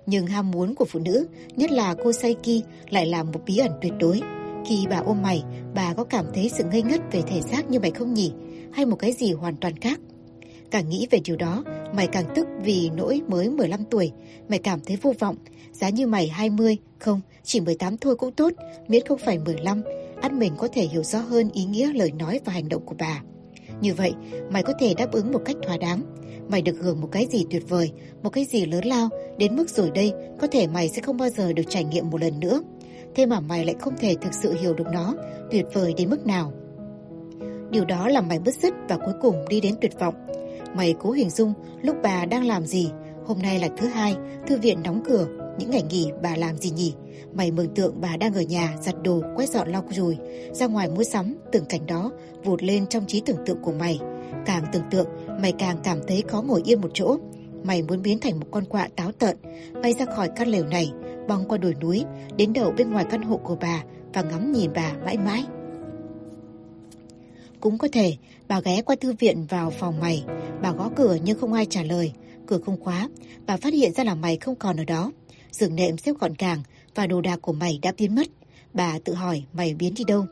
Nhưng 0.05 0.27
ham 0.27 0.51
muốn 0.51 0.75
của 0.75 0.85
phụ 0.85 0.99
nữ, 0.99 1.27
nhất 1.55 1.71
là 1.71 1.95
cô 2.03 2.11
Saiki, 2.11 2.63
lại 2.89 3.05
là 3.05 3.23
một 3.23 3.39
bí 3.45 3.57
ẩn 3.57 3.71
tuyệt 3.81 3.93
đối. 3.99 4.21
Khi 4.65 4.85
bà 4.89 4.97
ôm 4.97 5.21
mày, 5.21 5.43
Bà 5.75 5.93
có 5.93 6.03
cảm 6.03 6.25
thấy 6.33 6.51
sự 6.57 6.63
ngây 6.71 6.81
ngất 6.81 7.01
về 7.11 7.21
thể 7.27 7.41
xác 7.41 7.69
như 7.69 7.79
mày 7.79 7.91
không 7.91 8.13
nhỉ? 8.13 8.31
Hay 8.71 8.85
một 8.85 8.95
cái 8.95 9.11
gì 9.11 9.33
hoàn 9.33 9.55
toàn 9.55 9.79
khác? 9.79 9.99
Càng 10.73 10.89
nghĩ 10.89 11.07
về 11.11 11.19
điều 11.23 11.35
đó, 11.35 11.63
mày 11.95 12.07
càng 12.07 12.25
tức 12.35 12.47
vì 12.63 12.89
nỗi 12.95 13.21
mới 13.27 13.49
15 13.49 13.83
tuổi. 13.91 14.11
Mày 14.49 14.59
cảm 14.59 14.79
thấy 14.85 14.97
vô 15.01 15.13
vọng. 15.19 15.35
Giá 15.71 15.89
như 15.89 16.07
mày 16.07 16.27
20, 16.27 16.77
không, 16.99 17.21
chỉ 17.43 17.59
18 17.59 17.97
thôi 17.97 18.15
cũng 18.15 18.31
tốt, 18.31 18.53
miễn 18.87 19.05
không 19.07 19.19
phải 19.25 19.39
15. 19.39 19.81
Ăn 20.21 20.39
mình 20.39 20.53
có 20.57 20.67
thể 20.67 20.81
hiểu 20.85 21.03
rõ 21.03 21.19
hơn 21.19 21.49
ý 21.53 21.65
nghĩa 21.65 21.93
lời 21.93 22.11
nói 22.11 22.39
và 22.45 22.53
hành 22.53 22.69
động 22.69 22.85
của 22.85 22.95
bà. 22.99 23.21
Như 23.81 23.93
vậy, 23.93 24.13
mày 24.51 24.63
có 24.63 24.73
thể 24.79 24.93
đáp 24.93 25.11
ứng 25.11 25.31
một 25.31 25.41
cách 25.45 25.55
thỏa 25.67 25.77
đáng. 25.77 26.01
Mày 26.49 26.61
được 26.61 26.75
hưởng 26.81 27.01
một 27.01 27.09
cái 27.11 27.27
gì 27.31 27.45
tuyệt 27.49 27.69
vời, 27.69 27.91
một 28.23 28.29
cái 28.29 28.45
gì 28.45 28.65
lớn 28.65 28.85
lao, 28.85 29.09
đến 29.37 29.55
mức 29.55 29.69
rồi 29.69 29.91
đây, 29.95 30.13
có 30.39 30.47
thể 30.47 30.67
mày 30.67 30.89
sẽ 30.89 31.01
không 31.01 31.17
bao 31.17 31.29
giờ 31.29 31.53
được 31.53 31.65
trải 31.69 31.83
nghiệm 31.83 32.09
một 32.09 32.21
lần 32.21 32.39
nữa. 32.39 32.61
Thế 33.15 33.25
mà 33.25 33.39
mày 33.39 33.65
lại 33.65 33.75
không 33.79 33.93
thể 33.97 34.15
thực 34.21 34.33
sự 34.33 34.53
hiểu 34.61 34.73
được 34.73 34.87
nó, 34.93 35.15
tuyệt 35.51 35.65
vời 35.73 35.93
đến 35.97 36.09
mức 36.09 36.25
nào. 36.25 36.53
Điều 37.69 37.85
đó 37.85 38.07
làm 38.07 38.27
mày 38.27 38.39
bứt 38.39 38.55
rứt 38.55 38.73
và 38.89 38.97
cuối 38.97 39.13
cùng 39.21 39.35
đi 39.49 39.61
đến 39.61 39.75
tuyệt 39.81 39.99
vọng. 39.99 40.13
Mày 40.75 40.95
cố 40.99 41.11
hình 41.11 41.29
dung 41.29 41.53
lúc 41.81 41.95
bà 42.03 42.25
đang 42.25 42.45
làm 42.45 42.65
gì. 42.65 42.91
Hôm 43.25 43.39
nay 43.39 43.59
là 43.59 43.69
thứ 43.77 43.87
hai, 43.87 44.15
thư 44.47 44.57
viện 44.57 44.83
đóng 44.83 45.03
cửa. 45.05 45.27
Những 45.59 45.71
ngày 45.71 45.83
nghỉ 45.89 46.11
bà 46.23 46.35
làm 46.35 46.57
gì 46.57 46.69
nhỉ? 46.69 46.93
Mày 47.33 47.51
mường 47.51 47.73
tượng 47.75 48.01
bà 48.01 48.17
đang 48.17 48.33
ở 48.33 48.41
nhà 48.41 48.75
giặt 48.81 48.95
đồ, 49.03 49.21
quét 49.35 49.49
dọn 49.49 49.71
lau 49.71 49.83
chùi, 49.95 50.17
ra 50.51 50.67
ngoài 50.67 50.89
mua 50.89 51.03
sắm, 51.03 51.35
từng 51.51 51.65
cảnh 51.65 51.85
đó 51.85 52.11
vụt 52.43 52.63
lên 52.63 52.87
trong 52.87 53.05
trí 53.05 53.21
tưởng 53.25 53.37
tượng 53.45 53.61
của 53.61 53.71
mày. 53.71 53.99
Càng 54.45 54.63
tưởng 54.71 54.83
tượng, 54.91 55.07
mày 55.41 55.51
càng 55.51 55.77
cảm 55.83 55.99
thấy 56.07 56.23
khó 56.27 56.41
ngồi 56.41 56.61
yên 56.65 56.81
một 56.81 56.89
chỗ. 56.93 57.17
Mày 57.63 57.81
muốn 57.81 58.01
biến 58.01 58.19
thành 58.19 58.39
một 58.39 58.45
con 58.51 58.65
quạ 58.65 58.87
táo 58.95 59.11
tợn, 59.11 59.37
bay 59.83 59.93
ra 59.93 60.05
khỏi 60.15 60.29
căn 60.35 60.47
lều 60.47 60.65
này, 60.65 60.91
băng 61.27 61.47
qua 61.47 61.57
đồi 61.57 61.75
núi, 61.81 62.05
đến 62.37 62.53
đầu 62.53 62.73
bên 62.77 62.91
ngoài 62.91 63.05
căn 63.09 63.21
hộ 63.21 63.37
của 63.37 63.57
bà 63.61 63.83
và 64.13 64.21
ngắm 64.21 64.51
nhìn 64.51 64.71
bà 64.75 64.93
mãi 65.05 65.17
mãi. 65.17 65.45
Cũng 67.63 67.77
có 67.77 67.87
thể, 67.91 68.17
bà 68.47 68.59
ghé 68.59 68.81
qua 68.81 68.95
thư 69.01 69.13
viện 69.19 69.45
vào 69.49 69.69
phòng 69.69 69.99
mày, 69.99 70.23
bà 70.61 70.71
gõ 70.71 70.89
cửa 70.95 71.17
nhưng 71.23 71.39
không 71.39 71.53
ai 71.53 71.65
trả 71.65 71.83
lời, 71.83 72.11
cửa 72.47 72.59
không 72.65 72.83
khóa, 72.83 73.09
bà 73.45 73.57
phát 73.57 73.73
hiện 73.73 73.93
ra 73.93 74.03
là 74.03 74.15
mày 74.15 74.37
không 74.37 74.55
còn 74.55 74.77
ở 74.77 74.83
đó. 74.83 75.11
Giường 75.51 75.75
nệm 75.75 75.97
xếp 75.97 76.13
gọn 76.19 76.33
gàng 76.39 76.63
và 76.95 77.07
đồ 77.07 77.21
đạc 77.21 77.39
của 77.41 77.53
mày 77.53 77.79
đã 77.81 77.91
biến 77.97 78.15
mất. 78.15 78.27
Bà 78.73 78.99
tự 78.99 79.13
hỏi 79.13 79.43
mày 79.53 79.73
biến 79.73 79.93
đi 79.93 80.03
đâu. 80.07 80.25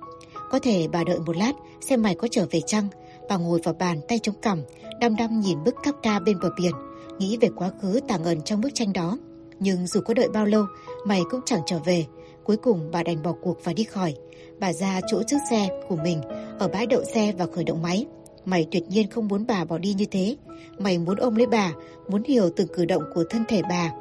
Có 0.50 0.60
thể 0.60 0.88
bà 0.92 1.04
đợi 1.04 1.20
một 1.20 1.38
lát 1.38 1.54
xem 1.82 2.02
mày 2.02 2.16
có 2.16 2.28
trở 2.32 2.48
về 2.52 2.62
chăng. 2.68 2.88
Bà 3.30 3.38
ngồi 3.38 3.60
vào 3.64 3.74
bàn 3.74 4.02
tay 4.08 4.20
chống 4.24 4.42
cằm, 4.42 4.62
đăm 5.00 5.16
đăm 5.16 5.40
nhìn 5.40 5.64
bức 5.64 5.76
Kafka 5.84 6.24
bên 6.24 6.40
bờ 6.42 6.50
biển, 6.58 6.74
nghĩ 7.20 7.38
về 7.42 7.50
quá 7.56 7.72
khứ 7.82 8.00
tàng 8.08 8.24
ẩn 8.24 8.42
trong 8.42 8.62
bức 8.62 8.70
tranh 8.74 8.94
đó. 8.94 9.18
Nhưng 9.60 9.88
dù 9.88 10.02
có 10.02 10.14
đợi 10.14 10.30
bao 10.30 10.46
lâu, 10.46 10.66
mày 11.06 11.22
cũng 11.30 11.42
chẳng 11.46 11.62
trở 11.66 11.80
về. 11.80 12.06
Cuối 12.44 12.58
cùng 12.58 12.92
bà 12.92 13.04
đành 13.04 13.24
bỏ 13.24 13.34
cuộc 13.42 13.58
và 13.64 13.74
đi 13.74 13.84
khỏi. 13.84 14.16
Bà 14.60 14.74
ra 14.74 15.02
chỗ 15.12 15.22
trước 15.28 15.38
xe 15.50 15.70
của 15.90 15.96
mình, 15.96 16.22
ở 16.62 16.68
bãi 16.68 16.86
đậu 16.86 17.04
xe 17.04 17.34
và 17.38 17.46
khởi 17.56 17.64
động 17.64 17.82
máy. 17.82 18.06
Mày 18.46 18.68
tuyệt 18.72 18.84
nhiên 18.90 19.10
không 19.10 19.28
muốn 19.28 19.46
bà 19.48 19.66
bỏ 19.66 19.78
đi 19.78 19.94
như 19.94 20.06
thế. 20.06 20.36
Mày 20.80 20.98
muốn 20.98 21.18
ôm 21.18 21.36
lấy 21.36 21.48
bà, 21.48 21.72
muốn 22.10 22.24
hiểu 22.24 22.50
từng 22.56 22.68
cử 22.68 22.86
động 22.86 23.04
của 23.14 23.24
thân 23.30 23.44
thể 23.48 23.62
bà. 23.70 23.92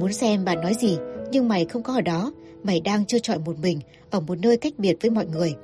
Muốn 0.00 0.12
xem 0.12 0.44
bà 0.44 0.54
nói 0.54 0.74
gì, 0.80 0.98
nhưng 1.30 1.48
mày 1.48 1.64
không 1.64 1.82
có 1.82 1.92
ở 1.92 2.00
đó. 2.00 2.32
Mày 2.62 2.80
đang 2.80 3.06
chơi 3.06 3.20
trọi 3.20 3.38
một 3.38 3.58
mình, 3.62 3.80
ở 4.10 4.20
một 4.20 4.38
nơi 4.38 4.56
cách 4.56 4.72
biệt 4.78 4.96
với 5.00 5.10
mọi 5.10 5.26
người. 5.26 5.54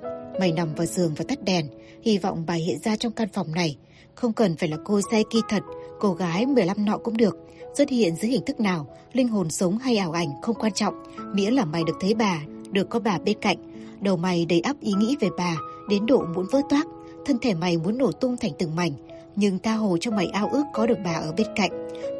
Mày 0.41 0.53
nằm 0.53 0.75
vào 0.75 0.87
giường 0.87 1.15
và 1.17 1.25
tắt 1.29 1.45
đèn, 1.45 1.67
hy 2.03 2.19
vọng 2.19 2.45
bà 2.47 2.55
hiện 2.55 2.79
ra 2.79 2.97
trong 2.97 3.13
căn 3.13 3.29
phòng 3.33 3.55
này. 3.55 3.77
Không 4.15 4.33
cần 4.33 4.57
phải 4.57 4.69
là 4.69 4.77
cô 4.85 5.01
Saiki 5.11 5.45
thật, 5.49 5.63
cô 6.01 6.13
gái 6.13 6.47
15 6.47 6.85
nọ 6.85 6.99
cũng 6.99 7.17
được. 7.17 7.37
Xuất 7.75 7.89
hiện 7.89 8.17
dưới 8.17 8.31
hình 8.31 8.45
thức 8.47 8.61
nào, 8.61 8.97
linh 9.13 9.29
hồn 9.29 9.51
sống 9.51 9.79
hay 9.79 9.97
ảo 9.97 10.13
ảnh 10.13 10.29
không 10.43 10.57
quan 10.57 10.73
trọng, 10.73 10.95
miễn 11.35 11.53
là 11.53 11.65
mày 11.65 11.85
được 11.85 11.97
thấy 12.01 12.15
bà, 12.15 12.41
được 12.71 12.89
có 12.91 13.01
bà 13.01 13.19
bên 13.19 13.39
cạnh. 13.41 13.74
Đầu 14.01 14.17
mày 14.17 14.47
đầy 14.47 14.61
ắp 14.61 14.77
ý 14.81 14.93
nghĩ 14.93 15.17
về 15.21 15.29
bà, 15.39 15.57
đến 15.89 16.07
độ 16.07 16.25
muốn 16.35 16.47
vỡ 16.53 16.61
toác. 16.71 16.87
Thân 17.27 17.39
thể 17.39 17.55
mày 17.55 17.77
muốn 17.77 17.99
nổ 17.99 18.13
tung 18.13 18.37
thành 18.37 18.53
từng 18.59 18.77
mảnh, 18.77 18.93
nhưng 19.37 19.59
tha 19.59 19.75
hồ 19.75 19.97
cho 20.01 20.11
mày 20.11 20.27
ao 20.27 20.49
ước 20.49 20.65
có 20.73 20.87
được 20.87 20.99
bà 21.05 21.13
ở 21.13 21.33
bên 21.37 21.47
cạnh. 21.57 21.71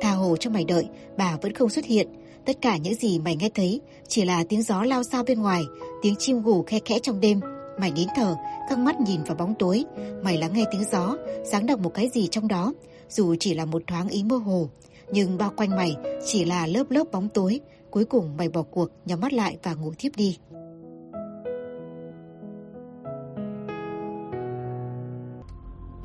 Tha 0.01 0.11
hồ 0.11 0.37
cho 0.37 0.51
mày 0.51 0.65
đợi, 0.65 0.89
bà 1.17 1.37
vẫn 1.43 1.55
không 1.55 1.71
xuất 1.71 1.85
hiện. 1.85 2.09
Tất 2.45 2.57
cả 2.61 2.77
những 2.77 2.95
gì 2.95 3.19
mày 3.19 3.37
nghe 3.37 3.51
thấy 3.55 3.81
chỉ 4.09 4.25
là 4.25 4.45
tiếng 4.49 4.63
gió 4.63 4.83
lao 4.83 5.03
sao 5.03 5.25
bên 5.25 5.41
ngoài, 5.41 5.63
tiếng 6.03 6.17
chim 6.17 6.43
gù 6.43 6.63
khe 6.63 6.79
khẽ 6.85 6.99
trong 6.99 7.21
đêm. 7.21 7.41
Mày 7.81 7.91
nín 7.91 8.09
thở, 8.17 8.37
căng 8.69 8.85
mắt 8.85 9.01
nhìn 9.01 9.23
vào 9.25 9.37
bóng 9.37 9.55
tối. 9.59 9.85
Mày 10.23 10.37
lắng 10.37 10.53
nghe 10.55 10.65
tiếng 10.73 10.85
gió, 10.93 11.17
sáng 11.45 11.67
đọc 11.67 11.81
một 11.81 11.95
cái 11.95 12.09
gì 12.15 12.27
trong 12.27 12.49
đó, 12.49 12.73
dù 13.09 13.35
chỉ 13.41 13.55
là 13.55 13.65
một 13.65 13.83
thoáng 13.87 14.09
ý 14.09 14.23
mơ 14.23 14.37
hồ. 14.37 14.69
Nhưng 15.13 15.39
bao 15.39 15.53
quanh 15.57 15.71
mày 15.71 15.97
chỉ 16.27 16.45
là 16.45 16.67
lớp 16.67 16.91
lớp 16.91 17.05
bóng 17.13 17.29
tối. 17.29 17.61
Cuối 17.91 18.05
cùng 18.05 18.37
mày 18.37 18.49
bỏ 18.49 18.63
cuộc, 18.63 18.89
nhắm 19.05 19.21
mắt 19.21 19.33
lại 19.33 19.57
và 19.63 19.75
ngủ 19.75 19.93
thiếp 19.99 20.17
đi. 20.17 20.39